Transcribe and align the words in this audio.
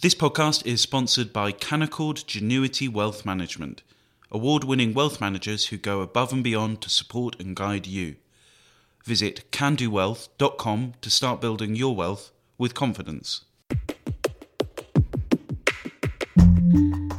This 0.00 0.14
podcast 0.14 0.64
is 0.64 0.80
sponsored 0.80 1.32
by 1.32 1.50
Canaccord 1.50 2.24
Genuity 2.24 2.88
Wealth 2.88 3.26
Management, 3.26 3.82
award 4.30 4.62
winning 4.62 4.94
wealth 4.94 5.20
managers 5.20 5.66
who 5.66 5.76
go 5.76 6.02
above 6.02 6.32
and 6.32 6.44
beyond 6.44 6.80
to 6.82 6.88
support 6.88 7.34
and 7.40 7.56
guide 7.56 7.88
you. 7.88 8.14
Visit 9.04 9.50
candowealth.com 9.50 10.94
to 11.00 11.10
start 11.10 11.40
building 11.40 11.74
your 11.74 11.96
wealth 11.96 12.30
with 12.58 12.74
confidence. 12.74 13.44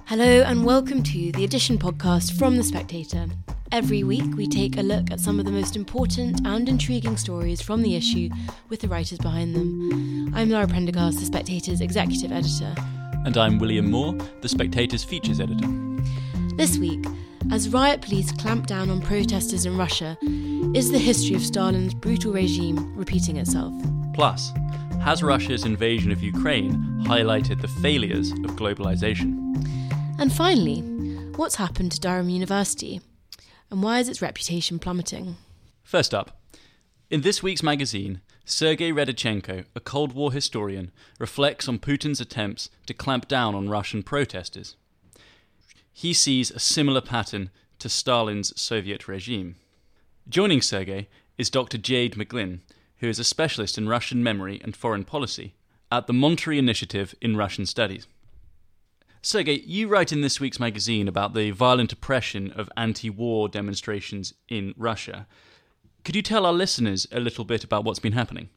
Hello, 0.06 0.42
and 0.44 0.64
welcome 0.64 1.04
to 1.04 1.34
the 1.34 1.44
Edition 1.44 1.78
podcast 1.78 2.40
from 2.40 2.56
The 2.56 2.64
Spectator. 2.64 3.28
Every 3.72 4.04
week, 4.04 4.36
we 4.36 4.48
take 4.48 4.78
a 4.78 4.82
look 4.82 5.12
at 5.12 5.20
some 5.20 5.40
of 5.40 5.46
the 5.46 5.52
most 5.52 5.76
important 5.76 6.42
and 6.44 6.68
intriguing 6.68 7.18
stories 7.18 7.62
from 7.62 7.84
the 7.84 7.96
issue 7.96 8.28
with 8.68 8.80
the 8.80 8.88
writers 8.88 9.20
behind 9.20 9.56
them. 9.56 10.34
I'm 10.34 10.50
Laura 10.50 10.68
Prendergast, 10.68 11.20
The 11.20 11.26
Spectator's 11.26 11.80
executive 11.80 12.32
editor. 12.32 12.74
And 13.26 13.38
I'm 13.38 13.60
William 13.60 13.92
Moore, 13.92 14.18
The 14.42 14.50
Spectator's 14.50 15.04
features 15.04 15.40
editor. 15.40 15.68
This 16.56 16.80
week, 16.80 17.06
as 17.52 17.70
riot 17.70 18.02
police 18.02 18.32
clamp 18.32 18.66
down 18.66 18.90
on 18.90 19.02
protesters 19.02 19.68
in 19.68 19.78
Russia, 19.78 20.18
is 20.74 20.92
the 20.92 20.98
history 20.98 21.36
of 21.36 21.44
Stalin's 21.44 21.94
brutal 21.94 22.34
regime 22.34 22.98
repeating 22.98 23.38
itself? 23.38 23.72
Plus, 24.16 24.52
has 25.04 25.22
Russia's 25.22 25.66
invasion 25.66 26.12
of 26.12 26.24
Ukraine 26.24 26.74
highlighted 27.04 27.62
the 27.62 27.68
failures 27.68 28.32
of 28.32 28.56
globalization? 28.56 29.38
And 30.18 30.34
finally, 30.34 30.82
what's 31.36 31.56
happened 31.56 31.92
to 31.92 32.00
Durham 32.00 32.30
University? 32.30 33.02
And 33.72 33.84
why 33.84 34.00
is 34.00 34.10
its 34.10 34.22
reputation 34.22 34.80
plummeting? 34.80 35.36
First 35.84 36.14
up, 36.14 36.42
in 37.10 37.22
this 37.22 37.42
week's 37.42 37.64
magazine, 37.64 38.22
Sergei 38.46 38.92
Radchenko, 38.92 39.66
a 39.76 39.80
Cold 39.80 40.14
War 40.14 40.32
historian, 40.32 40.92
reflects 41.20 41.68
on 41.68 41.80
Putin's 41.80 42.22
attempts 42.22 42.70
to 42.88 42.94
clamp 42.94 43.28
down 43.28 43.54
on 43.54 43.70
Russian 43.70 44.04
protesters. 44.04 44.76
He 45.94 46.14
sees 46.14 46.50
a 46.50 46.60
similar 46.60 47.02
pattern 47.02 47.50
to 47.80 47.90
Stalin's 47.90 48.60
Soviet 48.60 49.08
regime. 49.08 49.56
Joining 50.28 50.62
Sergei 50.62 51.08
is 51.38 51.50
Dr. 51.50 51.78
Jade 51.78 52.16
McGlynn, 52.16 52.60
who 52.98 53.08
is 53.08 53.20
a 53.20 53.24
specialist 53.24 53.78
in 53.78 53.88
Russian 53.90 54.24
memory 54.24 54.60
and 54.64 54.76
foreign 54.76 55.04
policy 55.04 55.54
at 55.92 56.08
the 56.08 56.14
Monterey 56.14 56.58
Initiative 56.58 57.16
in 57.22 57.38
Russian 57.38 57.66
Studies. 57.66 58.08
Sergei, 59.22 59.62
you 59.66 59.90
write 59.90 60.14
in 60.14 60.22
this 60.22 60.40
week's 60.40 60.62
magazine 60.62 61.08
about 61.10 61.34
the 61.34 61.52
violent 61.52 61.92
oppression 61.92 62.52
of 62.52 62.70
anti 62.78 63.10
war 63.10 63.50
demonstrations 63.50 64.34
in 64.48 64.74
Russia. 64.78 65.28
Could 66.06 66.16
you 66.16 66.22
tell 66.22 66.46
our 66.46 66.54
listeners 66.54 67.06
a 67.12 67.20
little 67.20 67.44
bit 67.44 67.66
about 67.66 67.84
what's 67.84 68.00
been 68.00 68.14
happening? 68.14 68.50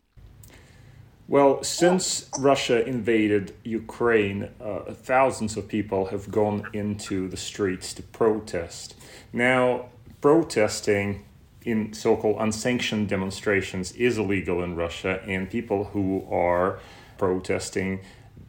Well, 1.26 1.64
since 1.64 2.30
Russia 2.38 2.86
invaded 2.86 3.54
Ukraine, 3.64 4.50
uh, 4.60 4.92
thousands 4.92 5.56
of 5.56 5.66
people 5.66 6.06
have 6.06 6.30
gone 6.30 6.68
into 6.72 7.28
the 7.28 7.36
streets 7.36 7.92
to 7.94 8.02
protest. 8.02 8.94
Now, 9.32 9.86
protesting 10.20 11.24
in 11.64 11.92
so 11.92 12.16
called 12.16 12.36
unsanctioned 12.38 13.08
demonstrations 13.08 13.92
is 13.92 14.18
illegal 14.18 14.62
in 14.62 14.76
Russia, 14.76 15.22
and 15.26 15.50
people 15.50 15.84
who 15.84 16.24
are 16.30 16.78
protesting 17.18 18.00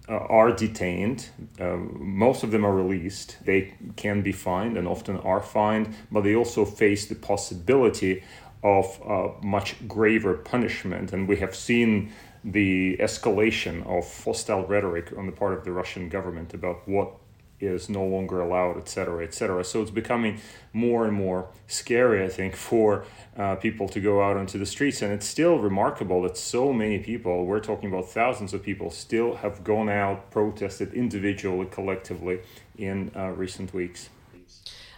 uh, 0.10 0.14
are 0.14 0.52
detained. 0.52 1.30
Uh, 1.60 1.78
most 1.78 2.44
of 2.44 2.52
them 2.52 2.66
are 2.66 2.74
released. 2.74 3.38
They 3.46 3.74
can 3.96 4.22
be 4.22 4.32
fined 4.32 4.78
and 4.78 4.88
often 4.88 5.18
are 5.18 5.42
fined, 5.42 5.96
but 6.12 6.22
they 6.22 6.36
also 6.36 6.66
face 6.66 7.08
the 7.08 7.16
possibility 7.16 8.24
of 8.64 9.00
uh, 9.06 9.30
much 9.42 9.88
graver 9.88 10.36
punishment. 10.36 11.14
And 11.14 11.28
we 11.28 11.38
have 11.38 11.56
seen 11.56 12.12
the 12.44 12.98
escalation 12.98 13.86
of 13.88 14.24
hostile 14.24 14.66
rhetoric 14.66 15.14
on 15.18 15.26
the 15.26 15.32
part 15.32 15.54
of 15.54 15.64
the 15.64 15.72
Russian 15.72 16.10
government 16.10 16.54
about 16.54 16.88
what 16.88 17.14
is 17.60 17.90
no 17.90 18.04
longer 18.04 18.42
allowed, 18.42 18.78
etc., 18.78 19.24
etc. 19.24 19.64
So 19.64 19.82
it's 19.82 19.92
becoming 19.92 20.40
more 20.74 21.06
and 21.06 21.14
more 21.14 21.48
scary, 21.68 22.24
I 22.24 22.30
think, 22.30 22.56
for 22.56 23.06
uh, 23.38 23.56
people 23.56 23.88
to 23.90 24.00
go 24.00 24.22
out 24.22 24.38
onto 24.38 24.60
the 24.60 24.66
streets. 24.66 25.02
And 25.02 25.14
it's 25.14 25.28
still 25.28 25.60
remarkable 25.60 26.22
that 26.24 26.38
so 26.38 26.74
many 26.74 27.00
people, 27.00 27.46
we're 27.46 27.60
talking 27.60 27.90
about 27.90 28.10
thousands 28.10 28.54
of 28.54 28.64
people, 28.64 28.92
still 28.92 29.36
have 29.36 29.64
gone 29.64 29.90
out, 29.90 30.30
protested 30.32 30.94
individually, 30.94 31.68
collectively 31.70 32.42
in 32.78 33.12
uh, 33.16 33.30
recent 33.30 33.74
weeks. 33.74 34.10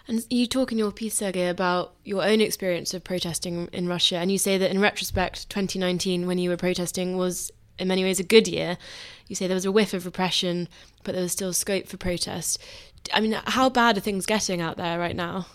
And 0.08 0.24
you 0.30 0.46
talk 0.46 0.70
in 0.70 0.78
your 0.78 0.92
piece, 0.92 1.14
Sergei, 1.14 1.48
about 1.48 1.94
your 2.04 2.22
own 2.22 2.40
experience 2.40 2.94
of 2.94 3.02
protesting 3.02 3.68
in 3.72 3.88
Russia, 3.88 4.18
and 4.18 4.30
you 4.30 4.38
say 4.38 4.56
that 4.56 4.70
in 4.70 4.78
retrospect, 4.80 5.50
2019, 5.50 6.28
when 6.28 6.38
you 6.38 6.50
were 6.50 6.56
protesting, 6.56 7.16
was 7.16 7.50
in 7.78 7.88
many 7.88 8.04
ways 8.04 8.20
a 8.20 8.24
good 8.24 8.48
year. 8.48 8.78
You 9.28 9.36
say 9.36 9.46
there 9.46 9.54
was 9.54 9.64
a 9.64 9.72
whiff 9.72 9.92
of 9.92 10.06
repression, 10.06 10.68
but 11.04 11.12
there 11.12 11.22
was 11.22 11.32
still 11.32 11.52
scope 11.52 11.86
for 11.88 11.96
protest. 11.96 12.58
I 13.12 13.20
mean, 13.20 13.36
how 13.46 13.68
bad 13.68 13.96
are 13.96 14.00
things 14.00 14.26
getting 14.26 14.60
out 14.60 14.76
there 14.76 14.98
right 14.98 15.16
now? 15.16 15.46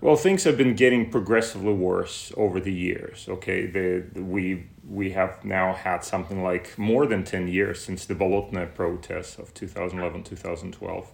Well, 0.00 0.16
things 0.16 0.44
have 0.44 0.58
been 0.58 0.74
getting 0.74 1.10
progressively 1.10 1.72
worse 1.72 2.32
over 2.36 2.60
the 2.60 2.72
years. 2.72 3.26
Okay, 3.28 3.66
the, 3.66 4.04
the, 4.12 4.22
we 4.22 4.66
we 4.86 5.10
have 5.12 5.44
now 5.44 5.72
had 5.72 6.04
something 6.04 6.42
like 6.42 6.76
more 6.78 7.06
than 7.06 7.24
ten 7.24 7.48
years 7.48 7.82
since 7.82 8.04
the 8.04 8.14
Bolotnaya 8.14 8.74
protests 8.74 9.38
of 9.38 9.54
2011 9.54 10.22
2012. 10.22 11.10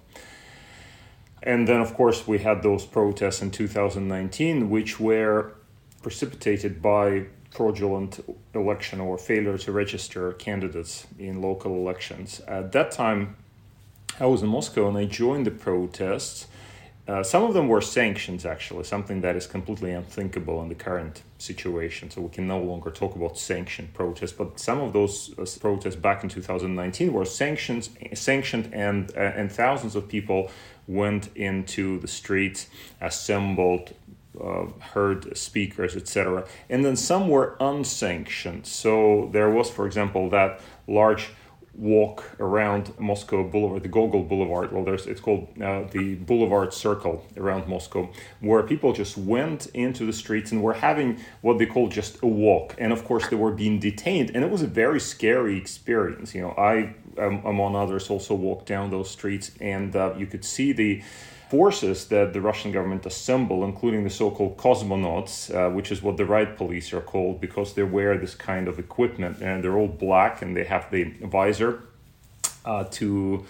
And 1.44 1.66
then, 1.66 1.80
of 1.80 1.94
course, 1.94 2.26
we 2.26 2.38
had 2.38 2.62
those 2.62 2.84
protests 2.86 3.42
in 3.42 3.50
2019, 3.50 4.70
which 4.70 5.00
were 5.00 5.54
precipitated 6.00 6.80
by 6.80 7.26
fraudulent 7.52 8.20
election 8.54 9.00
or 9.00 9.18
failure 9.18 9.58
to 9.58 9.72
register 9.72 10.32
candidates 10.32 11.06
in 11.18 11.42
local 11.42 11.74
elections. 11.76 12.40
At 12.48 12.72
that 12.72 12.90
time, 12.90 13.36
I 14.18 14.26
was 14.26 14.42
in 14.42 14.48
Moscow 14.48 14.88
and 14.88 14.96
I 14.96 15.04
joined 15.04 15.46
the 15.46 15.50
protests. 15.50 16.46
Uh, 17.06 17.22
some 17.22 17.42
of 17.42 17.52
them 17.52 17.68
were 17.68 17.80
sanctions, 17.80 18.46
actually, 18.46 18.84
something 18.84 19.20
that 19.22 19.34
is 19.34 19.46
completely 19.46 19.90
unthinkable 19.90 20.62
in 20.62 20.68
the 20.68 20.74
current 20.74 21.22
situation. 21.38 22.10
So 22.10 22.22
we 22.22 22.28
can 22.28 22.46
no 22.46 22.60
longer 22.60 22.90
talk 22.90 23.16
about 23.16 23.36
sanctioned 23.36 23.92
protests. 23.92 24.32
But 24.32 24.60
some 24.60 24.80
of 24.80 24.92
those 24.92 25.34
uh, 25.36 25.44
protests 25.60 25.96
back 25.96 26.22
in 26.22 26.30
2019 26.30 27.12
were 27.12 27.24
sanctions, 27.24 27.90
sanctioned, 28.14 28.70
and 28.72 29.10
uh, 29.16 29.20
and 29.20 29.50
thousands 29.50 29.96
of 29.96 30.08
people 30.08 30.50
went 30.86 31.28
into 31.34 31.98
the 31.98 32.08
streets, 32.08 32.69
assembled, 33.00 33.94
uh, 34.41 34.66
heard 34.94 35.37
speakers, 35.37 35.97
etc. 35.97 36.44
And 36.69 36.84
then 36.84 36.97
some 36.97 37.28
were 37.28 37.56
unsanctioned. 37.60 38.66
So 38.66 39.28
there 39.32 39.50
was, 39.50 39.70
for 39.70 39.87
example, 39.87 40.31
that 40.31 40.60
large 40.87 41.31
walk 41.75 42.25
around 42.38 42.93
Moscow 42.98 43.43
Boulevard, 43.48 43.82
the 43.82 43.88
Gogol 43.88 44.25
Boulevard. 44.25 44.72
Well, 44.72 44.84
there's 44.84 45.06
it's 45.06 45.20
called 45.20 45.48
uh, 45.60 45.84
the 45.91 46.16
Boulevard 46.16 46.75
Circle 46.75 47.25
around 47.37 47.66
Moscow, 47.66 48.10
where 48.41 48.62
people 48.62 48.93
just 48.93 49.16
went 49.16 49.66
into 49.66 50.04
the 50.04 50.12
streets 50.12 50.53
and 50.53 50.62
were 50.62 50.75
having 50.75 51.19
what 51.41 51.59
they 51.59 51.66
call 51.66 51.88
just 51.88 52.22
a 52.22 52.26
walk. 52.26 52.75
And 52.78 52.93
of 52.93 53.04
course, 53.04 53.28
they 53.28 53.37
were 53.37 53.53
being 53.53 53.78
detained, 53.78 54.32
and 54.34 54.44
it 54.44 54.50
was 54.50 54.62
a 54.62 54.66
very 54.66 55.00
scary 55.00 55.56
experience. 55.56 56.34
You 56.34 56.43
know, 56.43 56.54
I 56.59 56.94
um, 57.19 57.43
among 57.44 57.75
others 57.76 58.10
also 58.10 58.34
walked 58.34 58.66
down 58.66 58.91
those 58.91 59.10
streets, 59.10 59.53
and 59.60 59.94
uh, 59.97 60.14
you 60.16 60.26
could 60.26 60.44
see 60.44 60.72
the 60.72 61.03
forces 61.52 62.06
that 62.06 62.32
the 62.32 62.40
Russian 62.40 62.72
government 62.72 63.04
assemble, 63.04 63.62
including 63.62 64.04
the 64.04 64.14
so-called 64.22 64.56
cosmonauts, 64.56 65.34
uh, 65.54 65.68
which 65.68 65.92
is 65.92 66.02
what 66.02 66.16
the 66.16 66.24
riot 66.24 66.56
police 66.56 66.94
are 66.94 67.02
called 67.02 67.42
because 67.42 67.74
they 67.74 67.82
wear 67.82 68.16
this 68.16 68.34
kind 68.34 68.68
of 68.68 68.78
equipment 68.78 69.42
and 69.42 69.62
they're 69.62 69.76
all 69.76 69.94
black 70.08 70.40
and 70.40 70.56
they 70.56 70.64
have 70.64 70.90
the 70.90 71.04
visor 71.20 71.82
uh, 72.64 72.84
to 72.84 73.44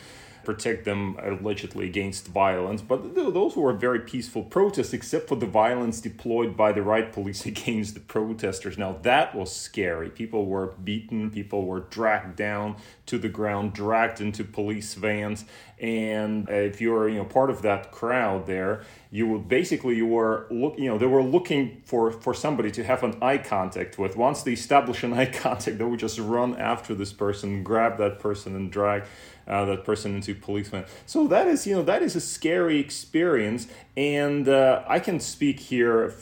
protect 0.44 0.84
them 0.84 1.16
allegedly 1.22 1.86
against 1.86 2.28
violence. 2.28 2.82
But 2.82 3.14
those 3.14 3.56
were 3.56 3.72
very 3.72 4.00
peaceful 4.00 4.42
protests, 4.42 4.92
except 4.92 5.28
for 5.28 5.36
the 5.36 5.46
violence 5.46 6.00
deployed 6.00 6.56
by 6.56 6.72
the 6.72 6.82
riot 6.82 7.12
police 7.12 7.46
against 7.52 7.94
the 7.94 8.00
protesters. 8.00 8.78
Now, 8.78 8.98
that 9.02 9.34
was 9.34 9.54
scary. 9.54 10.10
People 10.10 10.46
were 10.46 10.68
beaten, 10.84 11.30
people 11.30 11.66
were 11.66 11.80
dragged 11.80 12.36
down 12.36 12.76
to 13.06 13.18
the 13.18 13.28
ground, 13.28 13.72
dragged 13.72 14.20
into 14.20 14.44
police 14.44 14.94
vans. 14.94 15.44
And 15.78 16.48
uh, 16.48 16.52
if 16.52 16.80
you're 16.80 17.08
you 17.08 17.18
know 17.18 17.24
part 17.24 17.50
of 17.50 17.62
that 17.62 17.90
crowd 17.90 18.46
there, 18.46 18.84
you 19.12 19.28
would 19.28 19.46
basically 19.46 19.94
you 19.94 20.06
were 20.06 20.46
look 20.50 20.78
you 20.78 20.88
know 20.88 20.96
they 20.96 21.06
were 21.06 21.22
looking 21.22 21.82
for 21.84 22.10
for 22.10 22.32
somebody 22.32 22.70
to 22.70 22.82
have 22.82 23.04
an 23.04 23.14
eye 23.20 23.36
contact 23.36 23.98
with. 23.98 24.16
Once 24.16 24.42
they 24.42 24.54
establish 24.54 25.04
an 25.04 25.12
eye 25.20 25.26
contact, 25.26 25.76
they 25.78 25.84
would 25.84 26.00
just 26.00 26.18
run 26.18 26.56
after 26.56 26.94
this 26.94 27.12
person, 27.12 27.62
grab 27.62 27.98
that 27.98 28.18
person, 28.18 28.56
and 28.56 28.72
drag 28.72 29.04
uh, 29.46 29.66
that 29.66 29.84
person 29.84 30.14
into 30.14 30.34
policeman. 30.34 30.84
So 31.04 31.26
that 31.28 31.46
is, 31.46 31.66
you 31.66 31.74
know, 31.76 31.82
that 31.82 32.02
is 32.02 32.16
a 32.16 32.20
scary 32.20 32.78
experience, 32.78 33.68
and 33.98 34.48
uh, 34.48 34.82
I 34.88 34.98
can 34.98 35.20
speak 35.20 35.60
here 35.60 36.14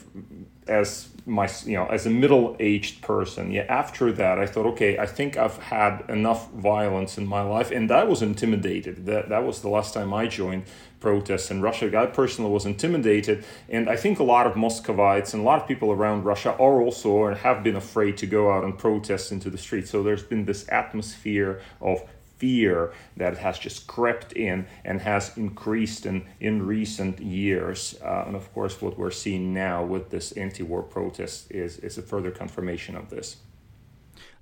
as 0.66 1.08
my, 1.26 1.48
you 1.64 1.74
know, 1.74 1.86
as 1.86 2.06
a 2.06 2.10
middle-aged 2.10 3.02
person. 3.02 3.50
Yeah, 3.50 3.66
after 3.68 4.12
that, 4.12 4.38
I 4.38 4.46
thought, 4.46 4.66
okay, 4.66 4.98
I 4.98 5.06
think 5.06 5.36
I've 5.36 5.58
had 5.58 6.04
enough 6.08 6.50
violence 6.52 7.18
in 7.18 7.26
my 7.26 7.42
life, 7.42 7.70
and 7.70 7.90
I 7.92 8.04
was 8.04 8.22
intimidated. 8.22 9.06
That 9.06 9.28
that 9.28 9.44
was 9.44 9.60
the 9.62 9.68
last 9.68 9.94
time 9.94 10.12
I 10.12 10.26
joined 10.26 10.64
protests 11.00 11.50
in 11.50 11.62
Russia. 11.62 11.98
I 11.98 12.06
personally 12.06 12.50
was 12.50 12.66
intimidated, 12.66 13.44
and 13.68 13.88
I 13.88 13.96
think 13.96 14.18
a 14.18 14.24
lot 14.24 14.46
of 14.46 14.56
Muscovites 14.56 15.34
and 15.34 15.42
a 15.42 15.44
lot 15.44 15.60
of 15.60 15.66
people 15.66 15.90
around 15.90 16.24
Russia 16.24 16.52
are 16.52 16.80
also 16.80 17.10
or 17.10 17.34
have 17.34 17.64
been 17.64 17.76
afraid 17.76 18.16
to 18.18 18.26
go 18.26 18.52
out 18.52 18.64
and 18.64 18.78
protest 18.78 19.32
into 19.32 19.50
the 19.50 19.58
streets. 19.58 19.90
So 19.90 20.02
there's 20.02 20.22
been 20.22 20.44
this 20.44 20.66
atmosphere 20.70 21.60
of 21.80 22.02
fear 22.40 22.92
that 23.18 23.36
has 23.36 23.58
just 23.58 23.86
crept 23.86 24.32
in 24.32 24.66
and 24.84 25.00
has 25.00 25.36
increased 25.36 26.06
in, 26.06 26.26
in 26.40 26.66
recent 26.66 27.20
years. 27.20 27.96
Uh, 28.02 28.24
and 28.26 28.34
of 28.34 28.52
course, 28.54 28.80
what 28.80 28.98
we're 28.98 29.10
seeing 29.10 29.52
now 29.52 29.84
with 29.84 30.10
this 30.10 30.32
anti 30.32 30.62
war 30.62 30.82
protest 30.82 31.50
is, 31.50 31.78
is 31.78 31.98
a 31.98 32.02
further 32.02 32.30
confirmation 32.30 32.96
of 32.96 33.10
this. 33.10 33.36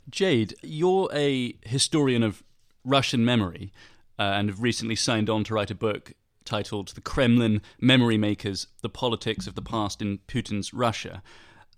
Jade, 0.08 0.54
you're 0.62 1.10
a 1.12 1.54
historian 1.62 2.22
of 2.22 2.42
Russian 2.84 3.24
memory 3.24 3.72
uh, 4.18 4.22
and 4.22 4.48
have 4.48 4.62
recently 4.62 4.96
signed 4.96 5.28
on 5.28 5.44
to 5.44 5.54
write 5.54 5.70
a 5.70 5.74
book 5.74 6.12
titled 6.48 6.88
The 6.88 7.00
Kremlin 7.00 7.60
Memory 7.80 8.16
Makers 8.16 8.68
The 8.82 8.88
Politics 8.88 9.46
of 9.46 9.54
the 9.54 9.62
Past 9.62 10.00
in 10.00 10.18
Putin's 10.26 10.72
Russia. 10.72 11.22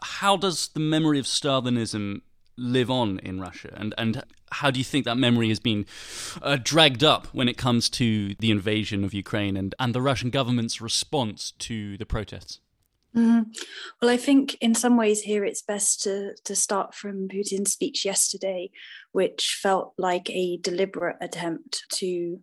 How 0.00 0.36
does 0.36 0.68
the 0.68 0.80
memory 0.80 1.18
of 1.18 1.26
Stalinism 1.26 2.22
live 2.56 2.90
on 2.90 3.18
in 3.18 3.40
Russia? 3.40 3.74
And, 3.76 3.94
and 3.98 4.22
how 4.52 4.70
do 4.70 4.78
you 4.78 4.84
think 4.84 5.04
that 5.06 5.16
memory 5.16 5.48
has 5.48 5.58
been 5.58 5.86
uh, 6.40 6.56
dragged 6.62 7.02
up 7.02 7.26
when 7.32 7.48
it 7.48 7.56
comes 7.56 7.90
to 7.90 8.34
the 8.38 8.50
invasion 8.50 9.04
of 9.04 9.12
Ukraine 9.12 9.56
and, 9.56 9.74
and 9.80 9.92
the 9.92 10.02
Russian 10.02 10.30
government's 10.30 10.80
response 10.80 11.52
to 11.58 11.98
the 11.98 12.06
protests? 12.06 12.60
Mm-hmm. 13.16 13.50
Well, 14.00 14.10
I 14.10 14.16
think 14.16 14.56
in 14.60 14.76
some 14.76 14.96
ways 14.96 15.22
here 15.22 15.44
it's 15.44 15.62
best 15.62 16.00
to, 16.04 16.34
to 16.44 16.54
start 16.54 16.94
from 16.94 17.28
Putin's 17.28 17.72
speech 17.72 18.04
yesterday, 18.04 18.70
which 19.10 19.58
felt 19.60 19.94
like 19.98 20.30
a 20.30 20.58
deliberate 20.58 21.16
attempt 21.20 21.86
to 21.94 22.40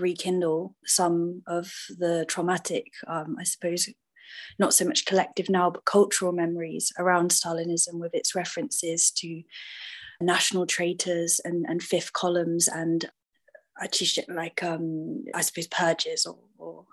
rekindle 0.00 0.74
some 0.84 1.42
of 1.46 1.72
the 1.98 2.24
traumatic, 2.28 2.86
um, 3.06 3.36
I 3.38 3.44
suppose, 3.44 3.88
not 4.58 4.74
so 4.74 4.84
much 4.84 5.06
collective 5.06 5.48
now, 5.48 5.70
but 5.70 5.84
cultural 5.84 6.32
memories 6.32 6.92
around 6.98 7.30
Stalinism 7.30 7.94
with 7.94 8.14
its 8.14 8.34
references 8.34 9.10
to 9.12 9.42
national 10.20 10.66
traitors 10.66 11.40
and, 11.44 11.66
and 11.68 11.82
fifth 11.82 12.12
columns 12.12 12.68
and 12.68 13.10
actually 13.80 14.24
like 14.28 14.62
um, 14.62 15.24
I 15.34 15.40
suppose 15.40 15.66
purges 15.66 16.26
or, 16.26 16.38
or 16.58 16.84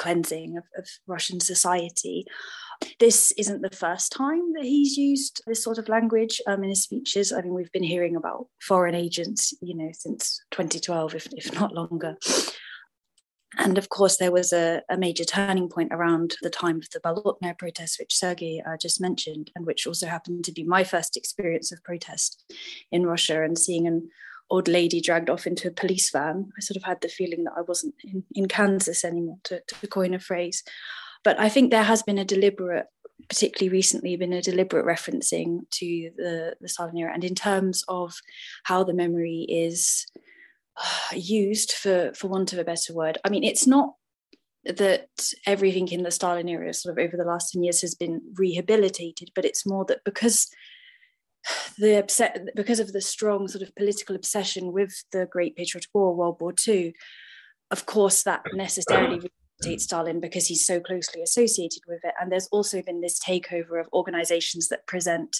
cleansing 0.00 0.56
of, 0.56 0.64
of 0.76 0.88
Russian 1.06 1.38
society. 1.40 2.24
This 2.98 3.32
isn't 3.32 3.60
the 3.60 3.76
first 3.76 4.12
time 4.12 4.54
that 4.54 4.64
he's 4.64 4.96
used 4.96 5.42
this 5.46 5.62
sort 5.62 5.76
of 5.76 5.88
language 5.88 6.40
um, 6.46 6.64
in 6.64 6.70
his 6.70 6.82
speeches. 6.82 7.32
I 7.32 7.42
mean, 7.42 7.52
we've 7.52 7.72
been 7.72 7.82
hearing 7.82 8.16
about 8.16 8.46
foreign 8.62 8.94
agents, 8.94 9.52
you 9.60 9.76
know, 9.76 9.90
since 9.92 10.40
2012, 10.52 11.14
if, 11.14 11.28
if 11.36 11.52
not 11.52 11.74
longer. 11.74 12.16
And 13.58 13.76
of 13.76 13.88
course, 13.88 14.16
there 14.16 14.32
was 14.32 14.52
a, 14.52 14.80
a, 14.88 14.96
major 14.96 15.24
turning 15.24 15.68
point 15.68 15.92
around 15.92 16.36
the 16.40 16.50
time 16.50 16.76
of 16.76 16.88
the 16.90 17.00
Bolotnaya 17.00 17.58
protest, 17.58 17.98
which 17.98 18.14
Sergei 18.14 18.62
uh, 18.64 18.76
just 18.80 19.00
mentioned, 19.00 19.50
and 19.56 19.66
which 19.66 19.86
also 19.86 20.06
happened 20.06 20.44
to 20.44 20.52
be 20.52 20.62
my 20.62 20.84
first 20.84 21.16
experience 21.16 21.72
of 21.72 21.82
protest 21.82 22.44
in 22.92 23.06
Russia 23.06 23.42
and 23.42 23.58
seeing 23.58 23.88
an 23.88 24.08
old 24.50 24.68
lady 24.68 25.00
dragged 25.00 25.30
off 25.30 25.46
into 25.46 25.68
a 25.68 25.72
police 25.72 26.10
van. 26.10 26.50
I 26.56 26.60
sort 26.60 26.76
of 26.76 26.82
had 26.82 27.00
the 27.00 27.08
feeling 27.08 27.44
that 27.44 27.54
I 27.56 27.62
wasn't 27.62 27.94
in, 28.04 28.24
in 28.34 28.48
Kansas 28.48 29.04
anymore, 29.04 29.38
to, 29.44 29.62
to 29.66 29.86
coin 29.86 30.14
a 30.14 30.18
phrase. 30.18 30.62
But 31.22 31.38
I 31.38 31.48
think 31.48 31.70
there 31.70 31.84
has 31.84 32.02
been 32.02 32.18
a 32.18 32.24
deliberate, 32.24 32.86
particularly 33.28 33.70
recently, 33.70 34.16
been 34.16 34.32
a 34.32 34.42
deliberate 34.42 34.86
referencing 34.86 35.60
to 35.70 36.10
the, 36.16 36.56
the 36.60 36.68
Stalin 36.68 36.96
era. 36.96 37.12
And 37.14 37.24
in 37.24 37.34
terms 37.34 37.84
of 37.88 38.14
how 38.64 38.82
the 38.82 38.94
memory 38.94 39.46
is 39.48 40.06
uh, 40.76 41.14
used, 41.14 41.72
for, 41.72 42.12
for 42.14 42.28
want 42.28 42.52
of 42.52 42.58
a 42.58 42.64
better 42.64 42.92
word, 42.92 43.18
I 43.24 43.28
mean, 43.28 43.44
it's 43.44 43.66
not 43.66 43.94
that 44.64 45.08
everything 45.46 45.88
in 45.88 46.02
the 46.02 46.10
Stalin 46.10 46.48
era, 46.48 46.72
sort 46.74 46.98
of 46.98 47.02
over 47.02 47.16
the 47.16 47.24
last 47.24 47.52
10 47.52 47.62
years, 47.62 47.80
has 47.82 47.94
been 47.94 48.20
rehabilitated, 48.34 49.30
but 49.34 49.44
it's 49.44 49.66
more 49.66 49.84
that 49.86 50.04
because 50.04 50.48
the 51.78 51.98
upset 51.98 52.48
because 52.54 52.80
of 52.80 52.92
the 52.92 53.00
strong 53.00 53.48
sort 53.48 53.62
of 53.62 53.74
political 53.74 54.14
obsession 54.14 54.72
with 54.72 55.04
the 55.12 55.26
Great 55.30 55.56
Patriotic 55.56 55.90
War, 55.94 56.14
World 56.14 56.36
War 56.40 56.54
II, 56.66 56.94
of 57.70 57.86
course, 57.86 58.22
that 58.24 58.42
necessarily 58.52 59.20
rehabilitates 59.62 59.82
Stalin 59.82 60.20
because 60.20 60.46
he's 60.46 60.66
so 60.66 60.80
closely 60.80 61.22
associated 61.22 61.82
with 61.86 62.00
it. 62.04 62.14
And 62.20 62.30
there's 62.30 62.48
also 62.48 62.82
been 62.82 63.00
this 63.00 63.18
takeover 63.18 63.80
of 63.80 63.88
organizations 63.92 64.68
that 64.68 64.86
present 64.86 65.38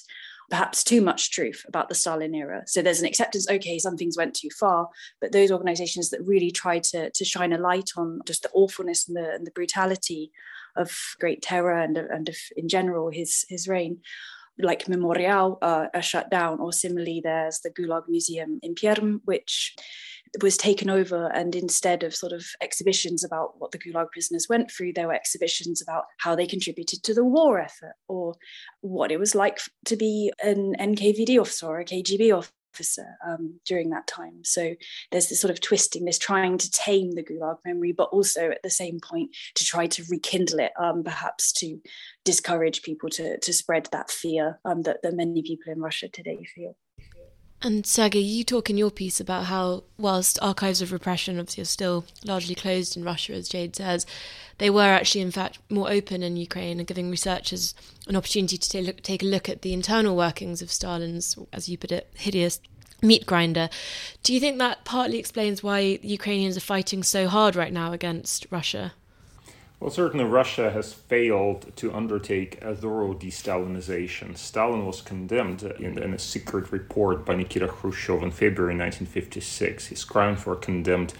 perhaps 0.48 0.82
too 0.82 1.00
much 1.00 1.30
truth 1.30 1.64
about 1.68 1.88
the 1.88 1.94
Stalin 1.94 2.34
era. 2.34 2.62
So 2.66 2.82
there's 2.82 3.00
an 3.00 3.06
acceptance, 3.06 3.48
okay, 3.48 3.78
some 3.78 3.96
things 3.96 4.16
went 4.16 4.34
too 4.34 4.50
far, 4.58 4.88
but 5.20 5.32
those 5.32 5.52
organizations 5.52 6.10
that 6.10 6.26
really 6.26 6.50
try 6.50 6.80
to, 6.80 7.10
to 7.10 7.24
shine 7.24 7.52
a 7.52 7.58
light 7.58 7.90
on 7.96 8.20
just 8.26 8.42
the 8.42 8.50
awfulness 8.52 9.06
and 9.06 9.16
the, 9.16 9.32
and 9.32 9.46
the 9.46 9.52
brutality 9.52 10.32
of 10.76 10.96
great 11.20 11.40
terror 11.40 11.78
and, 11.78 11.96
and 11.96 12.28
of, 12.28 12.36
in 12.56 12.68
general 12.68 13.10
his, 13.10 13.44
his 13.48 13.68
reign 13.68 13.98
like 14.62 14.88
Memorial 14.88 15.58
uh, 15.62 15.86
are 15.94 16.02
shut 16.02 16.30
down, 16.30 16.60
or 16.60 16.72
similarly, 16.72 17.20
there's 17.22 17.60
the 17.60 17.70
Gulag 17.70 18.04
Museum 18.08 18.58
in 18.62 18.74
Perm, 18.74 19.20
which 19.24 19.74
was 20.42 20.56
taken 20.56 20.88
over. 20.88 21.26
And 21.32 21.54
instead 21.54 22.02
of 22.02 22.14
sort 22.14 22.32
of 22.32 22.44
exhibitions 22.60 23.24
about 23.24 23.54
what 23.58 23.72
the 23.72 23.78
Gulag 23.78 24.10
prisoners 24.12 24.46
went 24.48 24.70
through, 24.70 24.92
there 24.92 25.08
were 25.08 25.14
exhibitions 25.14 25.82
about 25.82 26.04
how 26.18 26.34
they 26.34 26.46
contributed 26.46 27.02
to 27.04 27.14
the 27.14 27.24
war 27.24 27.58
effort 27.58 27.94
or 28.08 28.34
what 28.80 29.10
it 29.10 29.18
was 29.18 29.34
like 29.34 29.58
to 29.86 29.96
be 29.96 30.32
an 30.42 30.76
NKVD 30.78 31.40
officer 31.40 31.66
or 31.66 31.80
a 31.80 31.84
KGB 31.84 32.36
officer 32.72 32.80
officer 32.80 33.16
um, 33.26 33.60
during 33.66 33.90
that 33.90 34.06
time. 34.06 34.42
So 34.44 34.74
there's 35.10 35.28
this 35.28 35.40
sort 35.40 35.50
of 35.50 35.60
twisting, 35.60 36.04
this 36.04 36.18
trying 36.18 36.58
to 36.58 36.70
tame 36.70 37.12
the 37.12 37.22
Gulag 37.22 37.58
memory, 37.64 37.92
but 37.92 38.08
also 38.10 38.50
at 38.50 38.62
the 38.62 38.70
same 38.70 39.00
point 39.00 39.30
to 39.56 39.64
try 39.64 39.86
to 39.88 40.04
rekindle 40.08 40.60
it, 40.60 40.72
um, 40.78 41.02
perhaps 41.02 41.52
to 41.54 41.78
discourage 42.24 42.82
people 42.82 43.08
to, 43.10 43.38
to 43.38 43.52
spread 43.52 43.88
that 43.92 44.10
fear 44.10 44.58
um, 44.64 44.82
that, 44.82 45.02
that 45.02 45.14
many 45.14 45.42
people 45.42 45.72
in 45.72 45.80
Russia 45.80 46.08
today 46.08 46.44
feel. 46.54 46.76
And 47.62 47.84
Sergei, 47.84 48.20
you 48.20 48.42
talk 48.42 48.70
in 48.70 48.78
your 48.78 48.90
piece 48.90 49.20
about 49.20 49.44
how, 49.44 49.84
whilst 49.98 50.38
archives 50.40 50.80
of 50.80 50.92
repression 50.92 51.38
obviously 51.38 51.62
are 51.62 51.66
still 51.66 52.06
largely 52.24 52.54
closed 52.54 52.96
in 52.96 53.04
Russia, 53.04 53.34
as 53.34 53.50
Jade 53.50 53.76
says, 53.76 54.06
they 54.56 54.70
were 54.70 54.82
actually, 54.82 55.20
in 55.20 55.30
fact, 55.30 55.58
more 55.68 55.90
open 55.90 56.22
in 56.22 56.38
Ukraine 56.38 56.78
and 56.78 56.86
giving 56.86 57.10
researchers 57.10 57.74
an 58.08 58.16
opportunity 58.16 58.56
to 58.56 58.92
take 58.92 59.22
a 59.22 59.26
look 59.26 59.48
at 59.50 59.60
the 59.60 59.74
internal 59.74 60.16
workings 60.16 60.62
of 60.62 60.72
Stalin's, 60.72 61.38
as 61.52 61.68
you 61.68 61.76
put 61.76 61.92
it, 61.92 62.10
hideous 62.14 62.60
meat 63.02 63.26
grinder. 63.26 63.68
Do 64.22 64.32
you 64.32 64.40
think 64.40 64.58
that 64.58 64.84
partly 64.84 65.18
explains 65.18 65.62
why 65.62 65.98
Ukrainians 66.02 66.56
are 66.56 66.60
fighting 66.60 67.02
so 67.02 67.28
hard 67.28 67.56
right 67.56 67.72
now 67.72 67.92
against 67.92 68.46
Russia? 68.50 68.92
Well, 69.80 69.90
certainly 69.90 70.26
Russia 70.26 70.70
has 70.72 70.92
failed 70.92 71.74
to 71.76 71.94
undertake 71.94 72.60
a 72.60 72.76
thorough 72.76 73.14
de-Stalinization. 73.14 74.36
Stalin 74.36 74.84
was 74.84 75.00
condemned 75.00 75.62
in, 75.62 75.96
in, 75.96 76.12
a 76.12 76.18
secret 76.18 76.70
report 76.70 77.24
by 77.24 77.36
Nikita 77.36 77.66
Khrushchev 77.66 78.22
in 78.22 78.30
February 78.30 78.74
1956. 78.74 79.86
His 79.86 80.04
crimes 80.04 80.44
were 80.44 80.56
condemned. 80.56 81.14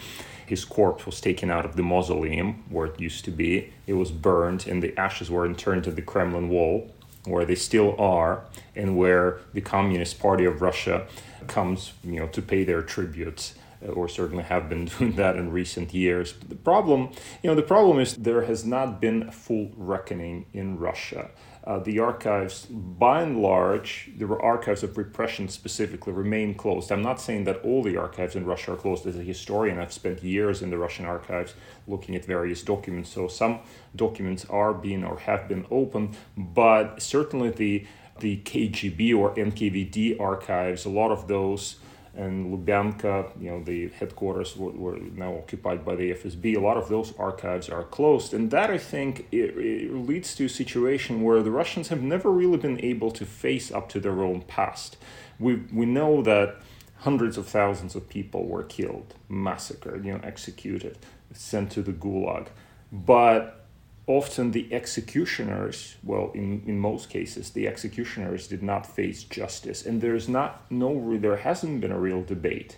His 0.45 0.67
corpse 0.67 1.07
was 1.07 1.23
taken 1.23 1.51
out 1.51 1.65
of 1.65 1.77
the 1.77 1.83
mausoleum 1.83 2.65
where 2.69 2.85
it 2.85 3.01
used 3.01 3.25
to 3.25 3.31
be. 3.31 3.73
It 3.87 3.95
was 3.95 4.11
burned, 4.11 4.67
and 4.67 4.83
the 4.83 4.99
ashes 5.01 5.31
were 5.31 5.47
interned 5.47 5.85
to 5.85 5.91
the 5.91 6.03
Kremlin 6.03 6.51
wall, 6.51 6.93
where 7.25 7.47
they 7.47 7.55
still 7.55 7.99
are, 7.99 8.45
and 8.77 8.95
where 8.95 9.39
the 9.55 9.63
Communist 9.63 10.21
Party 10.21 10.45
of 10.45 10.61
Russia 10.61 11.07
comes, 11.47 11.95
you 12.05 12.21
know, 12.21 12.27
to 12.27 12.43
pay 12.43 12.65
their 12.65 12.83
tributes. 12.83 13.55
Uh, 13.83 13.93
or 13.93 14.09
certainly 14.09 14.45
have 14.45 14.69
been 14.69 14.85
doing 14.99 15.13
that 15.13 15.37
in 15.37 15.51
recent 15.51 15.95
years. 15.95 16.33
But 16.33 16.51
the 16.51 16.57
problem, 16.57 17.11
you 17.43 17.49
know, 17.49 17.57
the 17.57 17.63
problem 17.63 17.99
is 17.99 18.15
there 18.17 18.43
has 18.43 18.65
not 18.65 19.01
been 19.01 19.23
a 19.23 19.33
full 19.33 19.71
reckoning 19.77 20.47
in 20.53 20.79
Russia. 20.79 21.31
Uh, 21.63 21.79
the 21.79 21.99
archives, 21.99 22.67
by 22.67 23.23
and 23.23 23.41
large, 23.41 24.11
the 24.17 24.27
archives 24.27 24.83
of 24.83 24.97
repression 24.97 25.49
specifically 25.49 26.13
remain 26.13 26.55
closed. 26.55 26.91
I'm 26.91 27.03
not 27.03 27.21
saying 27.21 27.45
that 27.45 27.61
all 27.63 27.83
the 27.83 27.97
archives 27.99 28.35
in 28.35 28.47
Russia 28.47 28.73
are 28.73 28.77
closed. 28.77 29.07
As 29.07 29.17
a 29.17 29.23
historian, 29.23 29.79
I've 29.79 29.93
spent 29.93 30.23
years 30.23 30.63
in 30.63 30.71
the 30.71 30.79
Russian 30.79 31.05
archives 31.05 31.55
looking 31.87 32.15
at 32.17 32.25
various 32.25 32.63
documents. 32.63 33.11
So 33.11 33.29
some 33.29 33.61
documents 33.95 34.47
are 34.47 34.73
being 34.73 35.05
or 35.05 35.19
have 35.21 35.49
been 35.49 35.67
opened, 35.71 36.17
but 36.37 37.03
certainly 37.03 37.51
the 37.51 37.87
the 38.19 38.37
KGB 38.39 39.17
or 39.17 39.35
NKVD 39.35 40.21
archives, 40.21 40.85
a 40.85 40.91
lot 40.91 41.11
of 41.11 41.27
those 41.27 41.77
and 42.15 42.53
Lubyanka, 42.53 43.31
you 43.41 43.51
know, 43.51 43.63
the 43.63 43.89
headquarters 43.89 44.57
were, 44.57 44.73
were, 44.73 44.99
now 44.99 45.37
occupied 45.37 45.85
by 45.85 45.95
the 45.95 46.11
FSB. 46.13 46.57
A 46.57 46.61
lot 46.61 46.77
of 46.77 46.89
those 46.89 47.15
archives 47.19 47.69
are 47.69 47.85
closed, 47.85 48.35
and 48.35 48.51
that 48.51 48.71
I 48.71 48.79
think 48.79 49.29
it, 49.31 49.57
it 49.57 49.93
leads 49.93 50.35
to 50.37 50.47
a 50.47 50.49
situation 50.49 51.23
where 51.23 51.43
the 51.43 51.51
Russians 51.51 51.89
have 51.89 52.03
never 52.03 52.31
really 52.31 52.59
been 52.59 52.85
able 52.85 53.11
to 53.13 53.25
face 53.25 53.71
up 53.71 53.89
to 53.91 54.01
their 54.01 54.23
own 54.23 54.43
past. 54.43 54.97
We 55.39 55.63
we 55.73 55.87
know 55.87 56.23
that 56.23 56.57
hundreds 56.99 57.39
of 57.39 57.47
thousands 57.47 57.95
of 57.95 58.09
people 58.09 58.47
were 58.47 58.65
killed, 58.65 59.15
massacred, 59.29 60.05
you 60.05 60.13
know, 60.13 60.21
executed, 60.23 60.99
sent 61.33 61.71
to 61.73 61.83
the 61.83 61.93
Gulag, 61.93 62.49
but 62.93 63.60
often 64.07 64.51
the 64.51 64.73
executioners, 64.73 65.97
well, 66.03 66.31
in, 66.35 66.63
in 66.67 66.79
most 66.79 67.11
cases, 67.11 67.51
the 67.51 67.69
executioners 67.69 68.49
did 68.49 68.63
not 68.63 68.87
face 68.87 69.23
justice. 69.25 69.87
And 69.87 70.01
there's 70.01 70.29
not, 70.29 70.71
no, 70.71 71.19
there 71.19 71.37
hasn't 71.37 71.81
been 71.81 71.93
a 71.93 71.99
real 71.99 72.23
debate 72.23 72.77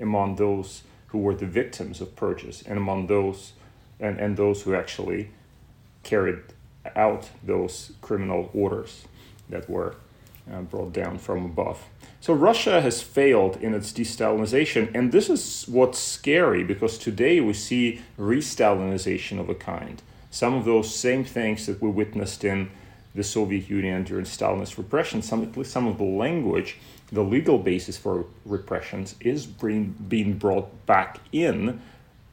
among 0.00 0.36
those 0.36 0.82
who 1.08 1.18
were 1.18 1.34
the 1.34 1.46
victims 1.46 2.00
of 2.00 2.16
purges 2.16 2.62
and 2.66 2.78
among 2.78 3.06
those, 3.06 3.52
and, 4.00 4.18
and 4.18 4.36
those 4.36 4.62
who 4.62 4.74
actually 4.74 5.30
carried 6.02 6.40
out 6.96 7.30
those 7.42 7.92
criminal 8.00 8.50
orders 8.52 9.04
that 9.48 9.68
were 9.70 9.94
uh, 10.52 10.60
brought 10.62 10.92
down 10.92 11.18
from 11.18 11.44
above. 11.44 11.84
So 12.20 12.32
Russia 12.32 12.80
has 12.80 13.02
failed 13.02 13.56
in 13.60 13.74
its 13.74 13.92
de-Stalinization, 13.92 14.94
and 14.94 15.12
this 15.12 15.28
is 15.28 15.66
what's 15.68 15.98
scary 15.98 16.64
because 16.64 16.98
today 16.98 17.40
we 17.40 17.52
see 17.52 18.00
re-Stalinization 18.16 19.38
of 19.38 19.48
a 19.48 19.54
kind. 19.54 20.02
Some 20.32 20.54
of 20.54 20.64
those 20.64 20.92
same 20.92 21.24
things 21.24 21.66
that 21.66 21.82
we 21.82 21.90
witnessed 21.90 22.42
in 22.42 22.70
the 23.14 23.22
Soviet 23.22 23.68
Union 23.68 24.02
during 24.02 24.24
Stalinist 24.24 24.78
repression, 24.78 25.20
some 25.20 25.42
at 25.42 25.54
least 25.58 25.70
some 25.70 25.86
of 25.86 25.98
the 25.98 26.04
language, 26.04 26.78
the 27.12 27.22
legal 27.22 27.58
basis 27.58 27.98
for 27.98 28.24
repressions 28.46 29.14
is 29.20 29.44
being 29.44 29.94
being 30.08 30.38
brought 30.38 30.86
back 30.86 31.20
in, 31.32 31.82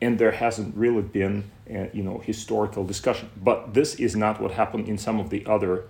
and 0.01 0.18
there 0.18 0.32
hasn't 0.32 0.74
really 0.77 1.01
been, 1.01 1.51
uh, 1.70 1.88
you 1.91 2.01
know, 2.01 2.20
historical 2.20 2.86
discussion. 2.86 3.29
But 3.44 3.74
this 3.74 3.96
is 3.96 4.15
not 4.15 4.41
what 4.41 4.51
happened 4.51 4.88
in 4.88 4.98
some 4.98 5.20
of 5.20 5.29
the 5.29 5.46
other 5.46 5.84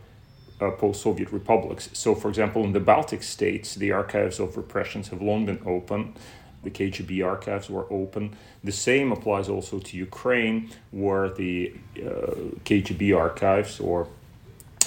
uh, 0.59 0.71
post-Soviet 0.71 1.31
republics. 1.31 1.89
So, 1.93 2.15
for 2.15 2.27
example, 2.27 2.63
in 2.63 2.73
the 2.73 2.79
Baltic 2.79 3.21
states, 3.21 3.75
the 3.75 3.91
archives 3.91 4.39
of 4.39 4.57
repressions 4.57 5.09
have 5.09 5.21
long 5.21 5.45
been 5.45 5.61
open. 5.63 6.15
The 6.63 6.71
KGB 6.71 7.25
archives 7.25 7.69
were 7.69 7.85
open. 7.91 8.35
The 8.63 8.71
same 8.71 9.11
applies 9.11 9.47
also 9.49 9.79
to 9.79 9.97
Ukraine, 9.97 10.69
where 10.91 11.29
the 11.29 11.73
uh, 11.97 12.55
KGB 12.65 13.17
archives 13.17 13.79
or 13.79 14.07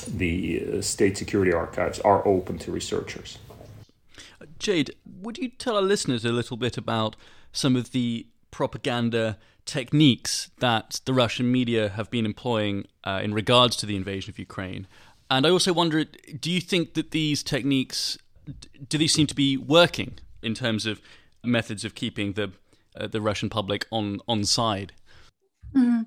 the 0.06 0.78
uh, 0.78 0.82
state 0.82 1.16
security 1.16 1.52
archives 1.52 1.98
are 2.00 2.26
open 2.26 2.58
to 2.58 2.72
researchers. 2.72 3.38
Jade, 4.58 4.94
would 5.06 5.38
you 5.38 5.48
tell 5.48 5.76
our 5.76 5.82
listeners 5.82 6.24
a 6.24 6.32
little 6.32 6.56
bit 6.56 6.76
about 6.76 7.16
some 7.52 7.76
of 7.76 7.92
the 7.92 8.26
propaganda 8.50 9.38
techniques 9.64 10.50
that 10.58 11.00
the 11.04 11.14
Russian 11.14 11.50
media 11.50 11.90
have 11.90 12.10
been 12.10 12.26
employing 12.26 12.86
uh, 13.04 13.20
in 13.22 13.32
regards 13.32 13.76
to 13.76 13.86
the 13.86 13.96
invasion 13.96 14.30
of 14.30 14.38
Ukraine? 14.38 14.86
And 15.30 15.46
I 15.46 15.50
also 15.50 15.72
wonder, 15.72 16.04
do 16.04 16.50
you 16.50 16.60
think 16.60 16.94
that 16.94 17.12
these 17.12 17.42
techniques 17.42 18.18
do 18.88 18.98
these 18.98 19.14
seem 19.14 19.26
to 19.28 19.34
be 19.34 19.56
working 19.56 20.18
in 20.42 20.54
terms 20.54 20.86
of 20.86 21.00
methods 21.44 21.84
of 21.84 21.94
keeping 21.94 22.32
the 22.32 22.52
uh, 22.96 23.06
the 23.06 23.20
Russian 23.20 23.48
public 23.48 23.86
on 23.90 24.20
on 24.28 24.44
side? 24.44 24.92
Mm. 25.76 26.06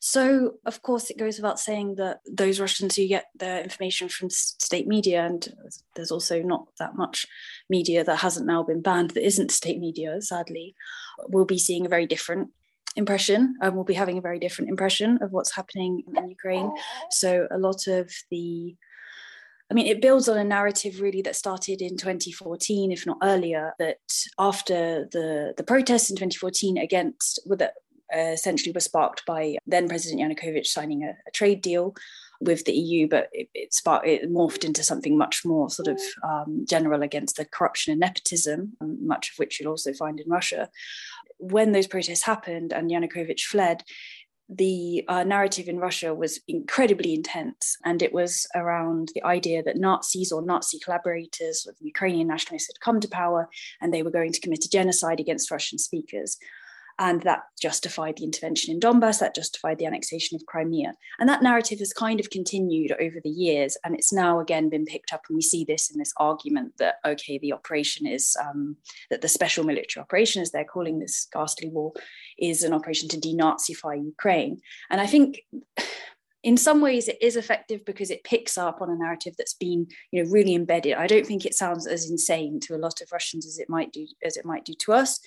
So, 0.00 0.54
of 0.64 0.82
course, 0.82 1.10
it 1.10 1.18
goes 1.18 1.38
without 1.38 1.58
saying 1.58 1.96
that 1.96 2.20
those 2.30 2.60
Russians 2.60 2.94
who 2.94 3.08
get 3.08 3.26
their 3.34 3.62
information 3.62 4.08
from 4.08 4.30
state 4.30 4.86
media, 4.86 5.24
and 5.24 5.48
there's 5.96 6.12
also 6.12 6.42
not 6.42 6.66
that 6.78 6.94
much 6.94 7.26
media 7.68 8.04
that 8.04 8.16
hasn't 8.16 8.46
now 8.46 8.62
been 8.62 8.82
banned 8.82 9.10
that 9.10 9.26
isn't 9.26 9.50
state 9.50 9.80
media, 9.80 10.20
sadly, 10.20 10.74
will 11.28 11.46
be 11.46 11.58
seeing 11.58 11.84
a 11.84 11.88
very 11.88 12.06
different 12.06 12.50
impression 12.96 13.54
and 13.60 13.74
we'll 13.74 13.84
be 13.84 13.94
having 13.94 14.18
a 14.18 14.22
very 14.22 14.38
different 14.38 14.68
impression 14.68 15.18
of 15.22 15.30
what's 15.30 15.54
happening 15.54 16.02
in 16.16 16.28
Ukraine. 16.28 16.70
So 17.10 17.46
a 17.50 17.58
lot 17.58 17.86
of 17.86 18.10
the 18.30 18.76
I 19.70 19.74
mean, 19.74 19.86
it 19.86 20.00
builds 20.00 20.28
on 20.28 20.38
a 20.38 20.44
narrative 20.44 21.00
really 21.00 21.20
that 21.22 21.36
started 21.36 21.82
in 21.82 21.98
2014, 21.98 22.90
if 22.90 23.06
not 23.06 23.18
earlier, 23.22 23.74
that 23.78 23.98
after 24.38 25.06
the, 25.12 25.52
the 25.56 25.62
protests 25.62 26.08
in 26.08 26.16
2014 26.16 26.78
against, 26.78 27.40
that 27.46 27.74
uh, 28.14 28.18
essentially 28.18 28.72
were 28.72 28.80
sparked 28.80 29.26
by 29.26 29.58
then 29.66 29.88
President 29.88 30.22
Yanukovych 30.22 30.66
signing 30.66 31.04
a, 31.04 31.10
a 31.26 31.30
trade 31.32 31.60
deal 31.60 31.94
with 32.40 32.64
the 32.64 32.72
EU, 32.72 33.08
but 33.08 33.28
it, 33.32 33.48
it, 33.52 33.74
sparked, 33.74 34.06
it 34.06 34.32
morphed 34.32 34.64
into 34.64 34.82
something 34.82 35.18
much 35.18 35.44
more 35.44 35.68
sort 35.68 35.88
of 35.88 36.00
um, 36.22 36.64
general 36.66 37.02
against 37.02 37.36
the 37.36 37.44
corruption 37.44 37.90
and 37.90 38.00
nepotism, 38.00 38.74
um, 38.80 39.06
much 39.06 39.32
of 39.32 39.38
which 39.38 39.60
you'll 39.60 39.70
also 39.70 39.92
find 39.92 40.20
in 40.20 40.30
Russia. 40.30 40.70
When 41.38 41.72
those 41.72 41.86
protests 41.86 42.22
happened 42.22 42.72
and 42.72 42.90
Yanukovych 42.90 43.40
fled, 43.40 43.82
the 44.48 45.04
uh, 45.08 45.24
narrative 45.24 45.68
in 45.68 45.78
Russia 45.78 46.14
was 46.14 46.40
incredibly 46.48 47.14
intense, 47.14 47.76
and 47.84 48.02
it 48.02 48.12
was 48.12 48.46
around 48.54 49.12
the 49.14 49.24
idea 49.24 49.62
that 49.62 49.76
Nazis 49.76 50.32
or 50.32 50.40
Nazi 50.40 50.78
collaborators 50.78 51.66
of 51.66 51.76
Ukrainian 51.80 52.28
nationalists 52.28 52.68
had 52.68 52.80
come 52.80 52.98
to 53.00 53.08
power 53.08 53.48
and 53.80 53.92
they 53.92 54.02
were 54.02 54.10
going 54.10 54.32
to 54.32 54.40
commit 54.40 54.64
a 54.64 54.70
genocide 54.70 55.20
against 55.20 55.50
Russian 55.50 55.78
speakers. 55.78 56.38
And 56.98 57.22
that 57.22 57.42
justified 57.60 58.16
the 58.16 58.24
intervention 58.24 58.74
in 58.74 58.80
Donbass, 58.80 59.20
that 59.20 59.34
justified 59.34 59.78
the 59.78 59.86
annexation 59.86 60.34
of 60.36 60.46
Crimea. 60.46 60.94
And 61.18 61.28
that 61.28 61.42
narrative 61.42 61.78
has 61.78 61.92
kind 61.92 62.18
of 62.18 62.30
continued 62.30 62.92
over 63.00 63.20
the 63.22 63.30
years. 63.30 63.76
And 63.84 63.94
it's 63.94 64.12
now 64.12 64.40
again 64.40 64.68
been 64.68 64.84
picked 64.84 65.12
up. 65.12 65.22
And 65.28 65.36
we 65.36 65.42
see 65.42 65.64
this 65.64 65.90
in 65.90 65.98
this 65.98 66.12
argument 66.16 66.72
that, 66.78 66.96
okay, 67.06 67.38
the 67.38 67.52
operation 67.52 68.06
is 68.06 68.36
um, 68.40 68.76
that 69.10 69.20
the 69.20 69.28
special 69.28 69.64
military 69.64 70.02
operation, 70.02 70.42
as 70.42 70.50
they're 70.50 70.64
calling 70.64 70.98
this 70.98 71.28
ghastly 71.32 71.68
war, 71.68 71.92
is 72.38 72.62
an 72.62 72.72
operation 72.72 73.08
to 73.10 73.16
denazify 73.16 74.04
Ukraine. 74.04 74.60
And 74.90 75.00
I 75.00 75.06
think 75.06 75.40
in 76.42 76.56
some 76.56 76.80
ways 76.80 77.08
it 77.08 77.18
is 77.20 77.36
effective 77.36 77.84
because 77.84 78.10
it 78.10 78.24
picks 78.24 78.56
up 78.56 78.80
on 78.80 78.90
a 78.90 78.96
narrative 78.96 79.34
that's 79.36 79.54
been 79.54 79.86
you 80.12 80.22
know 80.22 80.30
really 80.30 80.54
embedded 80.54 80.94
i 80.94 81.06
don't 81.06 81.26
think 81.26 81.44
it 81.44 81.54
sounds 81.54 81.86
as 81.86 82.10
insane 82.10 82.60
to 82.60 82.74
a 82.74 82.78
lot 82.78 83.00
of 83.00 83.08
russians 83.12 83.46
as 83.46 83.58
it 83.58 83.68
might 83.68 83.92
do 83.92 84.06
as 84.24 84.36
it 84.36 84.44
might 84.44 84.64
do 84.64 84.72
to 84.78 84.92
us 84.92 85.20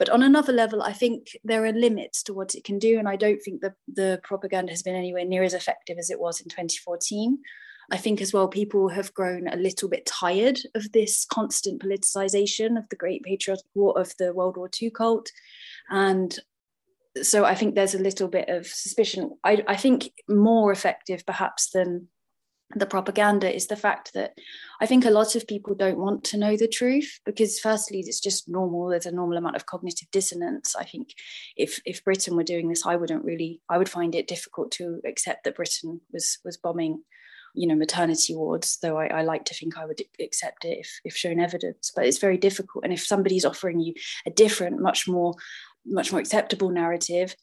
but 0.00 0.08
on 0.08 0.22
another 0.22 0.54
level, 0.54 0.82
I 0.82 0.94
think 0.94 1.36
there 1.44 1.66
are 1.66 1.72
limits 1.72 2.22
to 2.22 2.32
what 2.32 2.54
it 2.54 2.64
can 2.64 2.78
do. 2.78 2.98
And 2.98 3.06
I 3.06 3.16
don't 3.16 3.38
think 3.42 3.60
the, 3.60 3.74
the 3.86 4.18
propaganda 4.24 4.72
has 4.72 4.82
been 4.82 4.96
anywhere 4.96 5.26
near 5.26 5.42
as 5.42 5.52
effective 5.52 5.98
as 5.98 6.08
it 6.08 6.18
was 6.18 6.40
in 6.40 6.48
2014. 6.48 7.38
I 7.90 7.98
think 7.98 8.22
as 8.22 8.32
well, 8.32 8.48
people 8.48 8.88
have 8.88 9.12
grown 9.12 9.46
a 9.46 9.56
little 9.56 9.90
bit 9.90 10.06
tired 10.06 10.58
of 10.74 10.90
this 10.92 11.26
constant 11.26 11.82
politicization 11.82 12.78
of 12.78 12.88
the 12.88 12.96
great 12.96 13.22
patriotic 13.24 13.66
war 13.74 14.00
of 14.00 14.16
the 14.18 14.32
World 14.32 14.56
War 14.56 14.70
II 14.80 14.90
cult. 14.90 15.30
And 15.90 16.34
so 17.20 17.44
I 17.44 17.54
think 17.54 17.74
there's 17.74 17.94
a 17.94 17.98
little 17.98 18.28
bit 18.28 18.48
of 18.48 18.66
suspicion. 18.68 19.36
I, 19.44 19.62
I 19.68 19.76
think 19.76 20.12
more 20.26 20.72
effective 20.72 21.26
perhaps 21.26 21.72
than 21.72 22.08
the 22.74 22.86
propaganda 22.86 23.52
is 23.52 23.66
the 23.66 23.76
fact 23.76 24.12
that 24.14 24.34
I 24.80 24.86
think 24.86 25.04
a 25.04 25.10
lot 25.10 25.34
of 25.34 25.46
people 25.46 25.74
don't 25.74 25.98
want 25.98 26.22
to 26.24 26.38
know 26.38 26.56
the 26.56 26.68
truth 26.68 27.20
because 27.24 27.58
firstly 27.58 28.00
it's 28.00 28.20
just 28.20 28.48
normal. 28.48 28.88
There's 28.88 29.06
a 29.06 29.12
normal 29.12 29.38
amount 29.38 29.56
of 29.56 29.66
cognitive 29.66 30.10
dissonance. 30.12 30.76
I 30.76 30.84
think 30.84 31.14
if 31.56 31.80
if 31.84 32.04
Britain 32.04 32.36
were 32.36 32.44
doing 32.44 32.68
this 32.68 32.86
I 32.86 32.96
wouldn't 32.96 33.24
really 33.24 33.60
I 33.68 33.78
would 33.78 33.88
find 33.88 34.14
it 34.14 34.28
difficult 34.28 34.70
to 34.72 35.00
accept 35.04 35.44
that 35.44 35.56
Britain 35.56 36.00
was 36.12 36.38
was 36.44 36.56
bombing 36.56 37.02
you 37.52 37.66
know 37.66 37.74
maternity 37.74 38.36
wards 38.36 38.78
though 38.80 38.96
I, 38.96 39.06
I 39.06 39.22
like 39.22 39.44
to 39.46 39.54
think 39.54 39.76
I 39.76 39.84
would 39.84 40.00
accept 40.20 40.64
it 40.64 40.78
if 40.78 41.00
if 41.04 41.16
shown 41.16 41.40
evidence. 41.40 41.90
But 41.94 42.06
it's 42.06 42.18
very 42.18 42.38
difficult. 42.38 42.84
And 42.84 42.92
if 42.92 43.04
somebody's 43.04 43.44
offering 43.44 43.80
you 43.80 43.94
a 44.26 44.30
different 44.30 44.80
much 44.80 45.08
more 45.08 45.34
much 45.84 46.12
more 46.12 46.20
acceptable 46.20 46.70
narrative 46.70 47.34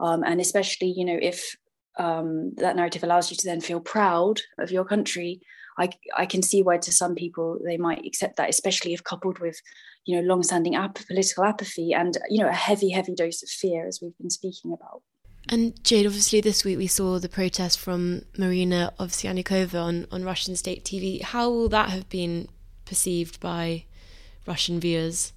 um, 0.00 0.24
and 0.24 0.40
especially 0.40 0.88
you 0.88 1.04
know 1.04 1.18
if 1.20 1.56
um, 1.98 2.54
that 2.56 2.76
narrative 2.76 3.04
allows 3.04 3.30
you 3.30 3.36
to 3.36 3.46
then 3.46 3.60
feel 3.60 3.80
proud 3.80 4.40
of 4.58 4.70
your 4.70 4.84
country 4.84 5.40
I, 5.78 5.90
I 6.16 6.26
can 6.26 6.42
see 6.42 6.62
why 6.62 6.78
to 6.78 6.92
some 6.92 7.14
people 7.14 7.58
they 7.64 7.76
might 7.76 8.04
accept 8.04 8.36
that 8.36 8.50
especially 8.50 8.92
if 8.92 9.04
coupled 9.04 9.38
with 9.38 9.60
you 10.04 10.16
know 10.16 10.26
long-standing 10.26 10.74
ap- 10.74 11.06
political 11.06 11.44
apathy 11.44 11.92
and 11.92 12.16
you 12.28 12.42
know 12.42 12.48
a 12.48 12.54
heavy 12.54 12.90
heavy 12.90 13.14
dose 13.14 13.42
of 13.42 13.48
fear 13.48 13.86
as 13.86 14.00
we've 14.02 14.16
been 14.18 14.30
speaking 14.30 14.72
about 14.72 15.02
and 15.48 15.82
Jade, 15.84 16.06
obviously, 16.06 16.40
this 16.40 16.64
week 16.64 16.78
we 16.78 16.86
saw 16.86 17.18
the 17.18 17.28
protest 17.28 17.78
from 17.78 18.22
Marina 18.38 18.92
Ovsyannikova 19.00 19.74
on, 19.74 20.06
on 20.12 20.22
Russian 20.22 20.54
state 20.54 20.84
TV. 20.84 21.20
How 21.20 21.50
will 21.50 21.68
that 21.70 21.90
have 21.90 22.08
been 22.08 22.48
perceived 22.84 23.40
by 23.40 23.84
Russian 24.46 24.78
viewers? 24.78 25.32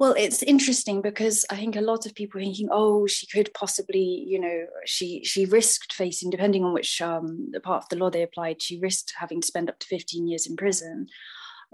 Well, 0.00 0.14
it's 0.16 0.42
interesting 0.42 1.02
because 1.02 1.44
I 1.50 1.56
think 1.56 1.76
a 1.76 1.82
lot 1.82 2.06
of 2.06 2.14
people 2.14 2.40
are 2.40 2.44
thinking, 2.44 2.70
oh, 2.72 3.06
she 3.06 3.26
could 3.26 3.52
possibly, 3.52 4.24
you 4.26 4.40
know, 4.40 4.64
she 4.86 5.22
she 5.24 5.44
risked 5.44 5.92
facing, 5.92 6.30
depending 6.30 6.64
on 6.64 6.72
which 6.72 7.02
um, 7.02 7.52
part 7.62 7.82
of 7.82 7.88
the 7.90 7.96
law 7.96 8.08
they 8.08 8.22
applied, 8.22 8.62
she 8.62 8.80
risked 8.80 9.12
having 9.18 9.42
to 9.42 9.46
spend 9.46 9.68
up 9.68 9.78
to 9.78 9.86
15 9.86 10.26
years 10.26 10.46
in 10.46 10.56
prison. 10.56 11.06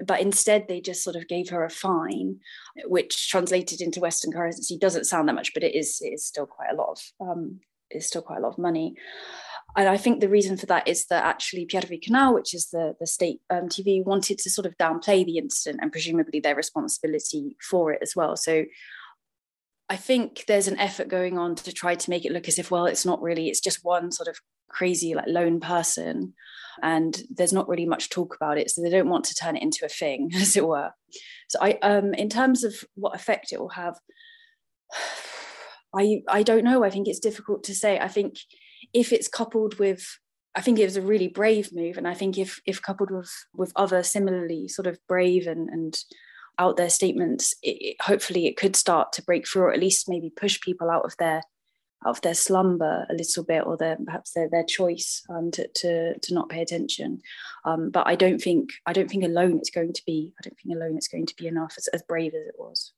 But 0.04 0.20
instead, 0.20 0.66
they 0.66 0.80
just 0.80 1.04
sort 1.04 1.14
of 1.14 1.28
gave 1.28 1.50
her 1.50 1.64
a 1.64 1.70
fine, 1.70 2.40
which 2.86 3.30
translated 3.30 3.80
into 3.80 4.00
Western 4.00 4.32
currency 4.32 4.76
doesn't 4.76 5.04
sound 5.04 5.28
that 5.28 5.36
much, 5.36 5.54
but 5.54 5.62
it 5.62 5.76
is 5.76 6.00
it 6.00 6.14
is 6.14 6.26
still 6.26 6.46
quite 6.46 6.72
a 6.72 6.74
lot 6.74 6.98
of 7.20 7.28
um, 7.28 7.60
is 7.92 8.08
still 8.08 8.22
quite 8.22 8.38
a 8.38 8.42
lot 8.42 8.54
of 8.54 8.58
money 8.58 8.96
and 9.76 9.88
I 9.88 9.98
think 9.98 10.20
the 10.20 10.28
reason 10.28 10.56
for 10.56 10.64
that 10.66 10.88
is 10.88 11.04
that 11.06 11.24
actually 11.24 11.66
Pervyi 11.66 12.02
Kanal, 12.02 12.32
which 12.34 12.54
is 12.54 12.70
the, 12.70 12.94
the 12.98 13.06
state 13.06 13.40
um, 13.50 13.68
TV, 13.68 14.02
wanted 14.02 14.38
to 14.38 14.50
sort 14.50 14.66
of 14.66 14.76
downplay 14.78 15.24
the 15.24 15.36
incident 15.36 15.80
and 15.82 15.92
presumably 15.92 16.40
their 16.40 16.54
responsibility 16.54 17.56
for 17.60 17.92
it 17.92 17.98
as 18.00 18.16
well. 18.16 18.36
So 18.36 18.64
I 19.90 19.96
think 19.96 20.44
there's 20.48 20.66
an 20.66 20.78
effort 20.78 21.08
going 21.08 21.38
on 21.38 21.56
to 21.56 21.72
try 21.72 21.94
to 21.94 22.10
make 22.10 22.24
it 22.24 22.32
look 22.32 22.48
as 22.48 22.58
if, 22.58 22.70
well, 22.70 22.86
it's 22.86 23.04
not 23.04 23.20
really, 23.20 23.48
it's 23.48 23.60
just 23.60 23.84
one 23.84 24.10
sort 24.12 24.28
of 24.28 24.38
crazy, 24.70 25.14
like 25.14 25.26
lone 25.28 25.60
person. 25.60 26.32
And 26.82 27.22
there's 27.28 27.52
not 27.52 27.68
really 27.68 27.86
much 27.86 28.08
talk 28.08 28.34
about 28.34 28.58
it. 28.58 28.70
So 28.70 28.80
they 28.80 28.90
don't 28.90 29.10
want 29.10 29.26
to 29.26 29.34
turn 29.34 29.56
it 29.56 29.62
into 29.62 29.84
a 29.84 29.88
thing, 29.88 30.30
as 30.36 30.56
it 30.56 30.66
were. 30.66 30.90
So 31.48 31.58
I 31.60 31.72
um 31.82 32.14
in 32.14 32.28
terms 32.28 32.64
of 32.64 32.74
what 32.94 33.14
effect 33.14 33.52
it 33.52 33.60
will 33.60 33.70
have, 33.70 33.98
I 35.94 36.22
I 36.28 36.42
don't 36.42 36.64
know. 36.64 36.82
I 36.82 36.90
think 36.90 37.08
it's 37.08 37.20
difficult 37.20 37.62
to 37.64 37.74
say. 37.74 37.98
I 37.98 38.08
think 38.08 38.36
if 38.92 39.12
it's 39.12 39.28
coupled 39.28 39.78
with 39.78 40.18
I 40.56 40.62
think 40.62 40.78
it 40.78 40.84
was 40.84 40.96
a 40.96 41.02
really 41.02 41.28
brave 41.28 41.70
move, 41.72 41.98
and 41.98 42.08
I 42.08 42.14
think 42.14 42.38
if 42.38 42.60
if 42.64 42.80
coupled 42.80 43.10
with 43.10 43.30
with 43.54 43.72
other 43.76 44.02
similarly 44.02 44.68
sort 44.68 44.86
of 44.86 44.98
brave 45.06 45.46
and 45.46 45.68
and 45.68 45.96
out 46.58 46.78
there 46.78 46.88
statements, 46.88 47.54
it, 47.62 47.76
it, 47.80 47.96
hopefully 48.00 48.46
it 48.46 48.56
could 48.56 48.74
start 48.74 49.12
to 49.12 49.22
break 49.22 49.46
through, 49.46 49.64
or 49.64 49.72
at 49.72 49.80
least 49.80 50.08
maybe 50.08 50.30
push 50.30 50.58
people 50.60 50.90
out 50.90 51.04
of 51.04 51.14
their 51.18 51.42
out 52.06 52.16
of 52.16 52.20
their 52.22 52.34
slumber 52.34 53.06
a 53.10 53.14
little 53.14 53.44
bit, 53.44 53.66
or 53.66 53.76
their 53.76 53.98
perhaps 54.02 54.32
their 54.32 54.48
their 54.48 54.64
choice 54.64 55.22
um, 55.28 55.50
to, 55.50 55.68
to 55.68 56.18
to 56.18 56.34
not 56.34 56.48
pay 56.48 56.62
attention. 56.62 57.20
Um, 57.66 57.90
but 57.90 58.06
I 58.06 58.14
don't 58.14 58.40
think 58.40 58.70
I 58.86 58.94
don't 58.94 59.10
think 59.10 59.24
alone 59.24 59.58
it's 59.58 59.70
going 59.70 59.92
to 59.92 60.02
be 60.06 60.32
I 60.40 60.48
don't 60.48 60.56
think 60.58 60.74
alone 60.74 60.96
it's 60.96 61.08
going 61.08 61.26
to 61.26 61.36
be 61.36 61.48
enough 61.48 61.74
as, 61.76 61.86
as 61.88 62.02
brave 62.02 62.32
as 62.34 62.46
it 62.46 62.54
was. 62.58 62.92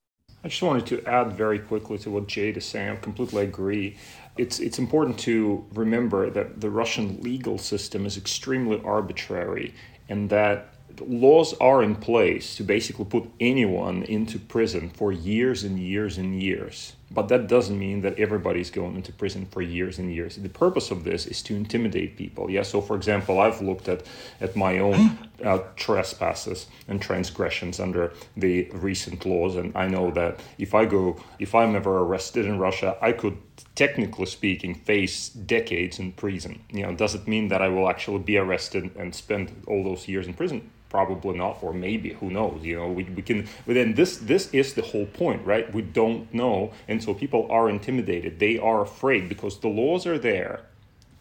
I 0.44 0.48
just 0.48 0.62
wanted 0.62 0.86
to 0.86 1.04
add 1.04 1.32
very 1.32 1.58
quickly 1.58 1.98
to 1.98 2.10
what 2.12 2.28
Jade 2.28 2.56
is 2.56 2.64
saying. 2.64 2.90
I 2.90 2.96
completely 2.96 3.42
agree. 3.42 3.96
It's 4.38 4.60
it's 4.60 4.78
important 4.78 5.18
to 5.20 5.66
remember 5.74 6.30
that 6.30 6.60
the 6.60 6.70
Russian 6.70 7.20
legal 7.20 7.58
system 7.58 8.06
is 8.06 8.16
extremely 8.16 8.80
arbitrary, 8.84 9.74
and 10.08 10.30
that 10.30 10.74
laws 11.00 11.54
are 11.54 11.82
in 11.82 11.96
place 11.96 12.56
to 12.56 12.62
basically 12.62 13.04
put 13.04 13.28
anyone 13.40 14.04
into 14.04 14.38
prison 14.38 14.90
for 14.90 15.12
years 15.12 15.64
and 15.64 15.78
years 15.78 16.18
and 16.18 16.40
years. 16.40 16.94
But 17.10 17.28
that 17.28 17.46
doesn't 17.46 17.78
mean 17.78 18.02
that 18.02 18.18
everybody's 18.18 18.70
going 18.70 18.96
into 18.96 19.12
prison 19.12 19.46
for 19.46 19.62
years 19.62 19.98
and 19.98 20.12
years. 20.12 20.36
The 20.36 20.48
purpose 20.48 20.90
of 20.90 21.04
this 21.04 21.26
is 21.26 21.42
to 21.44 21.56
intimidate 21.56 22.16
people. 22.16 22.50
Yeah. 22.50 22.62
So, 22.62 22.82
for 22.82 22.96
example, 22.96 23.40
I've 23.40 23.62
looked 23.62 23.88
at 23.88 24.02
at 24.40 24.54
my 24.56 24.78
own 24.78 25.18
uh, 25.44 25.60
trespasses 25.76 26.66
and 26.86 27.00
transgressions 27.00 27.80
under 27.80 28.12
the 28.36 28.70
recent 28.72 29.24
laws, 29.24 29.56
and 29.56 29.74
I 29.74 29.88
know 29.88 30.10
that 30.10 30.40
if 30.58 30.74
I 30.74 30.84
go, 30.84 31.18
if 31.38 31.54
I'm 31.54 31.74
ever 31.74 31.98
arrested 32.00 32.44
in 32.44 32.58
Russia, 32.58 32.96
I 33.00 33.12
could, 33.12 33.38
technically 33.74 34.26
speaking, 34.26 34.74
face 34.74 35.30
decades 35.30 35.98
in 35.98 36.12
prison. 36.12 36.60
You 36.70 36.82
know, 36.82 36.94
does 36.94 37.14
it 37.14 37.26
mean 37.26 37.48
that 37.48 37.62
I 37.62 37.68
will 37.68 37.88
actually 37.88 38.20
be 38.20 38.36
arrested 38.36 38.90
and 38.96 39.14
spend 39.14 39.62
all 39.66 39.82
those 39.82 40.08
years 40.08 40.26
in 40.26 40.34
prison? 40.34 40.70
Probably 40.88 41.36
not 41.36 41.62
or 41.62 41.72
maybe 41.72 42.14
who 42.14 42.30
knows 42.30 42.64
you 42.64 42.76
know 42.76 42.88
we, 42.88 43.04
we 43.04 43.22
can 43.22 43.46
but 43.66 43.74
then 43.74 43.94
this 43.94 44.18
this 44.18 44.52
is 44.52 44.74
the 44.74 44.82
whole 44.82 45.06
point 45.06 45.44
right? 45.44 45.72
We 45.72 45.82
don't 45.82 46.32
know 46.32 46.72
and 46.88 47.02
so 47.02 47.14
people 47.14 47.46
are 47.50 47.68
intimidated. 47.68 48.38
They 48.38 48.58
are 48.58 48.82
afraid 48.82 49.28
because 49.28 49.58
the 49.60 49.68
laws 49.68 50.06
are 50.06 50.18
there 50.18 50.60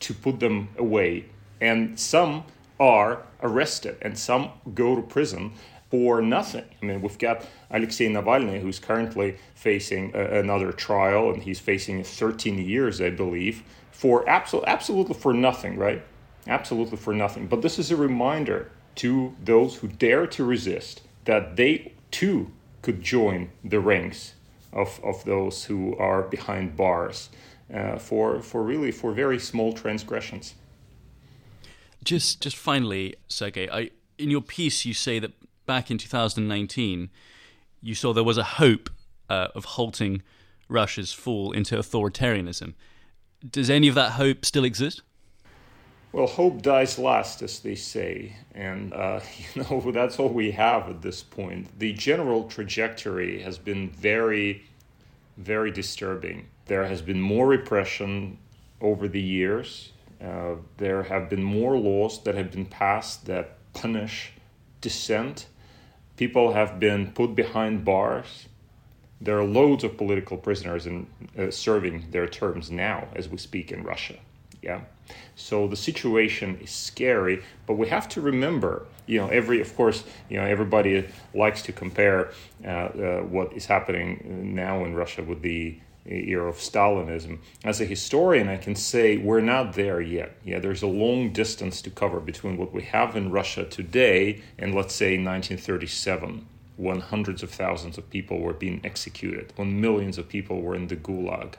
to 0.02 0.14
put 0.14 0.40
them 0.40 0.70
away 0.78 1.26
and 1.60 2.00
some 2.00 2.46
are 2.80 3.24
arrested 3.42 3.98
and 4.02 4.18
some 4.18 4.52
go 4.74 4.96
to 4.96 5.02
prison 5.02 5.52
for 5.90 6.22
nothing. 6.22 6.66
I 6.82 6.86
mean 6.86 7.02
we've 7.02 7.18
got 7.18 7.46
alexei 7.72 8.08
navalny 8.08 8.62
who's 8.62 8.80
currently 8.80 9.38
facing 9.56 10.12
a, 10.16 10.40
another 10.40 10.72
trial 10.72 11.32
and 11.32 11.44
he's 11.44 11.60
facing 11.60 12.04
13 12.04 12.58
years 12.58 13.02
i 13.02 13.10
believe 13.10 13.64
for 13.92 14.24
absol- 14.26 14.64
absolutely 14.66 15.16
for 15.16 15.34
nothing 15.34 15.76
right? 15.78 16.04
Absolutely 16.48 16.98
for 16.98 17.14
nothing. 17.14 17.48
But 17.48 17.62
this 17.62 17.80
is 17.80 17.92
a 17.92 17.96
reminder 17.96 18.70
to 18.98 19.36
those 19.44 19.78
who 19.78 19.88
dare 19.88 20.28
to 20.28 20.44
resist 20.44 21.02
that 21.26 21.56
they 21.56 21.94
too 22.12 22.52
could 22.82 23.02
join 23.02 23.50
the 23.64 23.80
ranks 23.80 24.34
of, 24.72 25.00
of 25.04 25.24
those 25.26 25.66
who 25.66 25.96
are 25.98 26.24
behind 26.24 26.76
bars 26.76 27.30
uh, 27.74 27.98
for, 27.98 28.42
for 28.42 28.64
really 28.64 28.92
for 28.92 29.12
very 29.12 29.40
small 29.40 29.74
transgressions. 29.74 30.56
Just 32.04 32.42
just 32.42 32.56
finally, 32.56 33.16
Sergei, 33.28 33.68
I, 33.70 33.90
in 34.18 34.32
your 34.32 34.42
piece 34.42 34.86
you 34.86 34.94
say 34.94 35.20
that 35.20 35.34
back 35.66 35.92
in 35.92 35.98
2019 35.98 37.10
you 37.82 37.96
saw 37.96 38.14
there 38.14 38.24
was 38.24 38.38
a 38.38 38.44
hope 38.44 38.90
uh, 39.30 39.50
of 39.54 39.66
halting 39.66 40.22
Russia's 40.70 41.12
fall 41.12 41.52
into 41.52 41.76
authoritarianism. 41.76 42.74
Does 43.50 43.70
any 43.70 43.88
of 43.88 43.96
that 43.96 44.14
hope 44.14 44.46
still 44.46 44.64
exist? 44.64 45.02
Well, 46.14 46.28
hope 46.28 46.62
dies 46.62 46.98
last, 46.98 47.42
as 47.42 47.60
they 47.60 47.76
say, 47.76 48.36
and 48.56 48.94
uh, 48.94 49.20
you 49.54 49.64
know 49.64 49.92
that's 49.92 50.20
all 50.20 50.30
we 50.30 50.52
have 50.52 50.90
at 50.90 51.02
this 51.02 51.22
point. 51.22 51.78
The 51.80 51.94
general 51.94 52.46
trajectory 52.48 53.42
has 53.42 53.58
been 53.58 53.90
very, 53.90 54.64
very 55.38 55.72
disturbing. 55.72 56.48
There 56.66 56.86
has 56.86 57.02
been 57.02 57.22
more 57.22 57.48
repression 57.48 58.38
over 58.82 59.08
the 59.08 59.22
years. 59.22 59.92
Uh, 60.22 60.56
there 60.78 61.04
have 61.04 61.30
been 61.30 61.44
more 61.44 61.78
laws 61.78 62.24
that 62.24 62.36
have 62.36 62.52
been 62.52 62.66
passed 62.66 63.26
that 63.26 63.58
punish 63.74 64.32
dissent. 64.82 65.48
People 66.16 66.54
have 66.54 66.80
been 66.80 67.12
put 67.12 67.36
behind 67.36 67.86
bars. 67.86 68.48
There 69.20 69.38
are 69.38 69.46
loads 69.46 69.84
of 69.84 69.98
political 69.98 70.38
prisoners 70.38 70.86
in, 70.86 71.08
uh, 71.38 71.52
serving 71.52 72.12
their 72.12 72.28
terms 72.28 72.72
now 72.72 73.08
as 73.16 73.30
we 73.30 73.38
speak 73.38 73.72
in 73.72 73.84
Russia. 73.84 74.16
Yeah. 74.62 74.82
So 75.36 75.68
the 75.68 75.76
situation 75.76 76.58
is 76.62 76.72
scary, 76.72 77.44
but 77.66 77.76
we 77.76 77.88
have 77.88 78.10
to 78.10 78.22
remember, 78.22 78.86
you 79.06 79.20
know, 79.20 79.28
every, 79.28 79.62
of 79.62 79.76
course, 79.76 80.04
you 80.30 80.38
know, 80.38 80.46
everybody 80.46 81.08
likes 81.34 81.62
to 81.64 81.72
compare 81.72 82.32
uh, 82.66 82.68
uh, 82.68 83.20
what 83.22 83.54
is 83.54 83.66
happening 83.66 84.54
now 84.56 84.84
in 84.84 84.96
Russia 84.96 85.24
with 85.24 85.42
the 85.42 85.80
era 86.06 86.50
of 86.50 86.56
Stalinism. 86.56 87.40
As 87.64 87.82
a 87.82 87.86
historian, 87.86 88.48
I 88.48 88.58
can 88.58 88.76
say 88.76 89.18
we're 89.18 89.42
not 89.42 89.74
there 89.74 90.02
yet. 90.02 90.38
Yeah, 90.44 90.60
there's 90.60 90.82
a 90.82 90.88
long 90.88 91.34
distance 91.34 91.82
to 91.84 91.90
cover 91.90 92.20
between 92.20 92.58
what 92.58 92.74
we 92.74 92.84
have 92.84 93.16
in 93.16 93.32
Russia 93.32 93.66
today 93.66 94.42
and, 94.58 94.74
let's 94.74 94.96
say, 94.96 95.18
1937 95.18 96.48
when 96.78 97.00
hundreds 97.02 97.42
of 97.42 97.50
thousands 97.50 97.98
of 97.98 98.10
people 98.10 98.40
were 98.40 98.54
being 98.54 98.80
executed, 98.84 99.52
when 99.56 99.82
millions 99.82 100.18
of 100.18 100.30
people 100.30 100.62
were 100.62 100.76
in 100.76 100.88
the 100.88 100.96
gulag. 100.96 101.56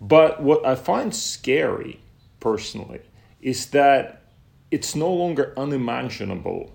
But 0.00 0.42
what 0.42 0.66
I 0.66 0.74
find 0.74 1.14
scary 1.14 2.00
personally 2.40 3.00
is 3.40 3.66
that 3.66 4.22
it's 4.70 4.94
no 4.94 5.12
longer 5.12 5.52
unimaginable 5.56 6.72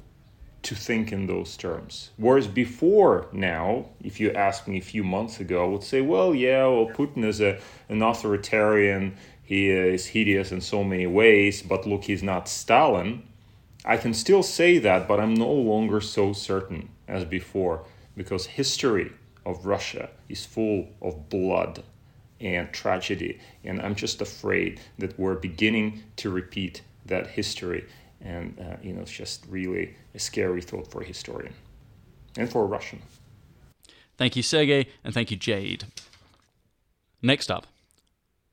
to 0.63 0.75
think 0.75 1.12
in 1.12 1.28
those 1.28 1.56
terms. 1.58 2.10
Whereas 2.17 2.47
before 2.47 3.28
now, 3.32 3.86
if 4.01 4.19
you 4.19 4.32
asked 4.32 4.67
me 4.67 4.80
a 4.80 4.82
few 4.82 5.04
months 5.04 5.39
ago, 5.39 5.63
I 5.63 5.67
would 5.67 5.84
say, 5.84 6.01
well, 6.01 6.34
yeah, 6.34 6.65
well, 6.65 6.88
Putin 6.88 7.23
is 7.23 7.39
a, 7.39 7.60
an 7.88 8.01
authoritarian, 8.01 9.15
he 9.43 9.69
is 9.69 10.08
hideous 10.08 10.51
in 10.51 10.62
so 10.62 10.84
many 10.84 11.06
ways, 11.06 11.62
but 11.62 11.86
look, 11.86 12.06
he's 12.06 12.23
not 12.23 12.49
Stalin. 12.49 13.21
I 13.86 13.97
can 13.97 14.15
still 14.15 14.41
say 14.41 14.80
that, 14.80 15.08
but 15.08 15.19
I'm 15.19 15.36
no 15.36 15.51
longer 15.51 16.01
so 16.01 16.34
certain 16.34 16.89
as 17.08 17.25
before 17.25 17.86
because 18.17 18.47
history 18.47 19.12
of 19.45 19.67
Russia 19.67 20.10
is 20.28 20.45
full 20.45 20.88
of 20.99 21.30
blood 21.30 21.84
and 22.39 22.71
tragedy. 22.74 23.39
And 23.63 23.82
I'm 23.82 23.95
just 23.95 24.21
afraid 24.21 24.80
that 25.00 25.17
we're 25.17 25.36
beginning 25.36 26.04
to 26.17 26.30
repeat 26.30 26.82
that 27.06 27.28
history. 27.28 27.86
And, 28.21 28.60
uh, 28.60 28.78
you 28.82 28.93
know, 28.93 29.02
it's 29.02 29.12
just 29.12 29.45
really 29.48 29.95
a 30.13 30.19
scary 30.19 30.62
thought 30.62 30.89
for 30.91 31.02
a 31.02 31.06
historian 31.06 31.54
and 32.38 32.50
for 32.50 32.63
a 32.63 32.65
Russian. 32.65 33.02
Thank 34.17 34.36
you, 34.36 34.43
Sergei, 34.43 34.88
and 35.04 35.13
thank 35.13 35.32
you, 35.32 35.38
Jade. 35.38 35.86
Next 37.21 37.52
up. 37.52 37.67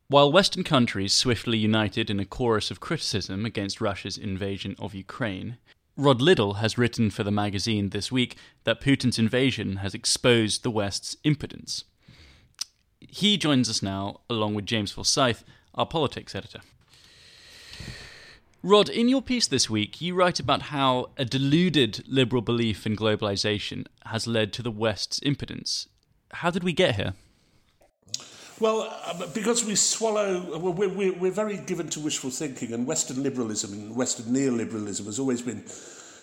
While 0.09 0.33
Western 0.33 0.65
countries 0.65 1.13
swiftly 1.13 1.57
united 1.57 2.11
in 2.11 2.21
a 2.21 2.27
chorus 2.27 2.71
of 2.71 2.81
criticism 2.81 3.47
against 3.47 3.81
Russia's 3.81 4.19
invasion 4.19 4.77
of 4.79 4.95
Ukraine, 4.95 5.57
Rod 5.97 6.21
Liddle 6.21 6.55
has 6.55 6.77
written 6.77 7.11
for 7.11 7.23
the 7.23 7.31
magazine 7.31 7.91
this 7.91 8.11
week 8.11 8.37
that 8.65 8.81
Putin's 8.81 9.19
invasion 9.19 9.77
has 9.77 9.95
exposed 9.95 10.63
the 10.63 10.71
West's 10.71 11.17
impotence. 11.25 11.85
He 13.09 13.37
joins 13.37 13.69
us 13.69 13.83
now, 13.83 14.21
along 14.29 14.55
with 14.55 14.67
James 14.67 14.93
Forsyth, 14.93 15.45
our 15.75 15.87
politics 15.87 16.35
editor. 16.35 16.61
Rod, 18.63 18.89
in 18.89 19.09
your 19.09 19.23
piece 19.23 19.49
this 19.49 19.69
week, 19.69 20.01
you 20.01 20.15
write 20.15 20.39
about 20.39 20.63
how 20.63 21.11
a 21.17 21.25
deluded 21.25 22.05
liberal 22.07 22.43
belief 22.43 22.87
in 22.87 22.95
globalization 22.95 23.87
has 24.07 24.29
led 24.29 24.53
to 24.53 24.63
the 24.63 24.71
West's 24.71 25.21
impotence. 25.25 25.89
How 26.35 26.51
did 26.51 26.63
we 26.63 26.73
get 26.73 26.95
here? 26.95 27.15
Well, 28.61 28.83
uh, 29.05 29.27
because 29.35 29.65
we 29.65 29.75
swallow, 29.75 30.57
we're, 30.57 31.11
we're, 31.11 31.33
very 31.33 31.57
given 31.57 31.89
to 31.89 32.01
wishful 32.01 32.31
thinking, 32.31 32.73
and 32.73 32.87
Western 32.87 33.21
liberalism 33.21 33.73
and 33.73 33.97
Western 33.97 34.27
neoliberalism 34.27 35.07
has 35.07 35.19
always 35.19 35.43
been 35.43 35.65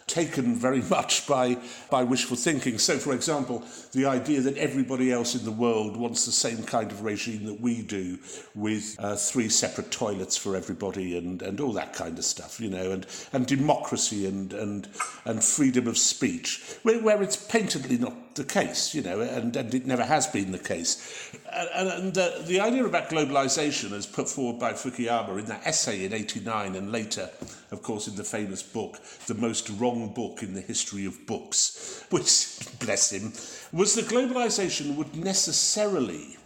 taken 0.09 0.55
very 0.55 0.81
much 0.81 1.25
by, 1.27 1.57
by 1.89 2.03
wishful 2.03 2.35
thinking. 2.35 2.77
So, 2.77 2.97
for 2.97 3.13
example, 3.13 3.63
the 3.93 4.05
idea 4.05 4.41
that 4.41 4.57
everybody 4.57 5.11
else 5.11 5.35
in 5.35 5.45
the 5.45 5.51
world 5.51 5.95
wants 5.95 6.25
the 6.25 6.31
same 6.31 6.63
kind 6.63 6.91
of 6.91 7.03
regime 7.03 7.45
that 7.45 7.61
we 7.61 7.81
do, 7.81 8.17
with 8.55 8.95
uh, 8.99 9.15
three 9.15 9.47
separate 9.47 9.91
toilets 9.91 10.35
for 10.35 10.55
everybody 10.55 11.17
and, 11.17 11.41
and 11.41 11.61
all 11.61 11.73
that 11.73 11.93
kind 11.93 12.17
of 12.17 12.25
stuff, 12.25 12.59
you 12.59 12.69
know, 12.69 12.91
and, 12.91 13.05
and 13.31 13.45
democracy 13.47 14.25
and, 14.25 14.51
and, 14.53 14.87
and 15.25 15.43
freedom 15.43 15.87
of 15.87 15.97
speech, 15.97 16.61
where, 16.83 17.01
where 17.01 17.21
it's 17.21 17.37
patently 17.37 17.97
not 17.97 18.28
the 18.39 18.45
case, 18.45 18.95
you 18.95 19.03
know, 19.03 19.19
and, 19.19 19.55
and 19.55 19.75
it 19.75 19.85
never 19.85 20.03
has 20.03 20.25
been 20.25 20.51
the 20.51 20.57
case. 20.57 21.35
And, 21.53 21.89
and 21.89 22.17
uh, 22.17 22.39
the 22.45 22.61
idea 22.61 22.85
about 22.85 23.09
globalization, 23.09 23.91
as 23.91 24.07
put 24.07 24.29
forward 24.29 24.59
by 24.59 24.71
Fukuyama 24.73 25.37
in 25.37 25.45
that 25.45 25.67
essay 25.67 26.05
in 26.05 26.13
89 26.13 26.75
and 26.75 26.91
later, 26.91 27.29
of 27.71 27.83
course, 27.83 28.07
in 28.07 28.15
the 28.15 28.23
famous 28.23 28.63
book, 28.63 28.97
The 29.27 29.35
Most 29.35 29.69
Wrong 29.69 30.13
Book 30.13 30.41
in 30.41 30.53
the 30.53 30.61
History 30.61 31.05
of 31.05 31.27
Books, 31.27 32.05
which, 32.09 32.57
bless 32.79 33.11
him, 33.11 33.33
was 33.77 33.93
that 33.95 34.05
globalization 34.05 34.95
would 34.95 35.15
necessarily 35.15 36.37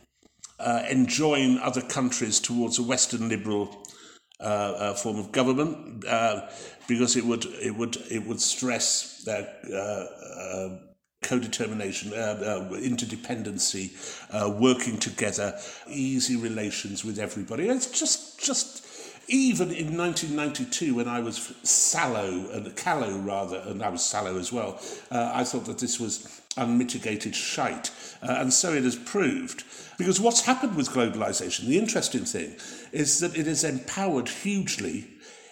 uh, 0.59 0.83
enjoin 0.89 1.59
other 1.59 1.81
countries 1.81 2.39
towards 2.39 2.79
a 2.79 2.83
Western 2.83 3.29
liberal 3.29 3.85
uh, 4.39 4.43
uh, 4.43 4.93
form 4.95 5.19
of 5.19 5.31
government 5.31 6.05
uh, 6.05 6.49
because 6.87 7.15
it 7.15 7.23
would 7.23 7.45
it 7.45 7.75
would 7.75 7.95
it 8.11 8.25
would 8.27 8.41
stress 8.41 9.23
that 9.23 9.59
uh, 9.71 10.75
uh, 10.75 10.92
co-determination, 11.23 12.13
uh, 12.13 12.15
uh, 12.15 12.73
interdependency, 12.75 13.91
uh, 14.31 14.49
working 14.49 14.97
together, 14.97 15.57
easy 15.87 16.35
relations 16.35 17.03
with 17.03 17.19
everybody. 17.19 17.67
It's 17.67 17.87
just 17.87 18.39
just 18.43 18.83
even 19.27 19.71
in 19.71 19.97
1992 19.97 20.95
when 20.95 21.07
I 21.07 21.21
was 21.21 21.53
sallow 21.63 22.49
and 22.51 22.75
callow 22.75 23.17
rather, 23.17 23.63
and 23.67 23.81
I 23.81 23.89
was 23.89 24.03
sallow 24.03 24.37
as 24.37 24.51
well, 24.51 24.81
uh, 25.11 25.31
I 25.33 25.43
thought 25.43 25.65
that 25.65 25.79
this 25.79 25.99
was 25.99 26.41
unmitigated 26.57 27.35
shite, 27.35 27.91
uh, 28.21 28.35
and 28.39 28.53
so 28.53 28.73
it 28.73 28.83
has 28.83 28.95
proved. 28.95 29.63
Because 29.97 30.19
what's 30.19 30.41
happened 30.41 30.75
with 30.75 30.89
globalization, 30.89 31.67
the 31.67 31.77
interesting 31.77 32.25
thing 32.25 32.55
is 32.91 33.19
that 33.19 33.37
it 33.37 33.45
has 33.45 33.63
empowered 33.63 34.27
hugely 34.27 35.07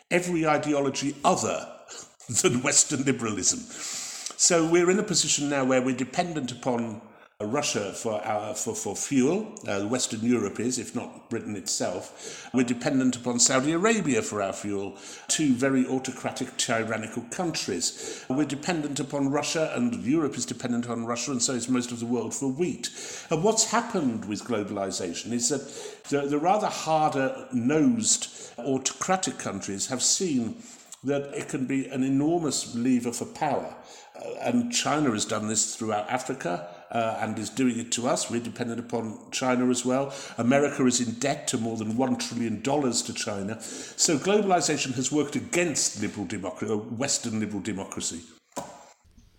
every 0.09 0.45
ideology 0.45 1.15
other 1.23 1.67
than 2.41 2.61
Western 2.61 3.03
liberalism. 3.03 4.00
So 4.41 4.65
we're 4.65 4.89
in 4.89 4.97
a 4.97 5.03
position 5.03 5.49
now 5.49 5.65
where 5.65 5.83
we're 5.83 5.95
dependent 5.95 6.51
upon 6.51 6.99
Russia 7.39 7.93
for, 7.93 8.25
our, 8.25 8.55
for, 8.55 8.73
for 8.73 8.95
fuel. 8.95 9.53
Uh, 9.67 9.81
Western 9.81 10.21
Europe 10.21 10.59
is, 10.59 10.79
if 10.79 10.95
not 10.95 11.29
Britain 11.29 11.55
itself. 11.55 12.49
We're 12.51 12.63
dependent 12.63 13.15
upon 13.15 13.37
Saudi 13.37 13.71
Arabia 13.71 14.23
for 14.23 14.41
our 14.41 14.51
fuel, 14.51 14.97
two 15.27 15.53
very 15.53 15.85
autocratic, 15.85 16.57
tyrannical 16.57 17.21
countries. 17.29 18.25
We're 18.29 18.45
dependent 18.45 18.99
upon 18.99 19.29
Russia, 19.29 19.71
and 19.75 19.93
Europe 20.03 20.35
is 20.35 20.47
dependent 20.47 20.89
on 20.89 21.05
Russia, 21.05 21.33
and 21.33 21.41
so 21.41 21.53
is 21.53 21.69
most 21.69 21.91
of 21.91 21.99
the 21.99 22.07
world 22.07 22.33
for 22.33 22.47
wheat. 22.47 22.89
And 23.29 23.43
what's 23.43 23.69
happened 23.69 24.25
with 24.25 24.45
globalization 24.45 25.33
is 25.33 25.49
that 25.49 26.09
the, 26.09 26.27
the 26.27 26.39
rather 26.39 26.65
harder 26.65 27.47
nosed 27.53 28.27
autocratic 28.57 29.37
countries 29.37 29.89
have 29.89 30.01
seen 30.01 30.63
that 31.03 31.33
it 31.33 31.49
can 31.49 31.65
be 31.65 31.87
an 31.87 32.03
enormous 32.03 32.75
lever 32.75 33.11
for 33.11 33.25
power. 33.25 33.75
Uh, 34.21 34.33
and 34.41 34.71
China 34.71 35.11
has 35.11 35.25
done 35.25 35.47
this 35.47 35.75
throughout 35.75 36.09
Africa 36.09 36.67
uh, 36.91 37.17
and 37.21 37.37
is 37.39 37.49
doing 37.49 37.79
it 37.79 37.91
to 37.93 38.07
us. 38.07 38.29
We're 38.29 38.41
dependent 38.41 38.79
upon 38.79 39.17
China 39.31 39.69
as 39.69 39.85
well. 39.85 40.13
America 40.37 40.85
is 40.85 40.99
in 40.99 41.13
debt 41.15 41.47
to 41.49 41.57
more 41.57 41.77
than 41.77 41.93
$1 41.93 42.19
trillion 42.19 42.61
to 42.61 43.13
China. 43.13 43.61
So 43.61 44.17
globalization 44.17 44.93
has 44.95 45.11
worked 45.11 45.35
against 45.35 46.01
liberal 46.01 46.25
democracy, 46.25 46.73
uh, 46.73 46.77
Western 46.77 47.39
liberal 47.39 47.61
democracy. 47.61 48.21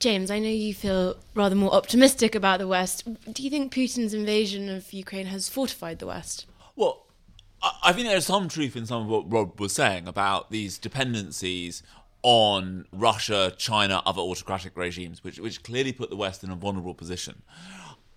James, 0.00 0.32
I 0.32 0.40
know 0.40 0.48
you 0.48 0.74
feel 0.74 1.16
rather 1.34 1.54
more 1.54 1.72
optimistic 1.72 2.34
about 2.34 2.58
the 2.58 2.66
West. 2.66 3.04
Do 3.32 3.42
you 3.42 3.50
think 3.50 3.72
Putin's 3.72 4.12
invasion 4.12 4.68
of 4.68 4.92
Ukraine 4.92 5.26
has 5.26 5.48
fortified 5.48 6.00
the 6.00 6.08
West? 6.08 6.46
Well, 6.74 7.06
I 7.84 7.92
think 7.92 8.08
there's 8.08 8.26
some 8.26 8.48
truth 8.48 8.74
in 8.74 8.86
some 8.86 9.02
of 9.02 9.08
what 9.08 9.30
Rod 9.30 9.60
was 9.60 9.72
saying 9.72 10.08
about 10.08 10.50
these 10.50 10.78
dependencies 10.78 11.84
on 12.22 12.87
Russia, 12.92 13.52
China, 13.56 14.02
other 14.06 14.20
autocratic 14.20 14.76
regimes, 14.76 15.24
which 15.24 15.38
which 15.38 15.62
clearly 15.62 15.92
put 15.92 16.11
the 16.11 16.16
West 16.16 16.44
in 16.44 16.50
a 16.50 16.56
vulnerable 16.56 16.94
position. 16.94 17.42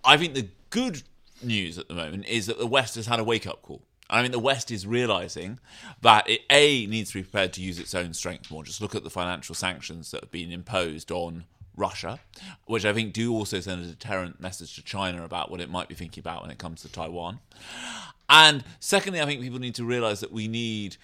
I 0.04 0.16
think 0.16 0.34
the 0.34 0.48
good 0.70 1.02
news 1.42 1.78
at 1.78 1.88
the 1.88 1.94
moment 1.94 2.26
is 2.26 2.46
that 2.46 2.58
the 2.58 2.66
West 2.66 2.94
has 2.94 3.06
had 3.06 3.18
a 3.18 3.24
wake 3.24 3.46
up 3.46 3.62
call. 3.62 3.82
I 4.08 4.22
mean, 4.22 4.30
the 4.30 4.38
West 4.38 4.70
is 4.70 4.86
realizing 4.86 5.58
that 6.00 6.28
it 6.30 6.42
a 6.50 6.86
needs 6.86 7.10
to 7.10 7.18
be 7.18 7.22
prepared 7.24 7.52
to 7.54 7.60
use 7.60 7.78
its 7.80 7.94
own 7.94 8.14
strength 8.14 8.50
more. 8.50 8.62
Just 8.62 8.80
look 8.80 8.94
at 8.94 9.02
the 9.02 9.10
financial 9.10 9.54
sanctions 9.54 10.12
that 10.12 10.20
have 10.20 10.30
been 10.30 10.52
imposed 10.52 11.10
on 11.10 11.44
Russia, 11.76 12.20
which 12.66 12.84
I 12.84 12.92
think 12.92 13.12
do 13.12 13.34
also 13.34 13.60
send 13.60 13.84
a 13.84 13.88
deterrent 13.88 14.40
message 14.40 14.76
to 14.76 14.82
China 14.82 15.24
about 15.24 15.50
what 15.50 15.60
it 15.60 15.68
might 15.68 15.88
be 15.88 15.94
thinking 15.94 16.20
about 16.20 16.42
when 16.42 16.50
it 16.50 16.58
comes 16.58 16.82
to 16.82 16.88
Taiwan. 16.88 17.40
And 18.28 18.64
secondly, 18.80 19.20
I 19.20 19.26
think 19.26 19.40
people 19.40 19.58
need 19.58 19.74
to 19.76 19.84
realize 19.84 20.20
that 20.20 20.32
we 20.32 20.48
need 20.48 20.96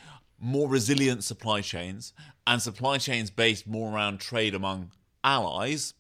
more 0.43 0.69
resilient 0.69 1.25
supply 1.25 1.61
chains 1.61 2.13
and 2.47 2.61
supply 2.61 2.99
chains 2.99 3.31
based 3.31 3.67
more 3.67 3.95
around 3.95 4.19
trade 4.19 4.55
among 4.55 4.91
allies 5.23 5.95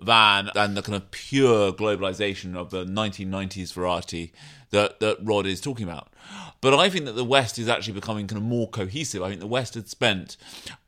than 0.00 0.50
than 0.54 0.74
the 0.74 0.82
kind 0.82 0.96
of 0.96 1.10
pure 1.10 1.72
globalization 1.72 2.56
of 2.56 2.70
the 2.70 2.84
1990s 2.84 3.72
variety 3.72 4.32
that 4.70 5.00
that 5.00 5.18
Rod 5.22 5.46
is 5.46 5.60
talking 5.60 5.86
about. 5.86 6.08
But 6.60 6.74
I 6.74 6.88
think 6.88 7.04
that 7.04 7.12
the 7.12 7.24
West 7.24 7.58
is 7.58 7.68
actually 7.68 7.94
becoming 7.94 8.26
kind 8.26 8.38
of 8.38 8.44
more 8.44 8.68
cohesive. 8.68 9.22
I 9.22 9.28
think 9.28 9.40
the 9.40 9.46
West 9.46 9.74
had 9.74 9.88
spent 9.88 10.36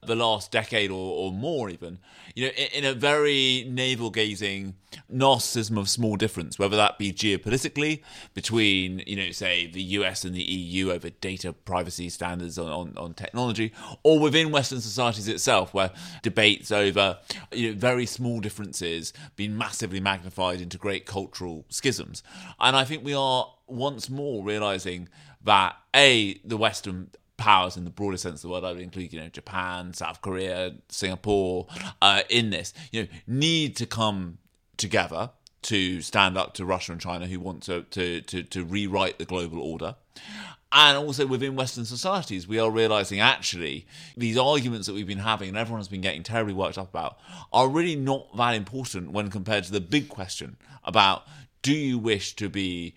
the 0.06 0.14
last 0.14 0.50
decade 0.50 0.90
or, 0.90 1.26
or 1.26 1.32
more 1.32 1.70
even, 1.70 1.98
you 2.34 2.46
know, 2.46 2.52
in, 2.56 2.84
in 2.84 2.84
a 2.84 2.94
very 2.94 3.64
navel 3.68 4.10
gazing 4.10 4.74
narcissism 5.12 5.78
of 5.78 5.88
small 5.88 6.16
difference, 6.16 6.58
whether 6.58 6.76
that 6.76 6.98
be 6.98 7.12
geopolitically 7.12 8.02
between, 8.34 9.02
you 9.06 9.16
know, 9.16 9.30
say 9.30 9.66
the 9.66 9.82
US 9.82 10.24
and 10.24 10.34
the 10.34 10.42
EU 10.42 10.90
over 10.90 11.10
data 11.10 11.52
privacy 11.52 12.08
standards 12.08 12.58
on, 12.58 12.68
on, 12.68 12.94
on 12.96 13.14
technology, 13.14 13.72
or 14.02 14.18
within 14.18 14.50
Western 14.50 14.80
societies 14.80 15.28
itself, 15.28 15.74
where 15.74 15.90
debates 16.22 16.70
over 16.70 17.18
you 17.52 17.72
know, 17.72 17.78
very 17.78 18.06
small 18.06 18.40
differences 18.40 19.12
being 19.36 19.56
massively 19.56 20.00
magnified 20.00 20.60
into 20.60 20.78
great 20.78 21.06
cultural 21.06 21.64
schisms. 21.68 22.22
And 22.60 22.76
I 22.76 22.84
think 22.84 23.04
we 23.04 23.14
are 23.14 23.52
once 23.66 24.10
more 24.10 24.44
realizing 24.44 25.08
that 25.42 25.76
a 25.94 26.40
the 26.44 26.56
Western 26.56 27.10
powers 27.36 27.76
in 27.76 27.84
the 27.84 27.90
broader 27.90 28.16
sense 28.16 28.36
of 28.36 28.42
the 28.42 28.48
word, 28.48 28.64
I 28.64 28.72
would 28.72 28.80
include, 28.80 29.12
you 29.12 29.20
know, 29.20 29.28
Japan, 29.28 29.92
South 29.92 30.20
Korea, 30.22 30.74
Singapore, 30.88 31.66
uh, 32.00 32.22
in 32.28 32.50
this, 32.50 32.72
you 32.92 33.02
know, 33.02 33.08
need 33.26 33.76
to 33.76 33.86
come 33.86 34.38
together 34.76 35.30
to 35.62 36.02
stand 36.02 36.36
up 36.36 36.54
to 36.54 36.64
Russia 36.64 36.92
and 36.92 37.00
China 37.00 37.26
who 37.26 37.40
want 37.40 37.62
to, 37.64 37.82
to, 37.82 38.20
to, 38.22 38.42
to 38.42 38.64
rewrite 38.64 39.18
the 39.18 39.24
global 39.24 39.60
order. 39.60 39.96
And 40.76 40.98
also 40.98 41.24
within 41.26 41.54
Western 41.54 41.84
societies, 41.84 42.48
we 42.48 42.58
are 42.58 42.70
realizing 42.70 43.20
actually 43.20 43.86
these 44.16 44.36
arguments 44.36 44.86
that 44.88 44.94
we've 44.94 45.06
been 45.06 45.18
having 45.18 45.48
and 45.48 45.56
everyone 45.56 45.78
has 45.78 45.88
been 45.88 46.00
getting 46.00 46.24
terribly 46.24 46.52
worked 46.52 46.78
up 46.78 46.88
about 46.88 47.18
are 47.52 47.68
really 47.68 47.94
not 47.94 48.36
that 48.36 48.54
important 48.54 49.12
when 49.12 49.30
compared 49.30 49.64
to 49.64 49.72
the 49.72 49.80
big 49.80 50.08
question 50.08 50.56
about 50.82 51.24
do 51.62 51.72
you 51.72 51.96
wish 51.98 52.34
to 52.36 52.48
be 52.48 52.94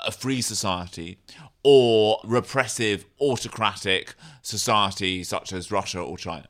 a 0.00 0.12
free 0.12 0.40
society 0.40 1.18
or 1.62 2.20
repressive, 2.24 3.06
autocratic 3.20 4.14
society 4.42 5.24
such 5.24 5.52
as 5.52 5.70
Russia 5.70 6.00
or 6.00 6.16
China. 6.16 6.48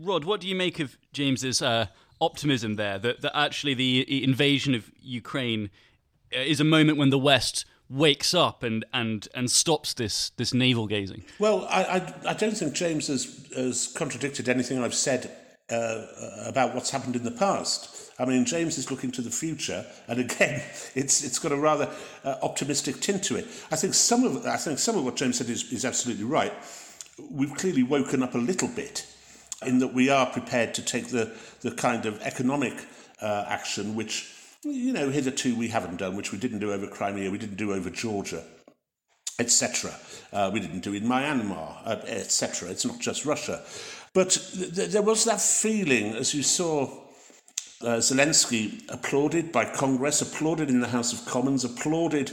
Rod, 0.00 0.24
what 0.24 0.40
do 0.40 0.48
you 0.48 0.54
make 0.54 0.78
of 0.78 0.96
James's 1.12 1.60
uh, 1.60 1.86
optimism 2.20 2.76
there 2.76 2.98
that, 2.98 3.20
that 3.22 3.36
actually 3.36 3.74
the 3.74 4.24
invasion 4.24 4.74
of 4.74 4.90
Ukraine 5.00 5.70
uh, 6.34 6.40
is 6.40 6.60
a 6.60 6.64
moment 6.64 6.98
when 6.98 7.10
the 7.10 7.18
West 7.18 7.64
wakes 7.90 8.34
up 8.34 8.62
and, 8.62 8.84
and, 8.92 9.28
and 9.34 9.50
stops 9.50 9.94
this, 9.94 10.30
this 10.30 10.52
navel 10.52 10.86
gazing? 10.86 11.24
Well, 11.38 11.66
I, 11.70 11.82
I, 11.82 12.14
I 12.30 12.34
don't 12.34 12.56
think 12.56 12.74
James 12.74 13.08
has, 13.08 13.48
has 13.56 13.88
contradicted 13.88 14.48
anything 14.48 14.78
I've 14.78 14.94
said 14.94 15.30
uh, 15.70 16.06
about 16.46 16.74
what's 16.74 16.90
happened 16.90 17.16
in 17.16 17.24
the 17.24 17.30
past. 17.30 17.97
I 18.18 18.24
mean, 18.24 18.44
James 18.44 18.78
is 18.78 18.90
looking 18.90 19.12
to 19.12 19.22
the 19.22 19.30
future, 19.30 19.86
and 20.08 20.18
again, 20.18 20.62
it's 20.94 21.22
it's 21.22 21.38
got 21.38 21.52
a 21.52 21.56
rather 21.56 21.88
uh, 22.24 22.36
optimistic 22.42 23.00
tint 23.00 23.24
to 23.24 23.36
it. 23.36 23.46
I 23.70 23.76
think 23.76 23.94
some 23.94 24.24
of 24.24 24.46
I 24.46 24.56
think 24.56 24.78
some 24.78 24.96
of 24.96 25.04
what 25.04 25.16
James 25.16 25.38
said 25.38 25.48
is, 25.48 25.72
is 25.72 25.84
absolutely 25.84 26.24
right. 26.24 26.52
We've 27.30 27.54
clearly 27.54 27.82
woken 27.82 28.22
up 28.22 28.34
a 28.34 28.38
little 28.38 28.68
bit 28.68 29.06
in 29.66 29.80
that 29.80 29.92
we 29.92 30.08
are 30.08 30.26
prepared 30.26 30.74
to 30.74 30.82
take 30.82 31.08
the 31.08 31.32
the 31.60 31.70
kind 31.70 32.06
of 32.06 32.20
economic 32.22 32.74
uh, 33.20 33.44
action 33.48 33.94
which 33.94 34.32
you 34.62 34.92
know 34.92 35.10
hitherto 35.10 35.54
we 35.56 35.68
haven't 35.68 35.96
done, 35.96 36.16
which 36.16 36.32
we 36.32 36.38
didn't 36.38 36.58
do 36.58 36.72
over 36.72 36.86
Crimea, 36.86 37.30
we 37.30 37.38
didn't 37.38 37.56
do 37.56 37.72
over 37.72 37.90
Georgia 37.90 38.42
etc. 39.38 39.94
Uh, 40.32 40.50
we 40.52 40.60
didn't 40.60 40.80
do 40.80 40.94
in 40.94 41.04
Myanmar, 41.04 41.76
uh, 41.84 42.00
etc. 42.06 42.70
It's 42.70 42.84
not 42.84 42.98
just 42.98 43.24
Russia. 43.24 43.62
But 44.12 44.30
th- 44.30 44.90
there 44.90 45.02
was 45.02 45.24
that 45.24 45.40
feeling, 45.40 46.14
as 46.14 46.34
you 46.34 46.42
saw 46.42 46.90
uh, 47.82 47.98
Zelensky 47.98 48.82
applauded 48.88 49.52
by 49.52 49.64
Congress, 49.64 50.20
applauded 50.20 50.68
in 50.68 50.80
the 50.80 50.88
House 50.88 51.12
of 51.12 51.24
Commons, 51.26 51.64
applauded 51.64 52.32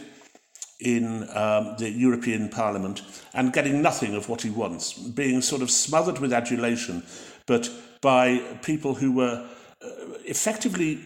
in 0.80 1.28
um, 1.36 1.76
the 1.78 1.90
European 1.90 2.50
Parliament, 2.50 3.02
and 3.34 3.54
getting 3.54 3.82
nothing 3.82 4.16
of 4.16 4.28
what 4.28 4.42
he 4.42 4.50
wants, 4.50 4.94
being 4.94 5.42
sort 5.42 5.62
of 5.62 5.72
smothered 5.72 6.20
with 6.20 6.34
adulation, 6.34 7.04
but 7.46 7.70
by 8.02 8.40
people 8.62 8.96
who 8.96 9.12
were 9.12 9.48
uh, 9.82 9.88
effectively 10.26 11.00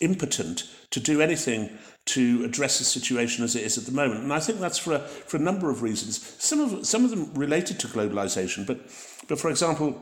impotent 0.00 0.64
to 0.90 1.00
do 1.00 1.20
anything 1.20 1.70
to 2.06 2.42
address 2.44 2.78
the 2.78 2.84
situation 2.84 3.44
as 3.44 3.54
it 3.54 3.62
is 3.62 3.76
at 3.76 3.84
the 3.84 3.92
moment. 3.92 4.22
And 4.22 4.32
I 4.32 4.40
think 4.40 4.58
that's 4.58 4.78
for 4.78 4.94
a, 4.94 4.98
for 5.00 5.36
a 5.36 5.40
number 5.40 5.70
of 5.70 5.82
reasons. 5.82 6.34
Some 6.42 6.60
of, 6.60 6.86
some 6.86 7.04
of 7.04 7.10
them 7.10 7.32
related 7.34 7.78
to 7.80 7.86
globalization, 7.88 8.66
but, 8.66 8.80
but 9.28 9.38
for 9.38 9.50
example, 9.50 10.00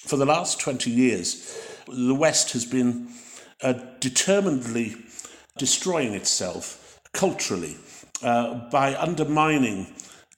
for 0.00 0.16
the 0.16 0.26
last 0.26 0.60
20 0.60 0.90
years, 0.90 1.71
the 1.86 2.14
West 2.14 2.52
has 2.52 2.64
been 2.64 3.08
uh, 3.62 3.74
determinedly 4.00 4.96
destroying 5.56 6.14
itself 6.14 7.00
culturally 7.12 7.76
uh, 8.22 8.68
by 8.70 8.94
undermining 8.96 9.86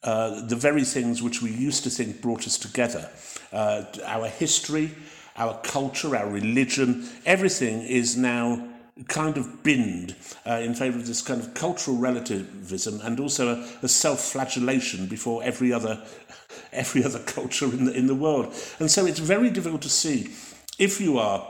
uh, 0.03 0.41
the 0.47 0.57
very 0.57 0.85
things 0.85 1.23
which 1.23 1.41
we 1.41 1.51
used 1.51 1.83
to 1.85 1.91
think 1.91 2.21
brought 2.21 2.47
us 2.47 2.59
together. 2.59 3.09
Uh, 3.53 3.85
our 4.05 4.29
history, 4.29 4.91
our 5.37 5.59
culture, 5.63 6.15
our 6.15 6.29
religion, 6.29 7.09
everything 7.25 7.81
is 7.83 8.17
now 8.17 8.69
kind 9.09 9.37
of 9.37 9.63
binned 9.63 10.15
uh, 10.47 10.61
in 10.63 10.75
favour 10.75 10.99
of 10.99 11.07
this 11.07 11.21
kind 11.21 11.41
of 11.41 11.53
cultural 11.55 11.97
relativism 11.97 13.01
and 13.03 13.19
also 13.19 13.57
a, 13.57 13.69
a 13.83 13.89
self-flagellation 13.89 15.07
before 15.07 15.43
every 15.43 15.73
other 15.73 16.05
every 16.73 17.03
other 17.05 17.19
culture 17.21 17.67
in 17.67 17.87
the 17.87 17.93
in 17.93 18.07
the 18.07 18.15
world. 18.15 18.55
And 18.79 18.91
so 18.91 19.07
it's 19.07 19.19
very 19.19 19.51
difficult 19.51 19.83
to 19.83 19.89
see 19.89 20.31
if 20.79 21.01
you 21.01 21.19
are 21.19 21.47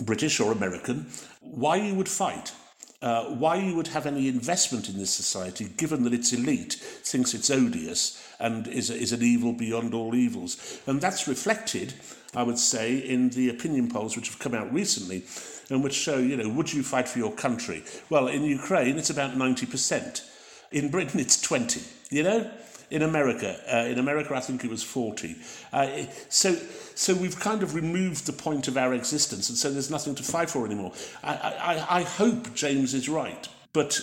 British 0.00 0.40
or 0.40 0.52
American, 0.52 1.06
why 1.40 1.76
you 1.76 1.94
would 1.94 2.08
fight. 2.08 2.52
Uh, 3.00 3.26
why 3.26 3.54
you 3.54 3.76
would 3.76 3.86
have 3.86 4.06
any 4.06 4.26
investment 4.26 4.88
in 4.88 4.98
this 4.98 5.10
society, 5.10 5.68
given 5.76 6.02
that 6.02 6.12
its 6.12 6.32
elite 6.32 6.72
thinks 6.72 7.32
it's 7.32 7.48
odious 7.48 8.20
and 8.40 8.66
is, 8.66 8.90
is 8.90 9.12
an 9.12 9.22
evil 9.22 9.52
beyond 9.52 9.94
all 9.94 10.16
evils. 10.16 10.80
And 10.84 11.00
that's 11.00 11.28
reflected, 11.28 11.94
I 12.34 12.42
would 12.42 12.58
say, 12.58 12.98
in 12.98 13.30
the 13.30 13.50
opinion 13.50 13.88
polls 13.88 14.16
which 14.16 14.26
have 14.26 14.40
come 14.40 14.52
out 14.52 14.72
recently 14.72 15.24
and 15.70 15.84
which 15.84 15.94
show, 15.94 16.18
you 16.18 16.36
know, 16.36 16.48
would 16.48 16.72
you 16.72 16.82
fight 16.82 17.08
for 17.08 17.20
your 17.20 17.32
country? 17.32 17.84
Well, 18.10 18.26
in 18.26 18.42
Ukraine, 18.42 18.98
it's 18.98 19.10
about 19.10 19.36
90%. 19.36 20.28
In 20.72 20.90
Britain, 20.90 21.20
it's 21.20 21.40
20, 21.40 21.80
you 22.10 22.24
know? 22.24 22.50
In 22.90 23.02
America, 23.02 23.58
uh, 23.70 23.90
in 23.90 23.98
America, 23.98 24.34
I 24.34 24.40
think 24.40 24.64
it 24.64 24.70
was 24.70 24.82
40. 24.82 25.36
Uh, 25.72 26.04
so, 26.28 26.54
so 26.94 27.14
we've 27.14 27.38
kind 27.38 27.62
of 27.62 27.74
removed 27.74 28.26
the 28.26 28.32
point 28.32 28.66
of 28.66 28.76
our 28.76 28.94
existence, 28.94 29.48
and 29.50 29.58
so 29.58 29.70
there's 29.70 29.90
nothing 29.90 30.14
to 30.14 30.22
fight 30.22 30.48
for 30.48 30.64
anymore. 30.64 30.92
I, 31.22 31.34
I, 31.34 31.98
I 31.98 32.02
hope 32.02 32.54
James 32.54 32.94
is 32.94 33.08
right, 33.08 33.46
but, 33.72 34.00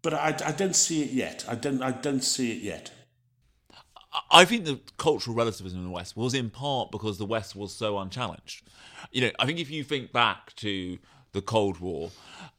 but 0.00 0.14
I, 0.14 0.28
I 0.44 0.52
don't 0.52 0.74
see 0.74 1.02
it 1.02 1.10
yet. 1.10 1.44
I 1.46 1.54
don't, 1.54 1.82
I 1.82 1.90
don't 1.90 2.22
see 2.22 2.52
it 2.52 2.62
yet. 2.62 2.90
I 4.30 4.44
think 4.44 4.64
the 4.64 4.80
cultural 4.96 5.36
relativism 5.36 5.78
in 5.78 5.84
the 5.84 5.90
West 5.90 6.16
was 6.16 6.34
in 6.34 6.50
part 6.50 6.90
because 6.90 7.18
the 7.18 7.26
West 7.26 7.54
was 7.54 7.74
so 7.74 7.98
unchallenged. 7.98 8.68
You 9.12 9.22
know, 9.22 9.30
I 9.38 9.46
think 9.46 9.58
if 9.58 9.70
you 9.70 9.84
think 9.84 10.12
back 10.12 10.54
to 10.56 10.98
the 11.32 11.42
Cold 11.42 11.78
War, 11.78 12.10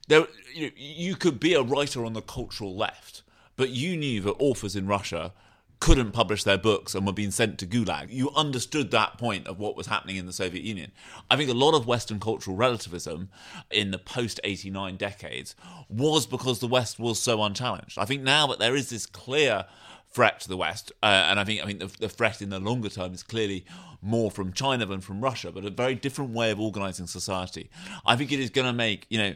there 0.08 0.28
you, 0.54 0.68
know, 0.68 0.74
you 0.76 1.16
could 1.16 1.40
be 1.40 1.54
a 1.54 1.62
writer 1.62 2.06
on 2.06 2.14
the 2.14 2.22
cultural 2.22 2.76
left, 2.76 3.24
but 3.60 3.72
you 3.72 3.98
knew 3.98 4.22
that 4.22 4.36
authors 4.40 4.78
in 4.78 4.88
Russia 4.88 5.34
couldn't 5.82 6.14
publish 6.14 6.46
their 6.46 6.58
books 6.58 6.96
and 6.96 7.06
were 7.06 7.12
being 7.12 7.30
sent 7.30 7.60
to 7.60 7.68
Gulag. 7.68 8.08
You 8.10 8.32
understood 8.32 8.90
that 8.92 9.18
point 9.18 9.48
of 9.48 9.60
what 9.60 9.76
was 9.76 9.88
happening 9.88 10.16
in 10.16 10.26
the 10.26 10.32
Soviet 10.32 10.64
Union. 10.64 10.94
I 11.30 11.36
think 11.36 11.50
a 11.50 11.54
lot 11.54 11.76
of 11.76 11.86
Western 11.86 12.22
cultural 12.22 12.56
relativism 12.56 13.28
in 13.70 13.92
the 13.92 13.98
post 13.98 14.40
89 14.46 14.96
decades 14.96 15.58
was 15.90 16.26
because 16.26 16.60
the 16.60 16.68
West 16.68 17.00
was 17.00 17.20
so 17.20 17.44
unchallenged. 17.44 18.00
I 18.00 18.06
think 18.06 18.24
now 18.24 18.48
that 18.48 18.60
there 18.60 18.78
is 18.78 18.90
this 18.90 19.06
clear 19.06 19.66
threat 20.10 20.40
to 20.40 20.48
the 20.48 20.56
West, 20.56 20.94
uh, 21.04 21.26
and 21.28 21.38
I 21.38 21.44
think 21.44 21.62
I 21.62 21.66
think 21.66 21.80
the, 21.80 21.88
the, 22.00 22.10
threat 22.10 22.42
in 22.42 22.52
the 22.52 22.62
longer 22.62 22.88
term 22.88 23.14
is 23.14 23.24
clearly 23.24 23.66
more 24.02 24.32
from 24.32 24.54
China 24.54 24.86
than 24.86 25.02
from 25.02 25.20
Russia, 25.20 25.52
but 25.52 25.66
a 25.66 25.70
very 25.70 25.96
different 25.96 26.32
way 26.32 26.50
of 26.50 26.62
organizing 26.62 27.08
society. 27.08 27.70
I 28.06 28.16
think 28.16 28.32
it 28.32 28.40
is 28.40 28.52
going 28.52 28.68
to 28.68 28.74
make 28.74 29.06
you 29.10 29.18
know 29.18 29.36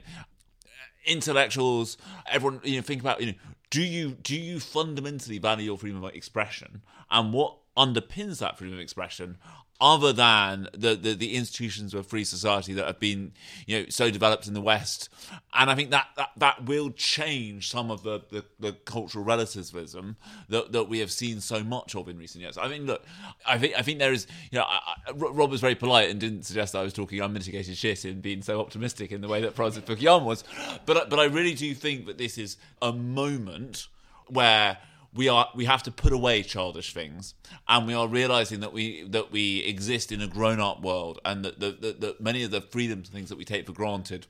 intellectuals, 1.06 1.98
everyone 2.26 2.62
you 2.64 2.78
know 2.78 2.82
think 2.82 3.02
about 3.02 3.22
you 3.22 3.28
know 3.28 3.34
do 3.74 3.82
you 3.82 4.12
do 4.12 4.40
you 4.40 4.60
fundamentally 4.60 5.40
value 5.40 5.66
your 5.66 5.80
freedom 5.80 6.04
of 6.04 6.14
expression? 6.14 6.84
And 7.10 7.34
what 7.34 7.58
underpins 7.76 8.38
that 8.38 8.56
freedom 8.56 8.76
of 8.76 8.80
expression 8.80 9.40
other 9.84 10.14
than 10.14 10.70
the, 10.74 10.96
the, 10.96 11.14
the, 11.14 11.36
institutions 11.36 11.94
of 11.94 12.00
a 12.00 12.04
free 12.04 12.24
society 12.24 12.72
that 12.74 12.88
have 12.88 13.02
been 13.02 13.34
you 13.68 13.78
know 13.78 13.86
so 13.90 14.10
developed 14.10 14.48
in 14.48 14.54
the 14.54 14.62
West. 14.62 15.10
And 15.54 15.70
I 15.70 15.76
think 15.76 15.92
that 15.92 16.08
that, 16.16 16.30
that 16.38 16.64
will 16.64 16.90
change 16.92 17.70
some 17.70 17.92
of 17.92 18.02
the, 18.02 18.22
the, 18.32 18.46
the, 18.62 18.72
cultural 18.72 19.26
relativism 19.26 20.16
that, 20.48 20.72
that 20.72 20.86
we 20.86 21.00
have 21.00 21.12
seen 21.12 21.42
so 21.42 21.66
much 21.66 21.96
of 21.96 22.08
in 22.08 22.18
recent 22.18 22.44
years. 22.44 22.58
I 22.58 22.70
mean, 22.70 22.86
look, 22.86 23.04
I 23.46 23.58
think 23.58 23.74
I 23.78 23.82
think 23.82 24.00
there 24.00 24.14
is 24.14 24.26
you 24.52 24.60
know 24.60 24.66
I, 24.66 24.96
I, 25.06 25.12
Rod 25.12 25.52
was 25.52 25.60
very 25.60 25.76
polite 25.76 26.10
and 26.10 26.18
didn't 26.18 26.44
suggest 26.44 26.76
I 26.76 26.82
was 26.82 26.94
talking 26.94 27.20
unmitigated 27.20 27.76
shit 27.76 28.06
in 28.06 28.22
being 28.22 28.42
so 28.42 28.62
optimistic 28.62 29.12
in 29.12 29.20
the 29.20 29.28
way 29.28 29.42
that 29.42 29.54
Francis 29.54 29.84
Fukuyama 29.84 30.24
was, 30.24 30.46
but 30.86 31.10
but 31.10 31.20
I 31.20 31.26
really 31.26 31.56
do 31.56 31.74
think 31.74 32.06
that 32.06 32.18
this 32.18 32.38
is 32.38 32.56
a 32.82 32.94
moment 32.94 33.88
where 34.28 34.78
we 35.16 35.28
are 35.28 35.50
we 35.56 35.66
have 35.66 35.84
to 35.84 35.92
put 35.92 36.12
away 36.12 36.44
childish 36.44 36.94
things 36.94 37.36
and 37.68 37.88
we 37.88 37.94
are 37.94 38.08
realizing 38.08 38.60
that 38.62 38.74
we 38.74 39.04
that 39.04 39.32
we 39.32 39.60
exist 39.60 40.12
in 40.12 40.22
a 40.22 40.28
grown-up 40.28 40.82
world 40.82 41.20
and 41.24 41.46
that, 41.46 41.60
that, 41.60 41.82
that, 41.82 42.02
that 42.02 42.22
many 42.22 42.44
of 42.44 42.52
the 42.52 42.62
freedoms 42.62 43.08
and 43.08 43.16
things 43.16 43.30
that 43.30 43.38
we 43.38 43.46
take 43.46 43.66
for 43.66 43.74
granted 43.74 44.28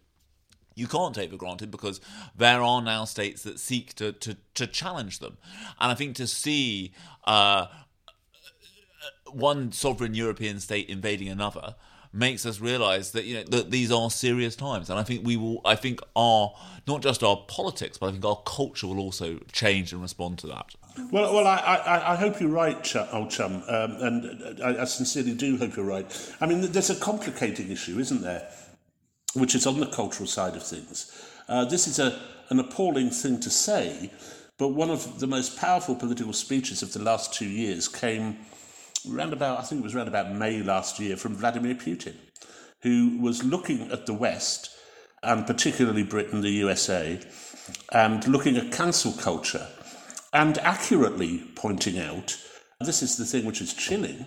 you 0.76 0.88
can't 0.88 1.14
take 1.14 1.30
for 1.30 1.38
granted 1.38 1.72
because 1.72 2.02
there 2.36 2.62
are 2.62 2.82
now 2.82 3.06
states 3.06 3.44
that 3.44 3.60
seek 3.60 3.94
to, 3.96 4.12
to, 4.14 4.38
to 4.56 4.68
challenge 4.68 5.20
them. 5.20 5.38
And 5.80 5.92
I 5.92 5.96
think 5.96 6.16
to 6.16 6.28
see 6.28 6.94
uh, 7.26 7.68
one 9.32 9.72
sovereign 9.72 10.16
European 10.16 10.60
state 10.60 10.90
invading 10.90 11.30
another 11.30 11.76
makes 12.14 12.46
us 12.46 12.60
realize 12.60 13.12
that 13.12 13.26
you 13.26 13.36
know 13.36 13.44
that 13.44 13.72
these 13.72 13.92
are 13.92 14.10
serious 14.10 14.56
times 14.56 14.90
and 14.90 15.00
i 15.00 15.04
think 15.04 15.26
we 15.26 15.36
will 15.36 15.60
i 15.66 15.76
think 15.76 16.00
our 16.16 16.54
not 16.88 17.02
just 17.02 17.24
our 17.24 17.38
politics 17.48 17.98
but 17.98 18.08
i 18.08 18.12
think 18.12 18.24
our 18.24 18.42
culture 18.46 18.88
will 18.88 19.00
also 19.00 19.40
change 19.52 19.92
and 19.92 20.02
respond 20.02 20.38
to 20.38 20.48
that 20.48 20.76
well, 21.12 21.34
well, 21.34 21.48
I, 21.48 21.58
I, 21.58 22.14
I 22.14 22.16
hope 22.16 22.40
you're 22.40 22.50
right, 22.50 22.84
ch- 22.84 22.98
old 22.98 23.32
chum, 23.32 23.64
um, 23.68 23.92
and 24.00 24.62
I, 24.64 24.82
I 24.82 24.86
sincerely 24.86 25.34
do 25.34 25.58
hope 25.58 25.76
you're 25.76 25.86
right. 25.86 26.06
I 26.40 26.46
mean, 26.46 26.72
there's 26.72 26.92
a 26.92 26.96
complicating 26.96 27.72
issue, 27.72 27.98
isn't 27.98 28.22
there, 28.22 28.48
which 29.34 29.56
is 29.56 29.66
on 29.66 29.80
the 29.80 29.88
cultural 29.88 30.28
side 30.28 30.56
of 30.56 30.64
things. 30.64 31.12
Uh, 31.48 31.66
this 31.66 31.88
is 31.88 31.98
a, 31.98 32.20
an 32.50 32.60
appalling 32.60 33.10
thing 33.10 33.40
to 33.40 33.50
say, 33.50 34.12
but 34.60 34.70
one 34.70 34.92
of 34.92 35.20
the 35.20 35.28
most 35.28 35.58
powerful 35.58 35.96
political 35.96 36.34
speeches 36.34 36.84
of 36.84 36.94
the 36.94 37.02
last 37.02 37.34
two 37.34 37.48
years 37.48 37.88
came 37.88 38.38
round 39.08 39.34
about, 39.34 39.60
I 39.60 39.64
think 39.64 39.82
it 39.82 39.84
was 39.84 39.96
around 39.96 40.08
about 40.08 40.34
May 40.34 40.62
last 40.62 41.00
year, 41.00 41.18
from 41.18 41.36
Vladimir 41.36 41.76
Putin, 41.76 42.16
who 42.82 43.18
was 43.20 43.44
looking 43.44 43.92
at 43.92 44.06
the 44.06 44.14
West, 44.14 44.70
and 45.22 45.48
particularly 45.48 46.04
Britain, 46.04 46.42
the 46.42 46.50
USA, 46.50 47.20
and 47.92 48.28
looking 48.28 48.58
at 48.58 48.72
cancel 48.72 49.14
culture, 49.14 49.68
and 50.34 50.58
accurately 50.60 51.44
pointing 51.56 52.00
out 52.00 52.38
this 52.82 53.02
is 53.02 53.18
the 53.18 53.26
thing 53.26 53.46
which 53.46 53.62
is 53.62 53.74
chilling 53.74 54.26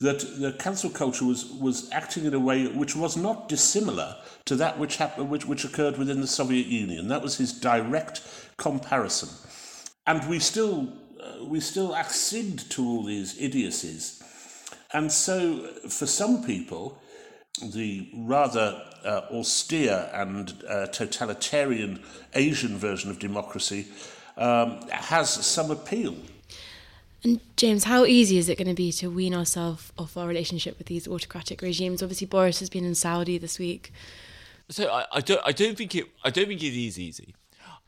that 0.00 0.20
the 0.38 0.52
cancel 0.52 0.90
culture 0.90 1.24
was, 1.24 1.46
was 1.46 1.90
acting 1.90 2.24
in 2.24 2.34
a 2.34 2.38
way 2.38 2.68
which 2.68 2.94
was 2.94 3.16
not 3.16 3.48
dissimilar 3.48 4.16
to 4.44 4.54
that 4.54 4.78
which, 4.78 4.96
happened, 4.96 5.28
which, 5.28 5.44
which 5.44 5.64
occurred 5.64 5.98
within 5.98 6.20
the 6.20 6.26
Soviet 6.26 6.66
Union. 6.66 7.08
That 7.08 7.22
was 7.22 7.38
his 7.38 7.52
direct 7.52 8.22
comparison. 8.58 9.28
And 10.06 10.28
we 10.28 10.38
still 10.38 10.92
we 11.42 11.60
still 11.60 11.94
accede 11.94 12.58
to 12.70 12.86
all 12.86 13.02
these 13.02 13.40
idiocies. 13.40 14.22
And 14.92 15.12
so, 15.12 15.66
for 15.88 16.06
some 16.06 16.42
people, 16.44 16.98
the 17.62 18.08
rather 18.14 18.82
uh, 19.04 19.22
austere 19.30 20.10
and 20.12 20.62
uh, 20.68 20.86
totalitarian 20.86 22.02
Asian 22.34 22.76
version 22.78 23.10
of 23.10 23.18
democracy 23.18 23.88
um, 24.36 24.80
has 24.90 25.30
some 25.30 25.70
appeal. 25.70 26.16
And 27.24 27.40
James, 27.56 27.84
how 27.84 28.04
easy 28.04 28.38
is 28.38 28.48
it 28.48 28.56
going 28.56 28.68
to 28.68 28.74
be 28.74 28.92
to 28.92 29.10
wean 29.10 29.34
ourselves 29.34 29.92
off 29.98 30.16
our 30.16 30.28
relationship 30.28 30.78
with 30.78 30.86
these 30.86 31.08
autocratic 31.08 31.62
regimes? 31.62 32.02
Obviously, 32.02 32.28
Boris 32.28 32.60
has 32.60 32.70
been 32.70 32.84
in 32.84 32.94
Saudi 32.94 33.38
this 33.38 33.58
week. 33.58 33.92
So 34.70 34.88
I, 34.88 35.06
I 35.12 35.20
don't, 35.20 35.40
I 35.44 35.52
don't 35.52 35.76
think 35.76 35.94
it, 35.94 36.06
I 36.22 36.30
don't 36.30 36.46
think 36.46 36.62
it 36.62 36.78
is 36.78 36.98
easy. 36.98 37.34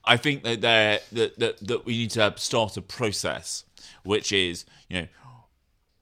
I 0.05 0.17
think 0.17 0.43
that 0.45 0.61
there 0.61 1.01
that, 1.13 1.39
that 1.39 1.59
that 1.67 1.85
we 1.85 1.99
need 1.99 2.11
to 2.13 2.25
uh, 2.25 2.35
start 2.37 2.77
a 2.77 2.83
process, 2.83 3.65
which 4.05 4.33
is 4.33 4.65
you 4.89 5.03
know 5.03 5.09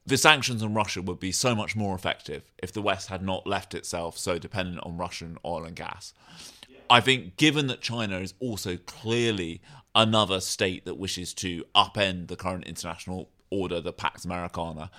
the 0.05 0.17
sanctions 0.17 0.63
on 0.63 0.73
Russia 0.73 1.01
would 1.01 1.19
be 1.19 1.31
so 1.31 1.53
much 1.53 1.75
more 1.75 1.95
effective 1.95 2.43
if 2.57 2.71
the 2.71 2.81
West 2.81 3.09
had 3.09 3.21
not 3.21 3.45
left 3.45 3.75
itself 3.75 4.17
so 4.17 4.39
dependent 4.39 4.79
on 4.83 4.97
Russian 4.97 5.37
oil 5.45 5.65
and 5.65 5.75
gas. 5.75 6.13
I 6.89 7.01
think, 7.01 7.37
given 7.37 7.67
that 7.67 7.81
China 7.81 8.17
is 8.17 8.33
also 8.39 8.77
clearly 8.77 9.61
another 9.93 10.39
state 10.39 10.85
that 10.85 10.95
wishes 10.95 11.33
to 11.35 11.63
upend 11.75 12.27
the 12.27 12.35
current 12.35 12.65
international 12.65 13.29
order, 13.51 13.81
the 13.81 13.93
Pax 13.93 14.25
Americana, 14.25 14.91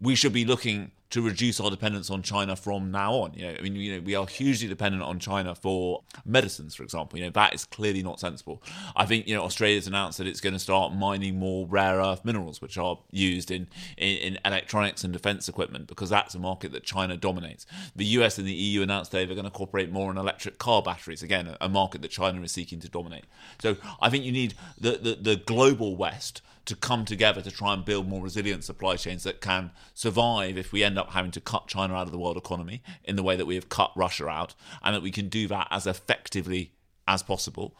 we 0.00 0.14
should 0.14 0.32
be 0.32 0.44
looking 0.44 0.90
to 1.08 1.22
reduce 1.22 1.60
our 1.60 1.70
dependence 1.70 2.10
on 2.10 2.20
China 2.20 2.56
from 2.56 2.90
now 2.90 3.14
on. 3.14 3.32
You 3.34 3.46
know, 3.46 3.54
I 3.58 3.62
mean, 3.62 3.76
you 3.76 3.94
know, 3.94 4.00
we 4.00 4.14
are 4.16 4.26
hugely 4.26 4.68
dependent 4.68 5.02
on 5.04 5.18
China 5.18 5.54
for 5.54 6.02
medicines, 6.24 6.74
for 6.74 6.82
example. 6.82 7.18
You 7.18 7.26
know, 7.26 7.30
that 7.30 7.54
is 7.54 7.64
clearly 7.64 8.02
not 8.02 8.18
sensible. 8.18 8.62
I 8.96 9.06
think 9.06 9.28
you 9.28 9.34
know 9.34 9.42
Australia's 9.42 9.86
announced 9.86 10.18
that 10.18 10.26
it's 10.26 10.40
going 10.40 10.52
to 10.52 10.58
start 10.58 10.92
mining 10.92 11.38
more 11.38 11.66
rare 11.66 11.96
earth 11.96 12.24
minerals, 12.24 12.60
which 12.60 12.76
are 12.76 12.98
used 13.10 13.50
in 13.50 13.68
in, 13.96 14.16
in 14.18 14.38
electronics 14.44 15.04
and 15.04 15.12
defense 15.12 15.48
equipment, 15.48 15.86
because 15.86 16.10
that's 16.10 16.34
a 16.34 16.38
market 16.38 16.72
that 16.72 16.82
China 16.82 17.16
dominates. 17.16 17.66
The 17.94 18.06
US 18.06 18.36
and 18.38 18.46
the 18.46 18.52
EU 18.52 18.82
announced 18.82 19.12
they 19.12 19.26
were 19.26 19.34
going 19.34 19.44
to 19.44 19.50
cooperate 19.50 19.92
more 19.92 20.10
on 20.10 20.18
electric 20.18 20.58
car 20.58 20.82
batteries, 20.82 21.22
again, 21.22 21.56
a 21.60 21.68
market 21.68 22.02
that 22.02 22.10
China 22.10 22.42
is 22.42 22.50
seeking 22.50 22.80
to 22.80 22.88
dominate. 22.88 23.24
So 23.60 23.76
I 24.00 24.10
think 24.10 24.24
you 24.24 24.32
need 24.32 24.54
the 24.78 24.92
the, 24.92 25.14
the 25.14 25.36
global 25.36 25.96
West 25.96 26.42
to 26.66 26.76
come 26.76 27.04
together 27.04 27.40
to 27.40 27.50
try 27.50 27.72
and 27.72 27.84
build 27.84 28.08
more 28.08 28.22
resilient 28.22 28.64
supply 28.64 28.96
chains 28.96 29.22
that 29.22 29.40
can 29.40 29.70
survive 29.94 30.58
if 30.58 30.72
we 30.72 30.82
end 30.82 30.98
up 30.98 31.12
having 31.12 31.30
to 31.30 31.40
cut 31.40 31.68
China 31.68 31.94
out 31.94 32.06
of 32.06 32.12
the 32.12 32.18
world 32.18 32.36
economy 32.36 32.82
in 33.04 33.16
the 33.16 33.22
way 33.22 33.36
that 33.36 33.46
we 33.46 33.54
have 33.54 33.68
cut 33.68 33.92
Russia 33.96 34.28
out, 34.28 34.54
and 34.82 34.94
that 34.94 35.02
we 35.02 35.10
can 35.10 35.28
do 35.28 35.46
that 35.48 35.68
as 35.70 35.86
effectively 35.86 36.72
as 37.08 37.22
possible. 37.22 37.76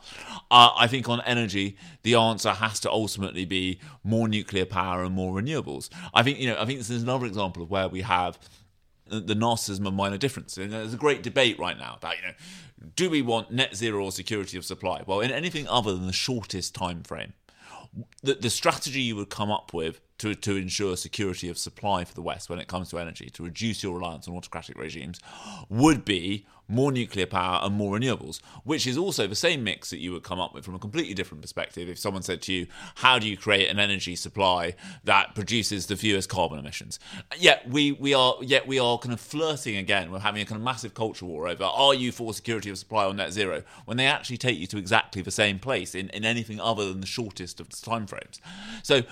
Uh, 0.50 0.70
I 0.76 0.86
think 0.86 1.08
on 1.08 1.20
energy, 1.22 1.76
the 2.02 2.14
answer 2.14 2.52
has 2.52 2.78
to 2.80 2.90
ultimately 2.90 3.44
be 3.44 3.80
more 4.04 4.28
nuclear 4.28 4.64
power 4.64 5.02
and 5.02 5.14
more 5.14 5.40
renewables. 5.40 5.88
I 6.14 6.22
think 6.22 6.38
you 6.38 6.48
know, 6.48 6.60
I 6.60 6.64
think 6.64 6.78
this 6.78 6.90
is 6.90 7.02
another 7.02 7.26
example 7.26 7.62
of 7.62 7.70
where 7.70 7.88
we 7.88 8.02
have 8.02 8.38
the 9.08 9.34
narcissism 9.34 9.86
of 9.86 9.94
minor 9.94 10.18
difference. 10.18 10.56
And 10.56 10.72
there's 10.72 10.94
a 10.94 10.98
great 10.98 11.22
debate 11.22 11.58
right 11.58 11.78
now 11.78 11.94
about 11.98 12.16
you 12.16 12.28
know, 12.28 12.34
do 12.94 13.10
we 13.10 13.22
want 13.22 13.50
net 13.50 13.74
zero 13.74 14.04
or 14.04 14.12
security 14.12 14.56
of 14.56 14.64
supply? 14.64 15.02
Well, 15.06 15.20
in 15.20 15.30
anything 15.30 15.66
other 15.68 15.92
than 15.92 16.06
the 16.06 16.12
shortest 16.12 16.74
time 16.74 17.02
frame, 17.02 17.32
the, 18.22 18.34
the 18.34 18.50
strategy 18.50 19.00
you 19.00 19.16
would 19.16 19.30
come 19.30 19.50
up 19.50 19.72
with 19.72 20.00
to, 20.18 20.34
to 20.34 20.56
ensure 20.56 20.96
security 20.96 21.48
of 21.48 21.58
supply 21.58 22.04
for 22.04 22.14
the 22.14 22.22
West 22.22 22.48
when 22.48 22.58
it 22.58 22.68
comes 22.68 22.90
to 22.90 22.98
energy, 22.98 23.30
to 23.30 23.42
reduce 23.42 23.82
your 23.82 23.94
reliance 23.94 24.28
on 24.28 24.34
autocratic 24.34 24.78
regimes, 24.78 25.20
would 25.68 26.04
be 26.04 26.46
more 26.68 26.90
nuclear 26.90 27.26
power 27.26 27.60
and 27.62 27.74
more 27.74 27.98
renewables, 27.98 28.40
which 28.64 28.86
is 28.86 28.98
also 28.98 29.26
the 29.26 29.36
same 29.36 29.62
mix 29.62 29.90
that 29.90 29.98
you 29.98 30.12
would 30.12 30.22
come 30.22 30.40
up 30.40 30.54
with 30.54 30.64
from 30.64 30.74
a 30.74 30.78
completely 30.78 31.14
different 31.14 31.42
perspective 31.42 31.88
if 31.88 31.98
someone 31.98 32.22
said 32.22 32.42
to 32.42 32.52
you, 32.52 32.66
How 32.96 33.18
do 33.18 33.28
you 33.28 33.36
create 33.36 33.68
an 33.68 33.78
energy 33.78 34.16
supply 34.16 34.74
that 35.04 35.34
produces 35.34 35.86
the 35.86 35.96
fewest 35.96 36.28
carbon 36.28 36.58
emissions? 36.58 36.98
Yet 37.38 37.68
we, 37.68 37.92
we 37.92 38.14
are 38.14 38.36
yet 38.42 38.66
we 38.66 38.78
are 38.78 38.98
kind 38.98 39.12
of 39.12 39.20
flirting 39.20 39.76
again. 39.76 40.10
We're 40.10 40.18
having 40.20 40.42
a 40.42 40.44
kind 40.44 40.60
of 40.60 40.64
massive 40.64 40.94
culture 40.94 41.24
war 41.24 41.48
over 41.48 41.64
are 41.64 41.94
you 41.94 42.12
for 42.12 42.32
security 42.34 42.70
of 42.70 42.78
supply 42.78 43.04
or 43.04 43.14
net 43.14 43.32
zero 43.32 43.62
when 43.84 43.96
they 43.96 44.06
actually 44.06 44.38
take 44.38 44.58
you 44.58 44.66
to 44.66 44.78
exactly 44.78 45.22
the 45.22 45.30
same 45.30 45.58
place 45.58 45.94
in, 45.94 46.08
in 46.10 46.24
anything 46.24 46.60
other 46.60 46.88
than 46.88 47.00
the 47.00 47.06
shortest 47.06 47.60
of 47.60 47.68
timeframes. 47.68 48.40
So 48.82 49.02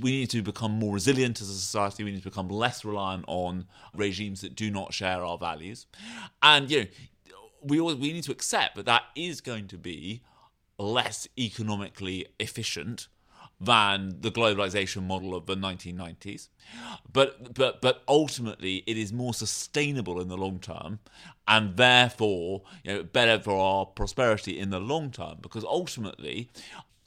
we 0.00 0.10
need 0.12 0.30
to 0.30 0.42
become 0.42 0.72
more 0.72 0.94
resilient 0.94 1.40
as 1.40 1.48
a 1.48 1.54
society, 1.54 2.04
we 2.04 2.12
need 2.12 2.22
to 2.22 2.30
become 2.30 2.48
less 2.48 2.84
reliant 2.84 3.24
on 3.28 3.66
regimes 3.94 4.40
that 4.40 4.54
do 4.54 4.70
not 4.70 4.92
share 4.92 5.24
our 5.24 5.38
values. 5.38 5.86
And 6.42 6.70
you 6.70 6.80
know, 6.80 6.86
we 7.64 7.80
always, 7.80 7.96
we 7.96 8.12
need 8.12 8.24
to 8.24 8.32
accept 8.32 8.76
that 8.76 8.86
that 8.86 9.02
is 9.14 9.40
going 9.40 9.68
to 9.68 9.78
be 9.78 10.22
less 10.78 11.28
economically 11.38 12.26
efficient 12.40 13.08
than 13.60 14.16
the 14.20 14.30
globalization 14.30 15.06
model 15.06 15.34
of 15.34 15.46
the 15.46 15.54
1990s 15.54 16.48
but 17.12 17.54
but 17.54 17.80
but 17.80 18.02
ultimately 18.08 18.82
it 18.84 18.98
is 18.98 19.12
more 19.12 19.32
sustainable 19.32 20.20
in 20.20 20.26
the 20.26 20.36
long 20.36 20.58
term 20.58 20.98
and 21.46 21.76
therefore 21.76 22.62
you 22.82 22.92
know 22.92 23.02
better 23.02 23.38
for 23.40 23.56
our 23.56 23.86
prosperity 23.86 24.58
in 24.58 24.70
the 24.70 24.80
long 24.80 25.10
term. 25.10 25.38
Because 25.42 25.64
ultimately 25.64 26.50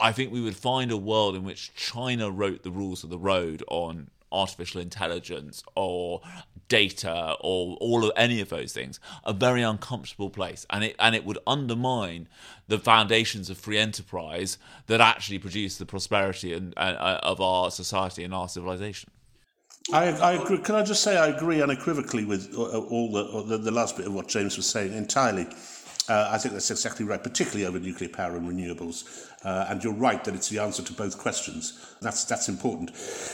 I 0.00 0.12
think 0.12 0.32
we 0.32 0.40
would 0.40 0.56
find 0.56 0.92
a 0.92 0.96
world 0.96 1.34
in 1.34 1.44
which 1.44 1.74
China 1.74 2.30
wrote 2.30 2.62
the 2.62 2.70
rules 2.70 3.02
of 3.02 3.10
the 3.10 3.18
road 3.18 3.62
on 3.68 4.10
artificial 4.32 4.80
intelligence 4.80 5.62
or 5.74 6.20
data 6.68 7.34
or 7.40 7.76
all 7.80 8.04
of 8.04 8.12
any 8.16 8.40
of 8.40 8.50
those 8.50 8.72
things 8.72 9.00
a 9.24 9.32
very 9.32 9.62
uncomfortable 9.62 10.28
place 10.28 10.66
and 10.70 10.84
it 10.84 10.94
and 10.98 11.14
it 11.14 11.24
would 11.24 11.38
undermine 11.46 12.28
the 12.66 12.78
foundations 12.78 13.48
of 13.48 13.56
free 13.56 13.78
enterprise 13.78 14.58
that 14.86 15.00
actually 15.00 15.38
produce 15.38 15.78
the 15.78 15.86
prosperity 15.86 16.52
and, 16.52 16.74
uh, 16.76 17.18
of 17.22 17.40
our 17.40 17.70
society 17.70 18.22
and 18.22 18.34
our 18.34 18.48
civilization 18.48 19.10
I, 19.90 20.08
I 20.10 20.32
agree. 20.32 20.58
Can 20.58 20.74
I 20.74 20.82
just 20.82 21.02
say 21.02 21.16
I 21.16 21.28
agree 21.28 21.62
unequivocally 21.62 22.26
with 22.26 22.52
uh, 22.54 22.78
all 22.78 23.10
the, 23.10 23.56
the, 23.56 23.56
the 23.56 23.70
last 23.70 23.96
bit 23.96 24.06
of 24.06 24.12
what 24.12 24.28
James 24.28 24.56
was 24.58 24.66
saying 24.66 24.92
entirely. 24.92 25.46
Uh, 26.08 26.30
I 26.30 26.38
think 26.38 26.54
that's 26.54 26.70
exactly 26.70 27.04
right, 27.04 27.22
particularly 27.22 27.66
over 27.66 27.78
nuclear 27.78 28.08
power 28.08 28.36
and 28.36 28.48
renewables. 28.48 29.26
Uh, 29.44 29.66
and 29.68 29.84
you're 29.84 29.92
right 29.92 30.24
that 30.24 30.34
it's 30.34 30.48
the 30.48 30.58
answer 30.58 30.82
to 30.82 30.92
both 30.92 31.18
questions. 31.18 31.94
That's, 32.00 32.24
that's 32.24 32.48
important. 32.48 32.92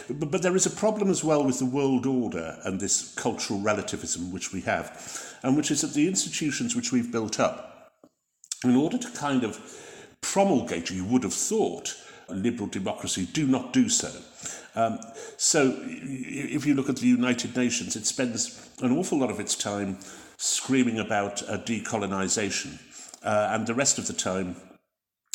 But, 0.09 0.31
but 0.31 0.43
there 0.43 0.57
is 0.57 0.67
a 0.67 0.71
problem 0.71 1.09
as 1.09 1.23
well 1.23 1.45
with 1.45 1.61
the 1.61 1.67
world 1.67 2.05
order 2.05 2.59
and 2.65 2.81
this 2.81 3.15
cultural 3.15 3.61
relativism 3.61 4.33
which 4.33 4.53
we 4.53 4.63
have, 4.63 5.39
and 5.43 5.57
which 5.57 5.71
is 5.71 5.83
that 5.83 5.95
the 5.95 6.09
institutions 6.09 6.75
which 6.75 6.91
we've 6.91 7.13
built 7.13 7.39
up, 7.39 7.93
in 8.65 8.75
order 8.75 8.99
to 8.99 9.11
kind 9.11 9.45
of 9.45 9.61
promulgate, 10.21 10.91
you 10.91 11.05
would 11.05 11.23
have 11.23 11.35
thought, 11.35 11.95
a 12.29 12.35
liberal 12.35 12.69
democracy, 12.69 13.27
do 13.33 13.47
not 13.47 13.73
do 13.73 13.89
so. 13.89 14.11
Um, 14.75 14.99
so 15.37 15.79
if 15.85 16.67
you 16.67 16.75
look 16.75 16.89
at 16.89 16.97
the 16.97 17.07
United 17.07 17.57
Nations, 17.57 17.95
it 17.95 18.07
spends 18.07 18.69
an 18.83 18.91
awful 18.97 19.19
lot 19.19 19.31
of 19.31 19.39
its 19.39 19.55
time 19.55 19.99
screaming 20.37 20.99
about 20.99 21.43
uh, 21.43 21.59
decolonisation, 21.59 22.79
uh, 23.23 23.49
and 23.53 23.67
the 23.67 23.75
rest 23.75 23.99
of 23.99 24.07
the 24.07 24.13
time 24.13 24.57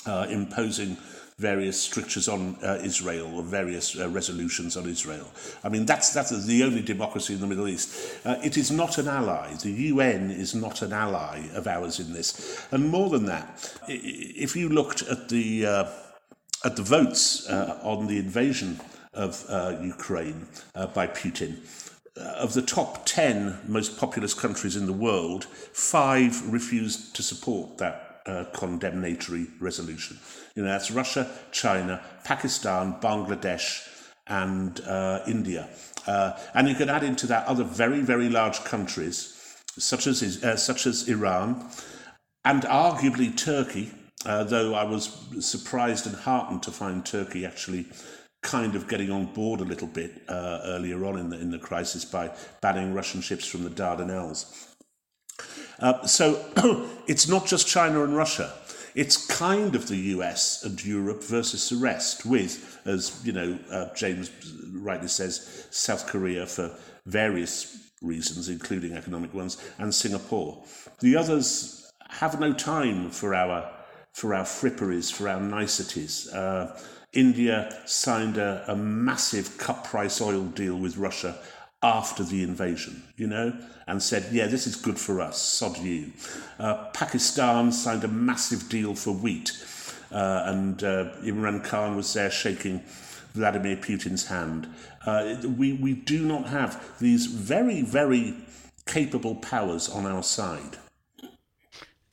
uh, 0.05 0.27
imposing 0.29 0.97
various 1.38 1.81
strictures 1.81 2.27
on 2.27 2.57
uh, 2.63 2.79
Israel 2.83 3.33
or 3.35 3.43
various 3.43 3.97
uh, 3.97 4.09
resolutions 4.09 4.75
on 4.75 4.88
Israel. 4.88 5.29
I 5.63 5.69
mean, 5.69 5.85
that's, 5.85 6.13
that's 6.13 6.45
the 6.45 6.63
only 6.63 6.81
democracy 6.81 7.33
in 7.33 7.39
the 7.39 7.47
Middle 7.47 7.67
East. 7.67 8.19
It 8.25 8.57
is 8.57 8.71
not 8.71 8.97
an 8.97 9.07
ally. 9.07 9.53
The 9.55 9.71
UN 9.71 10.31
is 10.31 10.53
not 10.53 10.81
an 10.81 10.91
ally 10.91 11.47
of 11.53 11.65
ours 11.65 11.99
in 11.99 12.12
this. 12.12 12.65
And 12.71 12.89
more 12.89 13.09
than 13.09 13.25
that, 13.27 13.73
if 13.88 14.55
you 14.55 14.67
looked 14.67 15.01
at 15.03 15.29
the, 15.29 15.65
at 15.65 16.75
the 16.75 16.83
votes 16.83 17.47
on 17.49 18.07
the 18.07 18.17
invasion 18.17 18.81
of 19.13 19.45
Ukraine 19.81 20.45
by 20.93 21.07
Putin, 21.07 21.55
of 22.15 22.54
the 22.54 22.62
top 22.62 23.06
10 23.06 23.60
most 23.67 23.98
populous 23.98 24.34
countries 24.34 24.76
in 24.76 24.86
the 24.86 24.93
world, 24.93 25.45
five 25.45 26.52
refused 26.52 27.15
to 27.15 27.24
support 27.24 27.78
that 27.78 28.22
uh, 28.26 28.45
condemnatory 28.54 29.48
resolution. 29.60 30.19
You 30.56 30.63
know, 30.63 30.69
that's 30.69 30.91
Russia, 30.91 31.30
China, 31.52 32.02
Pakistan, 32.24 32.95
Bangladesh, 33.02 33.88
and 34.28 34.80
uh, 34.82 35.22
India. 35.28 35.67
Uh, 36.06 36.38
and 36.54 36.67
you 36.67 36.76
can 36.76 36.89
add 36.89 37.04
into 37.04 37.28
that 37.28 37.48
other 37.48 37.63
very, 37.63 38.02
very 38.02 38.30
large 38.30 38.63
countries, 38.63 39.36
such 39.78 40.08
as, 40.08 40.43
uh, 40.43 40.56
such 40.56 40.86
as 40.86 41.08
Iran, 41.10 41.67
and 42.45 42.63
arguably 42.63 43.36
Turkey, 43.36 43.91
uh, 44.26 44.43
though 44.43 44.76
I 44.76 44.84
was 44.84 45.26
surprised 45.39 46.06
and 46.06 46.15
heartened 46.15 46.63
to 46.63 46.72
find 46.72 47.06
Turkey 47.06 47.45
actually 47.45 47.88
kind 48.41 48.75
of 48.75 48.88
getting 48.88 49.12
on 49.12 49.25
board 49.25 49.60
a 49.60 49.65
little 49.65 49.88
bit 49.88 50.21
uh, 50.28 50.62
earlier 50.63 51.06
on 51.06 51.17
in 51.17 51.30
the, 51.30 51.39
in 51.39 51.52
the 51.52 51.60
crisis 51.60 52.06
by 52.06 52.32
banning 52.62 52.93
Russian 52.93 53.21
ships 53.21 53.45
from 53.45 53.63
the 53.63 53.69
Dardanelles. 53.69 54.75
Uh, 55.80 56.06
so 56.06 56.45
it's 57.08 57.28
not 57.28 57.45
just 57.45 57.67
China 57.67 58.04
and 58.04 58.15
Russia. 58.15 58.54
It's 58.95 59.25
kind 59.28 59.75
of 59.75 59.88
the 59.88 59.97
US 59.97 60.63
and 60.63 60.84
Europe 60.84 61.23
versus 61.23 61.69
the 61.69 61.78
rest, 61.78 62.25
with, 62.25 62.80
as 62.86 63.21
you 63.23 63.32
know, 63.32 63.60
uh, 63.71 63.93
James 63.95 64.32
rightly 64.73 65.08
says, 65.08 65.67
South 65.69 66.08
Korea 66.08 66.45
for 66.45 66.75
various 67.06 67.91
reasons, 68.02 68.49
including 68.49 68.93
economic 68.93 69.34
ones, 69.34 69.58
and 69.78 69.93
Singapore. 69.93 70.63
The 71.02 71.15
others 71.15 71.91
have 72.10 72.39
no 72.39 72.54
time 72.54 73.10
for 73.12 73.36
our 73.36 73.71
for 74.13 74.34
our 74.34 74.43
fripperies, 74.43 75.12
for 75.12 75.30
our 75.30 75.39
niceties. 75.39 76.28
Uh, 76.34 76.78
India 77.13 77.82
signed 77.86 78.38
a, 78.38 78.63
a 78.67 78.76
massive 78.76 79.58
cut 79.58 79.84
price 79.84 80.22
oil 80.22 80.45
deal 80.45 80.78
with 80.78 80.98
Russia 80.98 81.38
after 81.82 82.24
the 82.24 82.43
invasion, 82.43 83.04
you 83.15 83.26
know, 83.26 83.58
and 83.88 84.04
said, 84.04 84.26
yeah, 84.32 84.48
this 84.48 84.67
is 84.67 84.76
good 84.76 85.00
for 85.00 85.22
us, 85.22 85.41
sod 85.41 85.78
you. 85.78 86.12
Uh, 86.60 86.86
Pakistan 86.93 87.72
signed 87.72 88.04
a 88.04 88.08
massive 88.08 88.69
deal 88.69 88.93
for 88.95 89.12
wheat, 89.12 89.52
uh, 90.12 90.43
and 90.45 90.84
uh, 90.84 91.12
Imran 91.24 91.63
Khan 91.63 91.95
was 91.95 92.13
there 92.13 92.30
shaking 92.30 92.82
Vladimir 93.34 93.78
Putin's 93.78 94.28
hand. 94.28 94.67
Uh, 95.06 95.36
we, 95.58 95.74
we 95.74 95.93
do 95.93 96.26
not 96.26 96.48
have 96.48 97.00
these 97.00 97.28
very, 97.28 97.82
very 97.82 98.36
capable 98.86 99.36
powers 99.36 99.88
on 99.88 100.06
our 100.06 100.24
side. 100.24 100.78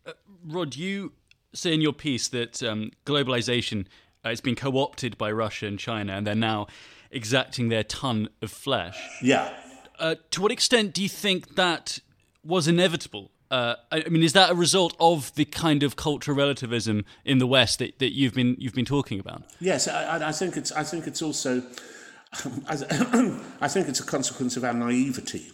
Uh, 0.07 0.13
Rod, 0.45 0.77
you 0.77 1.13
say 1.53 1.75
in 1.75 1.81
your 1.81 1.93
piece 1.93 2.29
that 2.29 2.63
um, 2.63 2.93
globalization 3.05 3.87
uh, 4.27 4.31
it's 4.31 4.41
been 4.41 4.57
co-opted 4.57 5.17
by 5.17 5.31
Russia 5.31 5.67
and 5.67 5.79
China, 5.79 6.15
and 6.15 6.27
they're 6.27 6.35
now 6.35 6.67
exacting 7.11 7.69
their 7.69 7.85
ton 7.85 8.29
of 8.43 8.51
flesh. 8.51 8.99
Yeah. 9.23 9.53
Uh, 9.99 10.17
to 10.33 10.43
what 10.43 10.51
extent 10.51 10.93
do 10.93 11.03
you 11.03 11.09
think 11.09 11.55
that 11.55 12.01
was 12.45 12.67
inevitable? 12.67 13.31
Uh, 13.51 13.77
I 13.93 14.09
mean, 14.09 14.25
is 14.25 14.33
that 14.33 14.51
a 14.51 14.55
result 14.55 14.97
of 14.99 15.33
the 15.37 15.45
kind 15.45 15.85
of 15.85 15.95
cultural 15.95 16.37
relativism 16.37 17.05
in 17.25 17.39
the 17.39 17.47
West 17.47 17.79
that, 17.79 18.01
that 18.01 18.13
you've 18.13 18.35
been 18.35 18.57
you've 18.59 18.75
been 18.75 18.85
talking 18.85 19.21
about? 19.21 19.45
Yes, 19.61 19.87
I, 19.87 20.29
I 20.29 20.33
think 20.33 20.57
it's 20.57 20.73
I 20.73 20.83
think 20.83 21.07
it's 21.07 21.23
also 21.23 21.61
I 22.69 23.69
think 23.69 23.89
it's 23.89 24.01
a 24.01 24.05
consequence 24.05 24.57
of 24.57 24.65
our 24.65 24.75
naivety. 24.75 25.53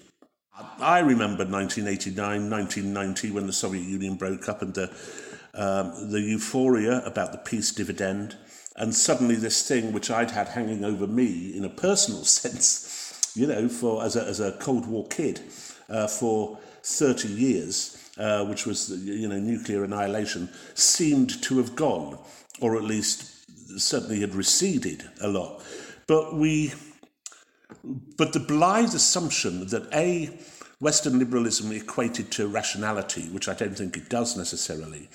I 0.81 1.01
remember 1.01 1.45
1989, 1.45 2.51
1990 2.51 3.31
when 3.31 3.47
the 3.47 3.53
Soviet 3.53 3.85
Union 3.85 4.17
broke 4.17 4.49
up 4.49 4.63
and 4.63 4.75
the 4.75 4.91
um, 5.55 6.11
the 6.11 6.21
euphoria 6.21 7.05
about 7.05 7.33
the 7.33 7.39
peace 7.39 7.73
dividend 7.73 8.37
and 8.77 8.95
suddenly 8.95 9.35
this 9.35 9.67
thing 9.67 9.93
which 9.93 10.11
I'd 10.11 10.31
had 10.31 10.49
hanging 10.49 10.85
over 10.85 11.07
me 11.07 11.57
in 11.57 11.65
a 11.65 11.69
personal 11.69 12.25
sense, 12.25 13.33
you 13.35 13.47
know, 13.47 13.69
for 13.69 14.05
as 14.05 14.17
a, 14.17 14.25
as 14.25 14.41
a 14.41 14.53
Cold 14.53 14.87
War 14.87 15.07
kid 15.09 15.41
uh, 15.89 16.07
for 16.07 16.59
30 16.83 17.29
years, 17.29 18.11
uh, 18.19 18.45
which 18.45 18.67
was, 18.67 18.91
you 19.05 19.29
know, 19.29 19.39
nuclear 19.39 19.85
annihilation, 19.85 20.49
seemed 20.75 21.43
to 21.43 21.59
have 21.59 21.77
gone, 21.77 22.19
or 22.61 22.77
at 22.77 22.83
least 22.83 23.29
certainly 23.79 24.21
had 24.21 24.35
receded 24.35 25.05
a 25.21 25.29
lot. 25.29 25.63
But 26.07 26.35
we, 26.35 26.75
but 28.17 28.33
the 28.33 28.41
blithe 28.41 28.95
assumption 28.95 29.67
that 29.69 29.93
A, 29.95 30.39
Western 30.81 31.19
liberalism 31.19 31.71
equated 31.73 32.31
to 32.33 32.49
rationality, 32.49 33.29
which 33.29 33.49
I 33.49 33.55
don't 33.55 33.77
think 33.77 33.96
it 33.96 34.09
does 34.09 34.37
necessarily, 34.37 35.09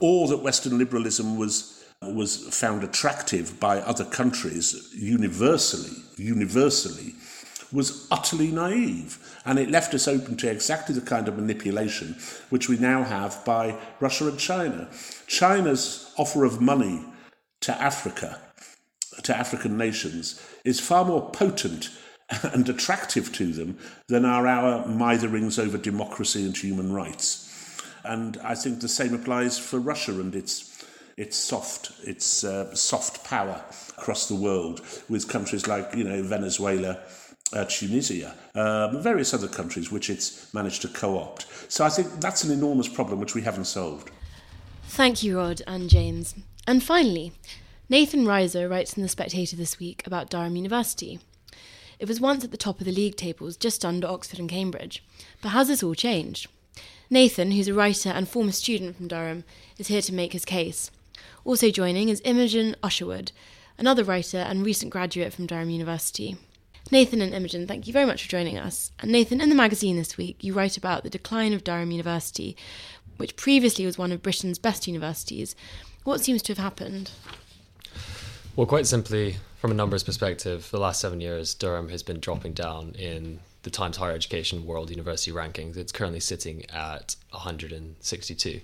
or 0.00 0.28
that 0.28 0.38
Western 0.38 0.78
liberalism 0.78 1.36
was 1.36 1.79
was 2.02 2.48
found 2.58 2.82
attractive 2.82 3.60
by 3.60 3.78
other 3.80 4.06
countries 4.06 4.88
universally, 4.94 6.02
universally, 6.16 7.14
was 7.70 8.08
utterly 8.10 8.50
naive. 8.50 9.18
And 9.44 9.58
it 9.58 9.70
left 9.70 9.92
us 9.92 10.08
open 10.08 10.36
to 10.38 10.50
exactly 10.50 10.94
the 10.94 11.02
kind 11.02 11.28
of 11.28 11.36
manipulation 11.36 12.16
which 12.48 12.70
we 12.70 12.78
now 12.78 13.02
have 13.02 13.44
by 13.44 13.76
Russia 14.00 14.28
and 14.28 14.38
China. 14.38 14.88
China's 15.26 16.14
offer 16.16 16.44
of 16.44 16.62
money 16.62 17.04
to 17.60 17.72
Africa, 17.72 18.40
to 19.22 19.36
African 19.36 19.76
nations, 19.76 20.42
is 20.64 20.80
far 20.80 21.04
more 21.04 21.30
potent 21.30 21.90
and 22.42 22.66
attractive 22.66 23.30
to 23.34 23.52
them 23.52 23.76
than 24.08 24.24
are 24.24 24.46
our 24.46 24.86
mitherings 24.86 25.62
over 25.62 25.76
democracy 25.76 26.46
and 26.46 26.56
human 26.56 26.94
rights. 26.94 27.46
And 28.04 28.38
I 28.42 28.54
think 28.54 28.80
the 28.80 28.88
same 28.88 29.12
applies 29.12 29.58
for 29.58 29.78
Russia 29.78 30.12
and 30.12 30.34
its 30.34 30.69
its 31.20 31.36
soft 31.36 31.92
its 32.04 32.44
uh, 32.44 32.74
soft 32.74 33.22
power 33.24 33.62
across 33.98 34.26
the 34.26 34.34
world 34.34 34.80
with 35.08 35.28
countries 35.28 35.66
like 35.66 35.94
you 35.94 36.04
know 36.04 36.22
Venezuela. 36.22 36.98
Uh, 37.52 37.64
Tunisia, 37.64 38.32
um, 38.54 39.02
various 39.02 39.34
other 39.34 39.48
countries 39.48 39.90
which 39.90 40.08
it's 40.08 40.54
managed 40.54 40.82
to 40.82 40.88
co 40.88 41.18
opt. 41.18 41.46
So 41.66 41.84
I 41.84 41.88
think 41.88 42.20
that's 42.20 42.44
an 42.44 42.52
enormous 42.52 42.86
problem 42.86 43.18
which 43.18 43.34
we 43.34 43.42
haven't 43.42 43.64
solved. 43.64 44.08
Thank 44.84 45.24
you, 45.24 45.36
Rod 45.36 45.60
and 45.66 45.90
James. 45.90 46.36
And 46.68 46.80
finally, 46.80 47.32
Nathan 47.88 48.24
Reiser 48.24 48.70
writes 48.70 48.96
in 48.96 49.02
The 49.02 49.08
Spectator 49.08 49.56
this 49.56 49.80
week 49.80 50.06
about 50.06 50.30
Durham 50.30 50.54
University. 50.54 51.18
It 51.98 52.06
was 52.06 52.20
once 52.20 52.44
at 52.44 52.52
the 52.52 52.56
top 52.56 52.78
of 52.78 52.86
the 52.86 52.92
league 52.92 53.16
tables, 53.16 53.56
just 53.56 53.84
under 53.84 54.06
Oxford 54.06 54.38
and 54.38 54.48
Cambridge. 54.48 55.02
But 55.42 55.48
has 55.48 55.66
this 55.66 55.82
all 55.82 55.96
changed? 55.96 56.46
Nathan, 57.10 57.50
who's 57.50 57.66
a 57.66 57.74
writer 57.74 58.10
and 58.10 58.28
former 58.28 58.52
student 58.52 58.96
from 58.96 59.08
Durham, 59.08 59.42
is 59.76 59.88
here 59.88 60.02
to 60.02 60.14
make 60.14 60.34
his 60.34 60.44
case. 60.44 60.92
Also 61.44 61.70
joining 61.70 62.08
is 62.08 62.22
Imogen 62.24 62.76
Usherwood, 62.82 63.32
another 63.78 64.04
writer 64.04 64.38
and 64.38 64.64
recent 64.64 64.90
graduate 64.90 65.32
from 65.32 65.46
Durham 65.46 65.70
University. 65.70 66.36
Nathan 66.90 67.20
and 67.20 67.32
Imogen, 67.32 67.66
thank 67.66 67.86
you 67.86 67.92
very 67.92 68.06
much 68.06 68.24
for 68.24 68.28
joining 68.28 68.58
us. 68.58 68.90
And 68.98 69.12
Nathan, 69.12 69.40
in 69.40 69.48
the 69.48 69.54
magazine 69.54 69.96
this 69.96 70.16
week, 70.16 70.42
you 70.42 70.52
write 70.52 70.76
about 70.76 71.02
the 71.02 71.10
decline 71.10 71.52
of 71.52 71.62
Durham 71.62 71.90
University, 71.90 72.56
which 73.16 73.36
previously 73.36 73.86
was 73.86 73.98
one 73.98 74.12
of 74.12 74.22
Britain's 74.22 74.58
best 74.58 74.86
universities. 74.86 75.54
What 76.04 76.20
seems 76.20 76.42
to 76.42 76.52
have 76.52 76.58
happened? 76.58 77.12
Well, 78.56 78.66
quite 78.66 78.86
simply, 78.86 79.36
from 79.58 79.70
a 79.70 79.74
numbers 79.74 80.02
perspective, 80.02 80.64
for 80.64 80.76
the 80.76 80.82
last 80.82 81.00
seven 81.00 81.20
years, 81.20 81.54
Durham 81.54 81.90
has 81.90 82.02
been 82.02 82.18
dropping 82.18 82.54
down 82.54 82.94
in 82.98 83.40
the 83.62 83.70
Times 83.70 83.98
Higher 83.98 84.12
Education 84.12 84.66
World 84.66 84.90
University 84.90 85.30
Rankings. 85.30 85.76
It's 85.76 85.92
currently 85.92 86.20
sitting 86.20 86.64
at 86.70 87.14
162. 87.30 88.60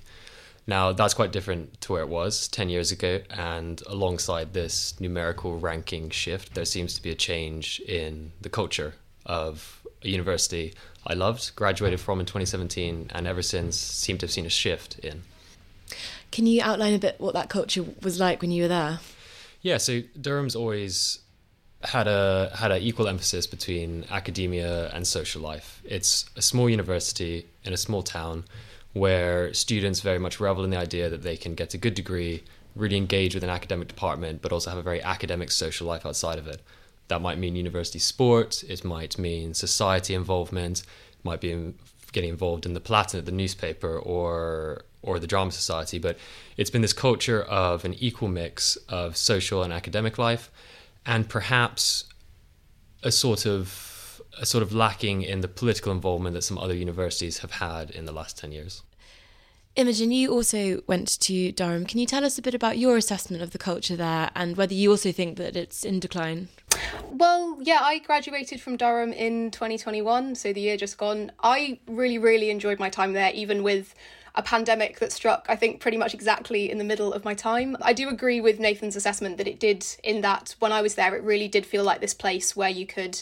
Now, 0.67 0.93
that's 0.93 1.15
quite 1.15 1.31
different 1.31 1.81
to 1.83 1.93
where 1.93 2.03
it 2.03 2.09
was 2.09 2.49
10 2.49 2.69
years 2.69 2.91
ago, 2.91 3.21
and 3.31 3.81
alongside 3.87 4.53
this 4.53 5.01
numerical 5.01 5.59
ranking 5.59 6.11
shift, 6.11 6.55
there 6.55 6.65
seems 6.65 6.95
to 6.95 7.03
be 7.03 7.11
a 7.11 7.15
change 7.15 7.81
in 7.87 8.33
the 8.41 8.49
culture 8.49 8.95
of 9.25 9.87
a 10.03 10.09
university 10.09 10.75
I 11.07 11.15
loved, 11.15 11.55
graduated 11.55 12.01
from 12.01 12.19
in 12.19 12.27
2017, 12.27 13.11
and 13.15 13.27
ever 13.27 13.43
since 13.43 13.77
seem 13.77 14.19
to 14.19 14.27
have 14.27 14.33
seen 14.33 14.47
a 14.47 14.51
shift 14.51 14.99
in. 14.99 15.23
Can 16.33 16.47
you 16.47 16.61
outline 16.63 16.95
a 16.95 16.99
bit 16.99 17.21
what 17.21 17.35
that 17.35 17.49
culture 17.49 17.85
was 18.03 18.19
like 18.19 18.43
when 18.43 18.51
you 18.51 18.63
were 18.63 18.69
there? 18.69 18.99
Yeah, 19.63 19.79
so 19.79 20.03
Durham's 20.21 20.57
always 20.57 21.21
had 21.83 22.09
a 22.09 22.51
had 22.55 22.73
an 22.73 22.83
equal 22.83 23.07
emphasis 23.07 23.47
between 23.47 24.05
academia 24.11 24.91
and 24.91 25.07
social 25.07 25.41
life. 25.43 25.81
It's 25.85 26.29
a 26.35 26.43
small 26.43 26.69
university 26.69 27.47
in 27.65 27.73
a 27.73 27.77
small 27.77 28.03
town 28.03 28.45
where 28.97 29.53
students 29.53 30.01
very 30.01 30.19
much 30.19 30.41
revel 30.41 30.65
in 30.65 30.71
the 30.71 30.77
idea 30.79 31.11
that 31.11 31.23
they 31.23 31.37
can 31.37 31.55
get 31.55 31.75
a 31.75 31.79
good 31.79 31.93
degree, 31.93 32.43
really 32.75 32.97
engage 32.97 33.35
with 33.35 33.45
an 33.45 33.51
academic 33.51 33.89
department, 33.89 34.41
but 34.41 34.53
also 34.53 34.71
have 34.71 34.79
a 34.79 34.83
very 34.83 35.03
academic 35.03 35.51
social 35.51 35.87
life 35.87 36.07
outside 36.07 36.39
of 36.39 36.47
it. 36.47 36.63
That 37.09 37.21
might 37.21 37.39
mean 37.39 37.57
university 37.57 37.99
sport, 37.99 38.65
it 38.67 38.85
might 38.85 39.19
mean 39.19 39.53
society 39.53 40.15
involvement, 40.15 40.83
might 41.25 41.43
be 41.43 41.75
getting 42.13 42.31
involved 42.31 42.65
in 42.65 42.73
the 42.73 42.81
Palatinate, 42.81 43.27
the 43.27 43.33
newspaper, 43.33 43.99
or 43.99 44.87
or 45.03 45.19
the 45.19 45.27
drama 45.27 45.53
society. 45.53 45.99
But 45.99 46.17
it's 46.57 46.71
been 46.71 46.83
this 46.83 46.95
culture 46.95 47.43
of 47.43 47.85
an 47.85 47.95
equal 47.95 48.29
mix 48.29 48.77
of 48.89 49.17
social 49.17 49.63
and 49.63 49.75
academic 49.75 50.17
life, 50.17 50.51
and 51.05 51.29
perhaps 51.29 52.05
a 53.03 53.13
sort 53.13 53.45
of 53.45 54.23
a 54.39 54.47
sort 54.47 54.63
of 54.63 54.73
lacking 54.73 55.21
in 55.23 55.43
the 55.43 55.49
political 55.49 55.93
involvement 55.93 56.35
that 56.35 56.43
some 56.43 56.59
other 56.59 56.75
universities 56.75 57.39
have 57.39 57.53
had 57.53 57.91
in 57.91 58.07
the 58.07 58.13
last 58.13 58.39
10 58.39 58.53
years. 58.53 58.83
Imogen, 59.77 60.11
you 60.11 60.33
also 60.33 60.83
went 60.87 61.21
to 61.21 61.53
Durham. 61.53 61.85
Can 61.85 62.01
you 62.01 62.07
tell 62.07 62.25
us 62.25 62.39
a 62.39 62.43
bit 62.43 62.55
about 62.55 62.79
your 62.79 62.97
assessment 62.97 63.43
of 63.43 63.51
the 63.51 63.59
culture 63.59 63.95
there 63.95 64.31
and 64.35 64.57
whether 64.57 64.73
you 64.73 64.91
also 64.91 65.13
think 65.13 65.37
that 65.37 65.55
it's 65.55 65.85
in 65.85 66.01
decline? 66.01 66.49
Well, 67.11 67.59
yeah, 67.61 67.81
I 67.83 67.99
graduated 67.99 68.59
from 68.59 68.79
Durham 68.79 69.13
in 69.13 69.51
2021, 69.51 70.35
so 70.35 70.55
the 70.55 70.63
year 70.63 70.79
just 70.79 70.97
gone. 70.97 71.31
I 71.43 71.79
really, 71.87 72.17
really 72.17 72.49
enjoyed 72.49 72.79
my 72.79 72.89
time 72.89 73.13
there, 73.13 73.31
even 73.35 73.63
with 73.63 73.95
a 74.35 74.43
pandemic 74.43 74.99
that 75.01 75.13
struck, 75.13 75.45
I 75.47 75.57
think, 75.57 75.81
pretty 75.81 75.99
much 75.99 76.15
exactly 76.15 76.71
in 76.71 76.79
the 76.79 76.85
middle 76.85 77.13
of 77.13 77.27
my 77.27 77.35
time. 77.35 77.77
I 77.83 77.93
do 77.93 78.09
agree 78.09 78.41
with 78.41 78.59
Nathan's 78.59 78.97
assessment 78.97 79.37
that 79.37 79.47
it 79.47 79.61
did, 79.61 79.87
in 80.03 80.23
that 80.23 80.57
when 80.59 80.73
I 80.73 80.81
was 80.81 80.95
there, 80.95 81.15
it 81.15 81.23
really 81.23 81.49
did 81.49 81.67
feel 81.67 81.85
like 81.85 82.01
this 82.01 82.15
place 82.15 82.57
where 82.57 82.71
you 82.71 82.87
could 82.87 83.21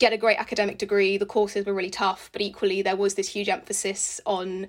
get 0.00 0.12
a 0.12 0.16
great 0.16 0.38
academic 0.38 0.78
degree. 0.78 1.18
The 1.18 1.26
courses 1.26 1.66
were 1.66 1.74
really 1.74 1.90
tough, 1.90 2.30
but 2.32 2.42
equally, 2.42 2.82
there 2.82 2.96
was 2.96 3.14
this 3.14 3.28
huge 3.28 3.48
emphasis 3.48 4.20
on 4.26 4.66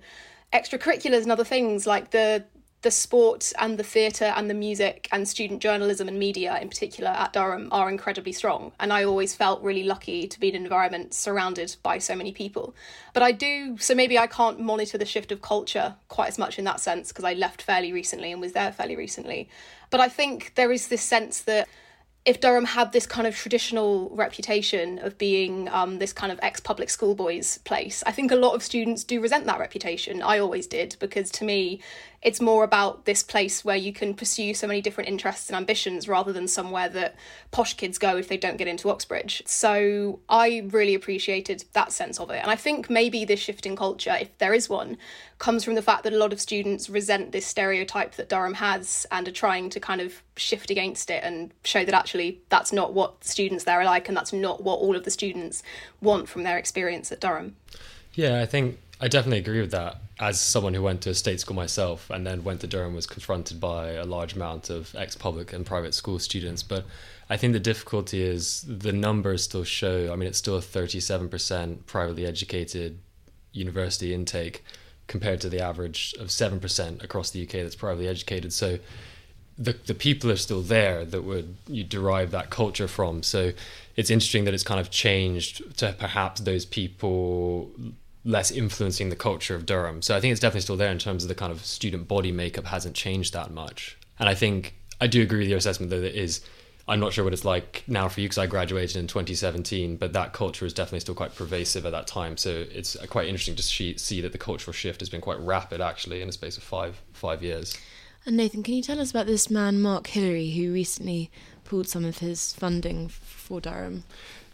extracurriculars 0.54 1.24
and 1.24 1.32
other 1.32 1.43
things 1.43 1.86
like 1.86 2.12
the 2.12 2.43
the 2.82 2.91
sport 2.91 3.52
and 3.60 3.78
the 3.78 3.84
theatre 3.84 4.32
and 4.38 4.50
the 4.50 4.54
music 4.54 5.10
and 5.12 5.28
student 5.28 5.62
journalism 5.62 6.08
and 6.08 6.18
media 6.18 6.58
in 6.62 6.70
particular 6.70 7.10
at 7.10 7.34
Durham 7.34 7.68
are 7.72 7.89
incredibly 7.89 8.32
strong. 8.32 8.72
And 8.80 8.93
I 8.93 9.04
always 9.04 9.36
felt 9.36 9.62
really 9.62 9.84
lucky 9.84 10.28
to 10.28 10.39
be 10.39 10.47
in 10.47 10.56
an 10.56 10.64
environment 10.64 11.14
surrounded 11.14 11.76
by 11.84 11.97
so 11.97 12.16
many 12.16 12.32
people. 12.32 12.74
But 13.14 13.24
I 13.24 13.34
do, 13.34 13.78
so 13.80 13.93
maybe 13.93 14.18
I 14.18 14.28
can't 14.28 14.62
monitor 14.62 14.97
the 14.97 15.06
shift 15.06 15.34
of 15.34 15.41
culture 15.41 15.95
quite 16.08 16.30
as 16.30 16.38
much 16.38 16.58
in 16.58 16.64
that 16.66 16.80
sense 16.80 17.10
because 17.10 17.26
I 17.26 17.34
left 17.34 17.62
fairly 17.62 17.91
recently 17.91 18.32
and 18.32 18.39
was 18.39 18.54
there 18.54 18.72
fairly 18.72 18.95
recently. 18.95 19.50
But 19.89 20.00
I 20.00 20.08
think 20.08 20.54
there 20.56 20.72
is 20.72 20.88
this 20.88 21.02
sense 21.02 21.41
that 21.41 21.68
if 22.26 22.39
Durham 22.41 22.65
had 22.65 22.91
this 22.91 23.05
kind 23.05 23.26
of 23.26 23.36
traditional 23.36 24.09
reputation 24.09 24.99
of 24.99 25.17
being 25.17 25.70
um, 25.70 25.99
this 25.99 26.13
kind 26.13 26.32
of 26.32 26.39
ex 26.41 26.59
public 26.59 26.89
schoolboys 26.89 27.59
place, 27.59 28.03
I 28.05 28.11
think 28.11 28.32
a 28.32 28.36
lot 28.36 28.55
of 28.55 28.63
students 28.63 29.03
do 29.03 29.22
resent 29.22 29.45
that 29.45 29.59
reputation. 29.59 30.22
I 30.22 30.39
always 30.39 30.67
did, 30.67 30.95
because 30.99 31.32
to 31.32 31.45
me, 31.45 31.82
it's 32.22 32.41
more 32.41 32.65
about 32.65 33.05
this 33.05 33.24
place 33.24 33.63
where 33.63 33.78
you 33.78 33.93
can 33.93 34.13
pursue 34.13 34.53
so 34.53 34.67
many 34.67 34.82
different 34.82 35.09
interests 35.09 35.49
and 35.49 35.55
ambitions 35.55 36.07
rather 36.07 36.34
than 36.34 36.47
somewhere 36.47 36.89
that 36.89 37.15
posh 37.51 37.76
kids 37.76 37.97
go 37.97 38.17
if 38.17 38.28
they 38.28 38.38
don't 38.38 38.57
get 38.57 38.67
into 38.67 38.89
Oxbridge. 38.89 39.41
So 39.45 40.20
I 40.28 40.67
really 40.70 40.95
appreciated 40.95 41.63
that 41.74 41.93
sense 41.93 42.20
of 42.20 42.30
it. 42.30 42.41
And 42.41 42.51
I 42.51 42.57
think 42.57 42.89
maybe 42.89 43.24
this 43.24 43.39
shift 43.39 43.65
in 43.65 43.78
culture, 43.78 44.17
if 44.20 44.38
there 44.38 44.53
is 44.53 44.67
one, 44.67 44.97
comes 45.38 45.63
from 45.63 45.76
the 45.76 45.82
fact 45.82 46.03
that 46.03 46.11
a 46.11 46.17
lot 46.17 46.34
of 46.34 46.41
students 46.41 46.89
resent 46.89 47.32
this 47.32 47.45
stereotype 47.45 48.15
that 48.15 48.28
Durham 48.28 48.55
has 48.55 49.05
and 49.11 49.26
are 49.26 49.32
trying 49.32 49.70
to 49.70 49.80
kind 49.80 50.01
of 50.01 50.22
shift 50.36 50.70
against 50.70 51.09
it 51.09 51.24
and 51.24 51.53
show 51.63 51.86
that 51.86 51.93
actually 51.93 52.41
that's 52.49 52.74
not 52.74 52.93
what 52.93 53.24
students 53.24 53.63
there 53.63 53.80
are 53.80 53.86
like 53.86 54.09
and 54.09 54.17
that's 54.17 54.34
not 54.34 54.61
what 54.61 54.80
all 54.80 54.97
of 54.97 55.05
the 55.05 55.11
students 55.11 55.63
want 56.01 56.28
from 56.28 56.43
their 56.43 56.57
experience 56.57 57.13
at 57.13 57.22
Durham. 57.22 57.55
Yeah, 58.13 58.41
I 58.41 58.45
think 58.45 58.78
I 59.02 59.08
definitely 59.08 59.39
agree 59.39 59.62
with 59.62 59.72
that. 59.72 60.02
As 60.20 60.41
someone 60.41 60.74
who 60.74 60.84
went 60.84 61.02
to 61.02 61.12
a 61.12 61.14
state 61.14 61.39
school 61.39 61.56
myself 61.56 62.10
and 62.10 62.28
then 62.28 62.43
went 62.43 62.60
to 62.62 62.68
Durham, 62.68 62.95
was 62.95 63.08
confronted 63.08 63.60
by 63.60 63.91
a 63.91 64.04
large 64.04 64.34
amount 64.34 64.70
of 64.70 64.93
ex 64.95 65.16
public 65.16 65.54
and 65.54 65.66
private 65.66 65.93
school 65.93 66.20
students. 66.20 66.64
But 66.64 66.86
I 67.30 67.38
think 67.38 67.54
the 67.54 67.62
difficulty 67.62 68.22
is 68.22 68.66
the 68.68 68.91
numbers 68.91 69.43
still 69.43 69.64
show, 69.64 70.12
I 70.12 70.18
mean, 70.18 70.28
it's 70.28 70.38
still 70.38 70.58
a 70.58 70.62
37% 70.62 71.86
privately 71.86 72.26
educated 72.26 73.00
university 73.54 74.14
intake 74.14 74.64
compared 75.08 75.39
to 75.41 75.50
the 75.50 75.62
average 75.62 76.14
of 76.20 76.28
7% 76.28 77.04
across 77.04 77.32
the 77.32 77.41
UK 77.43 77.52
that's 77.52 77.76
privately 77.76 78.08
educated. 78.08 78.52
So 78.52 78.80
the, 79.58 79.78
the 79.86 79.93
people 79.93 80.30
are 80.30 80.38
still 80.38 80.62
there 80.62 81.06
that 81.06 81.24
would 81.24 81.56
you 81.68 81.86
derive 81.86 82.32
that 82.32 82.50
culture 82.50 82.88
from. 82.88 83.24
So 83.24 83.54
it's 83.95 84.10
interesting 84.10 84.43
that 84.43 84.54
it's 84.54 84.64
kind 84.64 84.80
of 84.80 84.91
changed 84.91 85.78
to 85.78 85.95
perhaps 85.97 86.41
those 86.41 86.66
people 86.66 87.72
less 88.26 88.51
influencing 88.51 89.09
the 89.09 89.15
culture 89.15 89.55
of 89.55 89.65
Durham. 89.65 90.01
So 90.01 90.15
I 90.15 90.20
think 90.20 90.32
it's 90.32 90.41
definitely 90.41 90.61
still 90.61 90.78
there 90.78 90.91
in 90.91 90.99
terms 90.99 91.24
of 91.24 91.30
the 91.30 91.36
kind 91.36 91.51
of 91.51 91.65
student 91.65 92.07
body 92.07 92.32
makeup 92.32 92.65
hasn't 92.65 92.95
changed 92.95 93.34
that 93.34 93.51
much. 93.51 93.97
And 94.20 94.28
I 94.28 94.36
think 94.36 94.76
I 94.99 95.07
do 95.07 95.22
agree 95.22 95.39
with 95.39 95.47
your 95.47 95.57
assessment 95.57 95.89
that 95.91 96.03
it 96.03 96.15
is. 96.15 96.41
I'm 96.88 96.99
not 96.99 97.13
sure 97.13 97.24
what 97.24 97.34
it's 97.34 97.45
like 97.45 97.84
now 97.88 98.07
for 98.07 98.20
you 98.20 98.26
because 98.26 98.39
I 98.39 98.47
graduated 98.47 98.97
in 98.97 99.05
2017, 99.05 99.97
but 99.97 100.13
that 100.13 100.34
culture 100.34 100.65
is 100.65 100.74
definitely 100.74 101.01
still 101.01 101.13
quite 101.13 101.36
pervasive 101.36 101.86
at 101.86 101.91
that 101.91 102.07
time. 102.07 102.36
So 102.36 102.65
it's 102.72 102.97
quite 103.09 103.28
interesting 103.28 103.55
to 103.55 103.63
see, 103.63 103.95
see 103.97 104.22
that 104.22 104.32
the 104.32 104.39
cultural 104.39 104.74
shift 104.74 104.99
has 105.01 105.09
been 105.09 105.22
quite 105.22 105.39
rapid 105.39 105.82
actually 105.82 106.22
in 106.22 106.30
a 106.30 106.32
space 106.32 106.57
of 106.57 106.63
five 106.63 106.99
five 107.13 107.43
years. 107.43 107.78
And 108.26 108.36
Nathan, 108.36 108.63
can 108.63 108.74
you 108.74 108.82
tell 108.82 108.99
us 108.99 109.11
about 109.11 109.28
this 109.28 109.49
man 109.49 109.82
Mark 109.82 110.07
Hillery 110.07 110.51
who 110.51 110.74
recently 110.74 111.32
pulled 111.63 111.88
some 111.88 112.03
of 112.03 112.17
his 112.17 112.53
funding 112.53 113.07
for 113.07 113.61
Durham? 113.61 114.03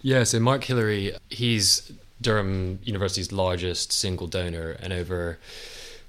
Yeah, 0.02 0.24
so 0.24 0.40
Mark 0.40 0.64
Hillery, 0.66 1.16
he's 1.30 1.92
Durham 2.22 2.80
University's 2.84 3.32
largest 3.32 3.92
single 3.92 4.28
donor, 4.28 4.72
and 4.82 4.94
over 4.94 5.38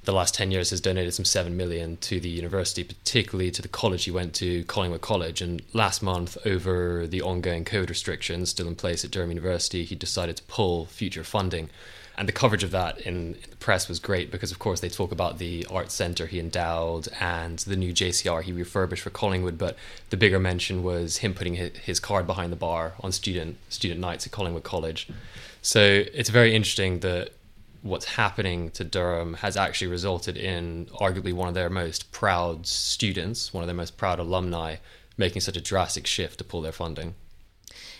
the 0.06 0.12
last 0.12 0.34
10 0.34 0.52
years 0.52 0.70
has 0.70 0.80
donated 0.80 1.12
some 1.12 1.24
7 1.24 1.56
million 1.56 1.96
to 1.98 2.20
the 2.20 2.28
university, 2.28 2.84
particularly 2.84 3.50
to 3.50 3.60
the 3.60 3.68
college 3.68 4.04
he 4.04 4.10
went 4.10 4.34
to, 4.34 4.62
Collingwood 4.64 5.00
College. 5.00 5.42
And 5.42 5.62
last 5.72 6.00
month, 6.00 6.38
over 6.46 7.06
the 7.08 7.22
ongoing 7.22 7.64
COVID 7.64 7.88
restrictions 7.88 8.50
still 8.50 8.68
in 8.68 8.76
place 8.76 9.04
at 9.04 9.10
Durham 9.10 9.30
University, 9.30 9.84
he 9.84 9.96
decided 9.96 10.36
to 10.36 10.44
pull 10.44 10.86
future 10.86 11.24
funding. 11.24 11.70
And 12.18 12.26
the 12.26 12.32
coverage 12.32 12.64
of 12.64 12.70
that 12.70 13.00
in, 13.00 13.36
the 13.50 13.56
press 13.56 13.88
was 13.88 13.98
great 13.98 14.30
because, 14.30 14.50
of 14.50 14.58
course, 14.58 14.80
they 14.80 14.88
talk 14.88 15.12
about 15.12 15.38
the 15.38 15.66
art 15.68 15.90
centre 15.90 16.26
he 16.26 16.38
endowed 16.38 17.08
and 17.20 17.58
the 17.58 17.76
new 17.76 17.92
JCR 17.92 18.42
he 18.42 18.52
refurbished 18.52 19.02
for 19.02 19.10
Collingwood. 19.10 19.58
But 19.58 19.76
the 20.10 20.16
bigger 20.16 20.38
mention 20.38 20.82
was 20.82 21.18
him 21.18 21.34
putting 21.34 21.56
his, 21.56 22.00
card 22.00 22.26
behind 22.26 22.52
the 22.52 22.56
bar 22.56 22.94
on 23.00 23.10
student 23.10 23.58
student 23.68 24.00
nights 24.00 24.24
at 24.24 24.32
Collingwood 24.32 24.62
College. 24.62 25.08
So 25.66 25.80
it's 26.14 26.30
very 26.30 26.54
interesting 26.54 27.00
that 27.00 27.30
what's 27.82 28.04
happening 28.04 28.70
to 28.70 28.84
Durham 28.84 29.34
has 29.34 29.56
actually 29.56 29.88
resulted 29.88 30.36
in 30.36 30.86
arguably 31.00 31.32
one 31.32 31.48
of 31.48 31.54
their 31.54 31.68
most 31.68 32.12
proud 32.12 32.68
students, 32.68 33.52
one 33.52 33.64
of 33.64 33.66
their 33.66 33.74
most 33.74 33.96
proud 33.96 34.20
alumni, 34.20 34.76
making 35.16 35.40
such 35.40 35.56
a 35.56 35.60
drastic 35.60 36.06
shift 36.06 36.38
to 36.38 36.44
pull 36.44 36.62
their 36.62 36.70
funding. 36.70 37.16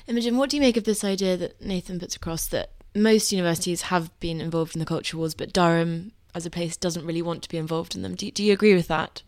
Imogen, 0.07 0.37
what 0.37 0.49
do 0.49 0.57
you 0.57 0.61
make 0.61 0.77
of 0.77 0.85
this 0.85 1.03
idea 1.03 1.37
that 1.37 1.61
Nathan 1.61 1.99
puts 1.99 2.14
across 2.14 2.47
that 2.47 2.71
most 2.95 3.33
universities 3.33 3.83
have 3.83 4.17
been 4.21 4.41
involved 4.41 4.77
in 4.77 4.79
the 4.79 4.87
culture 4.87 5.17
wars, 5.17 5.35
but 5.35 5.53
Durham 5.53 6.12
as 6.37 6.47
a 6.47 6.51
place 6.51 6.77
doesn't 6.77 7.05
really 7.05 7.21
want 7.21 7.43
to 7.43 7.49
be 7.49 7.57
involved 7.57 7.97
in 7.97 8.03
them? 8.03 8.14
Do, 8.14 8.31
do 8.31 8.45
you 8.45 8.53
agree 8.53 8.77
with 8.77 8.87
that? 8.87 9.25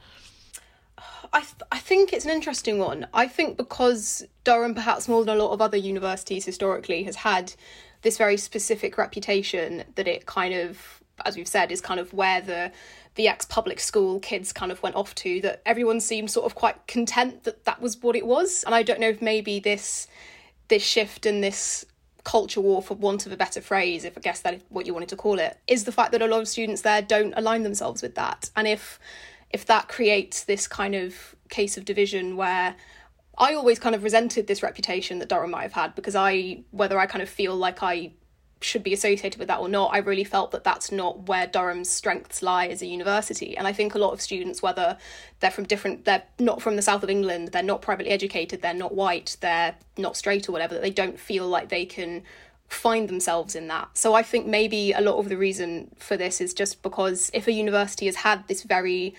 I, 1.33 1.41
th- 1.41 1.55
I 1.73 1.79
think 1.79 2.13
it's 2.13 2.25
an 2.25 2.31
interesting 2.31 2.79
one. 2.79 3.09
I 3.13 3.27
think 3.27 3.57
because 3.57 4.25
Durham, 4.45 4.77
perhaps 4.77 5.09
more 5.09 5.25
than 5.25 5.37
a 5.37 5.43
lot 5.43 5.53
of 5.53 5.61
other 5.61 5.77
universities 5.77 6.45
historically, 6.45 7.03
has 7.03 7.17
had 7.17 7.55
this 8.03 8.17
very 8.17 8.37
specific 8.37 8.99
reputation 8.99 9.85
that 9.97 10.07
it 10.07 10.27
kind 10.27 10.55
of, 10.55 11.03
as 11.25 11.37
we've 11.37 11.49
said, 11.49 11.73
is 11.73 11.81
kind 11.81 12.01
of 12.01 12.13
where 12.13 12.41
the 12.41 12.73
the 13.15 13.27
ex 13.27 13.45
public 13.45 13.81
school 13.81 14.21
kids 14.21 14.53
kind 14.53 14.71
of 14.71 14.83
went 14.83 14.95
off 14.95 15.15
to. 15.17 15.41
That 15.41 15.63
everyone 15.67 16.01
seemed 16.01 16.31
sort 16.31 16.47
of 16.47 16.55
quite 16.55 16.87
content 16.87 17.45
that 17.45 17.65
that 17.65 17.81
was 17.81 18.01
what 18.03 18.17
it 18.17 18.27
was. 18.27 18.63
And 18.65 18.75
I 18.75 18.83
don't 18.83 19.01
know 19.01 19.09
if 19.09 19.21
maybe 19.21 19.59
this 19.59 20.07
this 20.69 20.83
shift 20.83 21.27
and 21.27 21.43
this 21.43 21.85
culture 22.25 22.61
war, 22.61 22.83
for 22.83 22.95
want 22.95 23.25
of 23.25 23.33
a 23.33 23.37
better 23.39 23.61
phrase, 23.61 24.05
if 24.05 24.17
I 24.19 24.21
guess 24.21 24.41
that 24.41 24.55
is 24.55 24.63
what 24.69 24.85
you 24.87 24.93
wanted 24.93 25.09
to 25.09 25.17
call 25.17 25.39
it, 25.39 25.57
is 25.67 25.85
the 25.85 25.93
fact 25.93 26.13
that 26.13 26.21
a 26.21 26.27
lot 26.27 26.41
of 26.41 26.49
students 26.49 26.83
there 26.83 27.01
don't 27.01 27.33
align 27.37 27.63
themselves 27.63 28.03
with 28.03 28.15
that. 28.17 28.51
And 28.55 28.69
if 28.69 29.01
if 29.51 29.65
that 29.67 29.89
creates 29.89 30.45
this 30.45 30.69
kind 30.69 30.95
of 30.95 31.35
case 31.49 31.79
of 31.79 31.85
division 31.87 32.37
where 32.37 32.77
I 33.39 33.55
always 33.55 33.79
kind 33.79 33.95
of 33.95 34.03
resented 34.03 34.47
this 34.47 34.63
reputation 34.63 35.21
that 35.21 35.29
Durham 35.29 35.53
might 35.53 35.63
have 35.63 35.73
had 35.73 35.95
because 35.95 36.17
I, 36.17 36.65
whether 36.73 36.99
I 36.99 37.07
kind 37.07 37.23
of 37.23 37.29
feel 37.29 37.55
like 37.57 37.83
I 37.83 38.13
should 38.61 38.83
be 38.83 38.93
associated 38.93 39.39
with 39.39 39.47
that 39.47 39.61
or 39.61 39.69
not, 39.69 39.95
I 39.95 39.99
really 39.99 40.25
felt 40.25 40.51
that 40.51 40.65
that's 40.65 40.91
not 40.91 41.29
where 41.29 41.47
Durham's 41.47 41.89
strengths 41.89 42.43
lie 42.43 42.67
as 42.67 42.83
a 42.83 42.87
university. 42.87 43.57
And 43.57 43.69
I 43.69 43.73
think 43.73 43.95
a 43.95 43.99
lot 43.99 44.13
of 44.13 44.21
students, 44.21 44.61
whether 44.61 44.99
they're 45.39 45.53
from 45.53 45.65
different, 45.65 46.05
they're 46.05 46.25
not 46.41 46.61
from 46.61 46.75
the 46.75 46.83
south 46.83 47.05
of 47.05 47.11
England, 47.11 47.49
they're 47.53 47.63
not 47.63 47.83
privately 47.83 48.11
educated, 48.11 48.61
they're 48.61 48.75
not 48.75 48.95
white, 48.95 49.37
they're 49.41 49.77
not 49.97 50.17
straight 50.17 50.49
or 50.49 50.53
whatever, 50.53 50.75
that 50.75 50.83
they 50.83 50.91
don't 50.91 51.21
feel 51.21 51.47
like 51.47 51.69
they 51.69 51.85
can 51.85 52.25
find 52.69 53.09
themselves 53.09 53.55
in 53.55 53.69
that. 53.69 53.89
So 53.97 54.15
I 54.15 54.23
think 54.23 54.47
maybe 54.47 54.93
a 54.93 55.01
lot 55.01 55.19
of 55.19 55.29
the 55.29 55.37
reason 55.37 55.95
for 55.97 56.17
this 56.17 56.41
is 56.41 56.53
just 56.53 56.83
because 56.83 57.31
if 57.33 57.47
a 57.47 57.53
university 57.53 58.07
has 58.07 58.17
had 58.17 58.47
this 58.49 58.63
very 58.65 59.15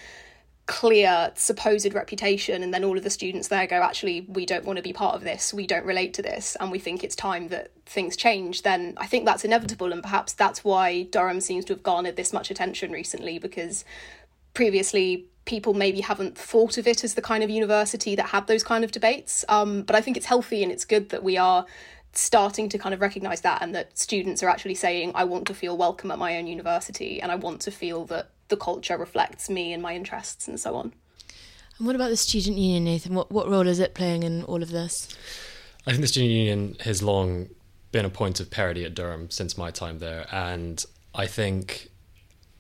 clear 0.70 1.32
supposed 1.34 1.96
reputation 1.96 2.62
and 2.62 2.72
then 2.72 2.84
all 2.84 2.96
of 2.96 3.04
the 3.04 3.10
students 3.10 3.48
there 3.48 3.66
go 3.66 3.78
actually 3.78 4.22
we 4.30 4.46
don't 4.46 4.66
want 4.66 4.78
to 4.78 4.84
be 4.84 4.94
part 4.94 5.16
of 5.16 5.24
this. 5.24 5.52
We 5.52 5.66
don't 5.66 5.84
relate 5.84 6.14
to 6.14 6.22
this 6.22 6.56
and 6.60 6.72
we 6.72 6.78
think 6.78 7.04
it's 7.04 7.16
time 7.16 7.48
that 7.48 7.72
things 7.88 8.16
change. 8.16 8.62
Then 8.62 8.94
i 8.98 9.08
think 9.08 9.26
that's 9.26 9.44
inevitable 9.44 9.92
and 9.92 10.04
perhaps 10.04 10.34
that's 10.34 10.64
why 10.64 11.04
durham 11.04 11.42
seems 11.42 11.66
to 11.66 11.74
have 11.74 11.82
garnered 11.82 12.18
this 12.18 12.32
much 12.32 12.52
attention 12.52 12.92
recently 12.92 13.40
because 13.40 13.84
previously 14.54 15.26
people 15.46 15.74
maybe 15.74 16.02
haven't 16.02 16.38
thought 16.38 16.78
of 16.78 16.86
it 16.86 17.04
as 17.04 17.16
the 17.16 17.22
kind 17.24 17.44
of 17.44 17.50
university 17.50 18.16
that 18.16 18.28
had 18.28 18.46
those 18.46 18.64
kind 18.64 18.84
of 18.84 18.92
debates. 18.92 19.44
Um, 19.50 19.82
but 19.82 19.96
i 19.96 20.02
think 20.02 20.18
it's 20.18 20.28
healthy 20.28 20.62
and 20.62 20.72
it's 20.72 20.86
good 20.86 21.10
that 21.10 21.24
we 21.24 21.36
are 21.38 21.66
starting 22.14 22.70
to 22.70 22.78
kind 22.78 22.94
of 22.94 23.02
recognize 23.02 23.42
that 23.42 23.64
and 23.64 23.74
that 23.74 23.98
students 23.98 24.44
are 24.44 24.50
actually 24.50 24.76
saying 24.76 25.12
i 25.16 25.24
want 25.24 25.48
to 25.48 25.54
feel 25.54 25.76
welcome 25.78 26.10
at 26.12 26.18
my 26.18 26.38
own 26.38 26.48
university 26.48 27.22
and 27.22 27.32
i 27.32 27.36
want 27.36 27.62
to 27.62 27.72
feel 27.72 28.04
that 28.06 28.30
the 28.50 28.58
culture 28.58 28.98
reflects 28.98 29.50
me 29.50 29.74
and 29.74 29.82
my 29.82 29.96
interests 29.96 30.48
and 30.48 30.60
so 30.60 30.76
on. 30.76 30.94
And 31.78 31.88
what 31.88 31.96
about 31.96 32.10
the 32.10 32.18
student 32.18 32.58
union, 32.58 32.84
Nathan? 32.84 33.16
What 33.16 33.32
what 33.32 33.50
role 33.50 33.68
is 33.68 33.80
it 33.80 33.94
playing 33.94 34.24
in 34.24 34.44
all 34.44 34.62
of 34.62 34.70
this? 34.70 35.08
I 35.88 35.92
think 35.92 36.02
the 36.02 36.08
student 36.08 36.32
union 36.32 36.76
has 36.82 37.02
long 37.02 37.50
been 37.92 38.06
a 38.06 38.10
point 38.10 38.40
of 38.40 38.52
parody 38.52 38.86
at 38.86 38.94
Durham 38.94 39.32
since 39.32 39.58
my 39.58 39.72
time 39.72 40.00
there, 40.00 40.28
and 40.32 40.84
I 41.16 41.26
think 41.26 41.90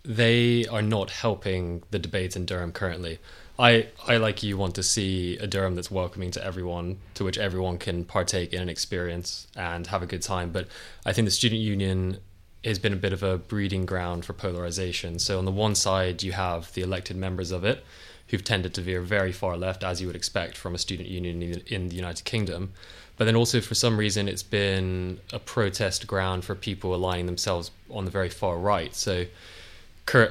they 0.03 0.65
are 0.67 0.81
not 0.81 1.11
helping 1.11 1.83
the 1.91 1.99
debate 1.99 2.35
in 2.35 2.45
Durham 2.45 2.71
currently. 2.71 3.19
I, 3.59 3.87
I 4.07 4.17
like 4.17 4.41
you 4.41 4.57
want 4.57 4.75
to 4.75 4.83
see 4.83 5.37
a 5.37 5.45
Durham 5.45 5.75
that's 5.75 5.91
welcoming 5.91 6.31
to 6.31 6.43
everyone, 6.43 6.99
to 7.15 7.25
which 7.25 7.37
everyone 7.37 7.77
can 7.77 8.05
partake 8.05 8.53
in 8.53 8.61
an 8.61 8.69
experience 8.69 9.47
and 9.55 9.85
have 9.87 10.01
a 10.01 10.05
good 10.05 10.21
time. 10.21 10.51
But 10.51 10.69
I 11.05 11.11
think 11.11 11.25
the 11.25 11.31
student 11.31 11.59
union 11.59 12.19
has 12.63 12.79
been 12.79 12.93
a 12.93 12.97
bit 12.97 13.13
of 13.13 13.23
a 13.23 13.37
breeding 13.37 13.85
ground 13.85 14.25
for 14.25 14.33
polarization. 14.33 15.19
So 15.19 15.37
on 15.37 15.45
the 15.45 15.51
one 15.51 15.75
side, 15.75 16.23
you 16.23 16.33
have 16.33 16.73
the 16.73 16.81
elected 16.81 17.15
members 17.15 17.51
of 17.51 17.63
it, 17.63 17.83
who've 18.27 18.43
tended 18.43 18.73
to 18.75 18.81
veer 18.81 19.01
very 19.01 19.31
far 19.31 19.57
left, 19.57 19.83
as 19.83 20.01
you 20.01 20.07
would 20.07 20.15
expect 20.15 20.57
from 20.57 20.75
a 20.75 20.77
student 20.77 21.09
union 21.09 21.41
in 21.67 21.89
the 21.89 21.95
United 21.95 22.25
Kingdom. 22.25 22.73
But 23.17 23.25
then 23.25 23.35
also, 23.35 23.59
for 23.59 23.75
some 23.75 23.97
reason, 23.97 24.27
it's 24.27 24.43
been 24.43 25.19
a 25.33 25.39
protest 25.39 26.07
ground 26.07 26.45
for 26.45 26.55
people 26.55 26.95
aligning 26.95 27.25
themselves 27.25 27.71
on 27.89 28.05
the 28.05 28.11
very 28.11 28.29
far 28.29 28.57
right. 28.57 28.93
So 28.95 29.25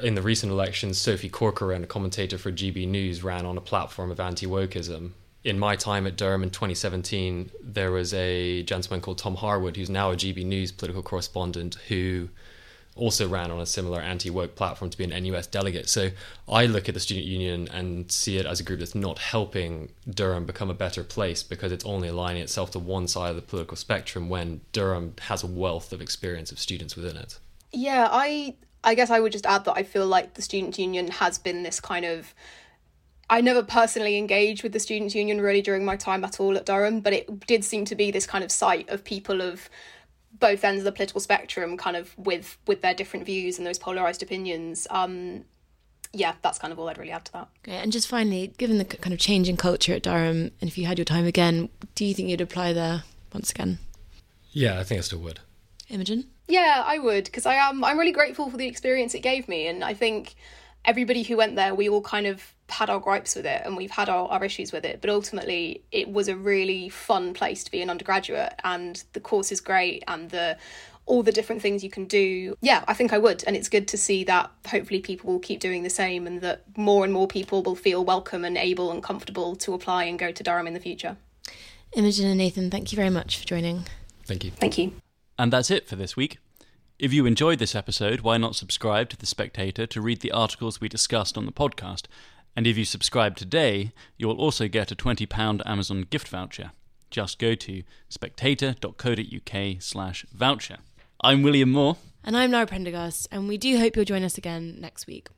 in 0.03 0.14
the 0.14 0.22
recent 0.22 0.51
elections, 0.51 0.99
Sophie 0.99 1.29
Corcoran, 1.29 1.85
a 1.85 1.87
commentator 1.87 2.39
for 2.39 2.51
GB 2.51 2.89
News, 2.89 3.22
ran 3.22 3.47
on 3.47 3.57
a 3.57 3.61
platform 3.61 4.11
of 4.11 4.20
anti 4.20 4.47
wokeism 4.47 5.12
in 5.45 5.59
my 5.59 5.76
time 5.76 6.07
at 6.07 6.16
Durham 6.16 6.43
in 6.43 6.51
2017, 6.51 7.51
there 7.62 7.91
was 7.91 8.12
a 8.12 8.62
gentleman 8.64 9.01
called 9.01 9.18
Tom 9.18 9.36
Harwood, 9.36 9.76
who's 9.76 9.91
now 9.91 10.11
a 10.11 10.16
GB 10.16 10.45
News 10.45 10.72
political 10.72 11.03
correspondent, 11.03 11.76
who 11.89 12.28
also 12.99 13.28
ran 13.28 13.51
on 13.51 13.61
a 13.61 13.66
similar 13.66 14.01
anti 14.01 14.28
woke 14.28 14.57
platform 14.57 14.91
to 14.91 14.99
be 14.99 15.05
an 15.05 15.22
NUS 15.22 15.47
delegate. 15.47 15.89
So 15.89 16.11
I 16.49 16.66
look 16.66 16.89
at 16.89 16.95
the 16.95 17.01
student 17.01 17.26
union 17.26 17.68
and 17.68 18.11
see 18.11 18.39
it 18.39 18.47
as 18.47 18.61
a 18.61 18.64
group 18.64 18.80
that's 18.80 18.95
not 18.95 19.18
helping 19.18 19.91
Durham 20.11 20.45
become 20.45 20.68
a 20.68 20.74
better 20.74 21.05
place 21.05 21.43
because 21.43 21.72
it's 21.72 21.84
only 21.84 22.09
aligning 22.09 22.43
itself 22.43 22.72
to 22.72 22.78
one 22.78 23.07
side 23.07 23.30
of 23.30 23.36
the 23.36 23.43
political 23.43 23.76
spectrum 23.76 24.28
when 24.28 24.61
Durham 24.72 25.14
has 25.22 25.43
a 25.43 25.47
wealth 25.47 25.93
of 25.93 26.03
experience 26.03 26.51
of 26.51 26.59
students 26.59 26.97
within 26.97 27.16
it. 27.16 27.39
Yeah, 27.72 28.09
I 28.11 28.55
I 28.84 28.95
guess 28.95 29.11
I 29.11 29.20
would 29.20 29.32
just 29.32 29.47
add 29.47 29.64
that 29.64 29.76
I 29.76 29.82
feel 29.82 30.07
like 30.07 30.34
the 30.34 30.43
student 30.43 30.78
union 30.78 31.09
has 31.09 31.39
been 31.39 31.62
this 31.62 31.80
kind 31.80 32.05
of 32.05 32.34
I 33.31 33.41
never 33.41 33.62
personally 33.62 34.16
engaged 34.16 34.62
with 34.62 34.72
the 34.72 34.81
Students' 34.81 35.14
Union 35.14 35.41
really 35.41 35.62
during 35.62 35.85
my 35.85 35.97
time 35.97 36.24
at 36.24 36.41
all 36.41 36.57
at 36.57 36.64
Durham, 36.64 37.01
but 37.01 37.12
it 37.12 37.47
did 37.47 37.64
seem 37.64 37.85
to 37.87 37.95
be 37.95 38.11
this 38.11 38.26
kind 38.26 38.43
of 38.43 38.51
site 38.51 38.89
of 38.89 39.05
people 39.05 39.43
of 39.43 39.68
both 40.33 40.64
ends 40.64 40.81
of 40.81 40.85
the 40.85 40.93
political 40.93 41.20
spectrum, 41.20 41.76
kind 41.76 41.97
of 41.97 42.16
with 42.18 42.57
with 42.66 42.81
their 42.81 42.95
different 42.95 43.26
views 43.26 43.59
and 43.59 43.66
those 43.66 43.79
polarized 43.79 44.22
opinions. 44.22 44.87
Um, 44.91 45.45
yeah, 46.12 46.35
that's 46.41 46.59
kind 46.59 46.72
of 46.72 46.79
all 46.79 46.89
I'd 46.89 46.97
really 46.97 47.11
add 47.11 47.26
to 47.26 47.33
that. 47.33 47.49
Great. 47.64 47.76
And 47.76 47.93
just 47.93 48.09
finally, 48.09 48.55
given 48.57 48.79
the 48.79 48.85
kind 48.85 49.12
of 49.12 49.18
change 49.18 49.49
in 49.49 49.59
culture 49.59 49.93
at 49.93 50.03
Durham, 50.03 50.51
and 50.61 50.70
if 50.70 50.79
you 50.79 50.87
had 50.87 50.99
your 50.99 51.05
time 51.05 51.26
again, 51.26 51.68
do 51.95 52.05
you 52.05 52.14
think 52.14 52.29
you'd 52.31 52.41
apply 52.41 52.72
there 52.72 53.03
once 53.35 53.51
again? 53.51 53.79
Yeah, 54.53 54.79
I 54.79 54.85
think 54.85 55.01
I 55.01 55.03
still 55.03 55.18
would. 55.20 55.41
Imogen? 55.91 56.24
Yeah, 56.47 56.83
I 56.87 56.99
would 56.99 57.24
because 57.24 57.45
I 57.45 57.55
am. 57.55 57.85
I'm 57.85 57.99
really 57.99 58.12
grateful 58.12 58.51
for 58.51 58.57
the 58.57 58.66
experience 58.66 59.14
it 59.14 59.20
gave 59.20 59.49
me, 59.49 59.66
and 59.66 59.85
I 59.85 59.93
think 59.93 60.35
everybody 60.85 61.22
who 61.22 61.37
went 61.37 61.57
there, 61.57 61.74
we 61.74 61.89
all 61.89 62.03
kind 62.03 62.26
of 62.26 62.55
had 62.68 62.91
our 62.91 63.01
gripes 63.01 63.35
with 63.35 63.47
it 63.47 63.62
and 63.64 63.76
we've 63.76 63.91
had 63.91 64.09
our, 64.09 64.29
our 64.29 64.45
issues 64.45 64.72
with 64.72 64.85
it. 64.85 65.01
But 65.01 65.11
ultimately 65.11 65.83
it 65.91 66.11
was 66.11 66.29
a 66.29 66.37
really 66.37 66.89
fun 66.89 67.35
place 67.35 67.64
to 67.64 67.70
be 67.70 67.81
an 67.81 67.91
undergraduate 67.91 68.55
and 68.64 69.03
the 69.12 69.20
course 69.20 69.51
is 69.51 69.61
great 69.61 70.05
and 70.07 70.31
the 70.31 70.57
all 71.07 71.22
the 71.22 71.33
different 71.33 71.62
things 71.62 71.83
you 71.83 71.89
can 71.89 72.05
do. 72.05 72.55
Yeah 72.61 72.85
i 72.87 72.93
think 72.93 73.12
i 73.14 73.18
would. 73.18 73.43
And 73.47 73.57
it's 73.57 73.68
good 73.68 73.89
to 73.89 73.97
see 73.97 74.24
that 74.24 74.51
hopefully 74.66 75.01
people 75.01 75.33
will 75.33 75.41
keep 75.41 75.61
doing 75.61 75.83
the 75.83 75.91
same 75.91 76.26
and 76.26 76.43
that 76.43 76.64
more 76.76 77.05
and 77.05 77.12
more 77.12 77.26
people 77.26 77.62
will 77.62 77.76
feel 77.76 78.05
welcome 78.05 78.45
and 78.45 78.59
able 78.59 78.93
and 78.93 79.03
comfortable 79.03 79.57
to 79.57 79.72
apply 79.72 80.05
and 80.05 80.18
go 80.18 80.31
to 80.31 80.43
durham 80.43 80.66
in 80.66 80.74
the 80.74 80.81
future. 80.81 81.16
Imogen 81.95 82.26
and 82.26 82.39
nathan 82.39 82.70
thank 82.70 82.93
you 82.93 82.97
very 82.97 83.11
much 83.11 83.39
for 83.39 83.47
joining. 83.47 83.85
Thank 84.26 84.45
you. 84.45 84.51
Thank 84.51 84.76
you. 84.76 84.93
And 85.39 85.51
that's 85.51 85.70
it 85.70 85.89
for 85.89 85.97
this 85.97 86.16
week 86.16 86.39
if 86.99 87.12
you 87.12 87.26
enjoyed 87.26 87.61
this 87.61 87.74
episode, 87.76 88.20
why 88.22 88.38
not 88.38 88.57
subscribe 88.57 89.09
to 89.11 89.16
The 89.16 89.26
Spectator 89.26 89.86
to 89.86 90.01
read 90.01 90.20
the 90.20 90.32
articles 90.32 90.80
we 90.80 90.88
discussed 90.88 91.38
on 91.38 91.46
the 91.46 91.53
podcast? 91.53 92.07
And 92.57 92.66
if 92.66 92.76
you 92.76 92.84
subscribe 92.84 93.36
today, 93.36 93.92
you 94.16 94.26
will 94.26 94.40
also 94.40 94.66
get 94.66 94.90
a 94.90 94.96
£20 94.96 95.62
Amazon 95.64 96.07
gift 96.11 96.26
voucher. 96.28 96.72
Just 97.11 97.38
go 97.38 97.55
to 97.55 97.84
spectator.co.uk 98.09 99.76
slash 99.80 100.26
voucher. 100.32 100.78
I'm 101.20 101.42
William 101.42 101.70
Moore. 101.70 101.96
And 102.24 102.36
I'm 102.36 102.51
Lara 102.51 102.66
Prendergast, 102.66 103.28
and 103.30 103.46
we 103.46 103.59
do 103.59 103.78
hope 103.78 103.94
you'll 103.94 104.05
join 104.05 104.24
us 104.24 104.36
again 104.36 104.76
next 104.80 105.07
week. 105.07 105.28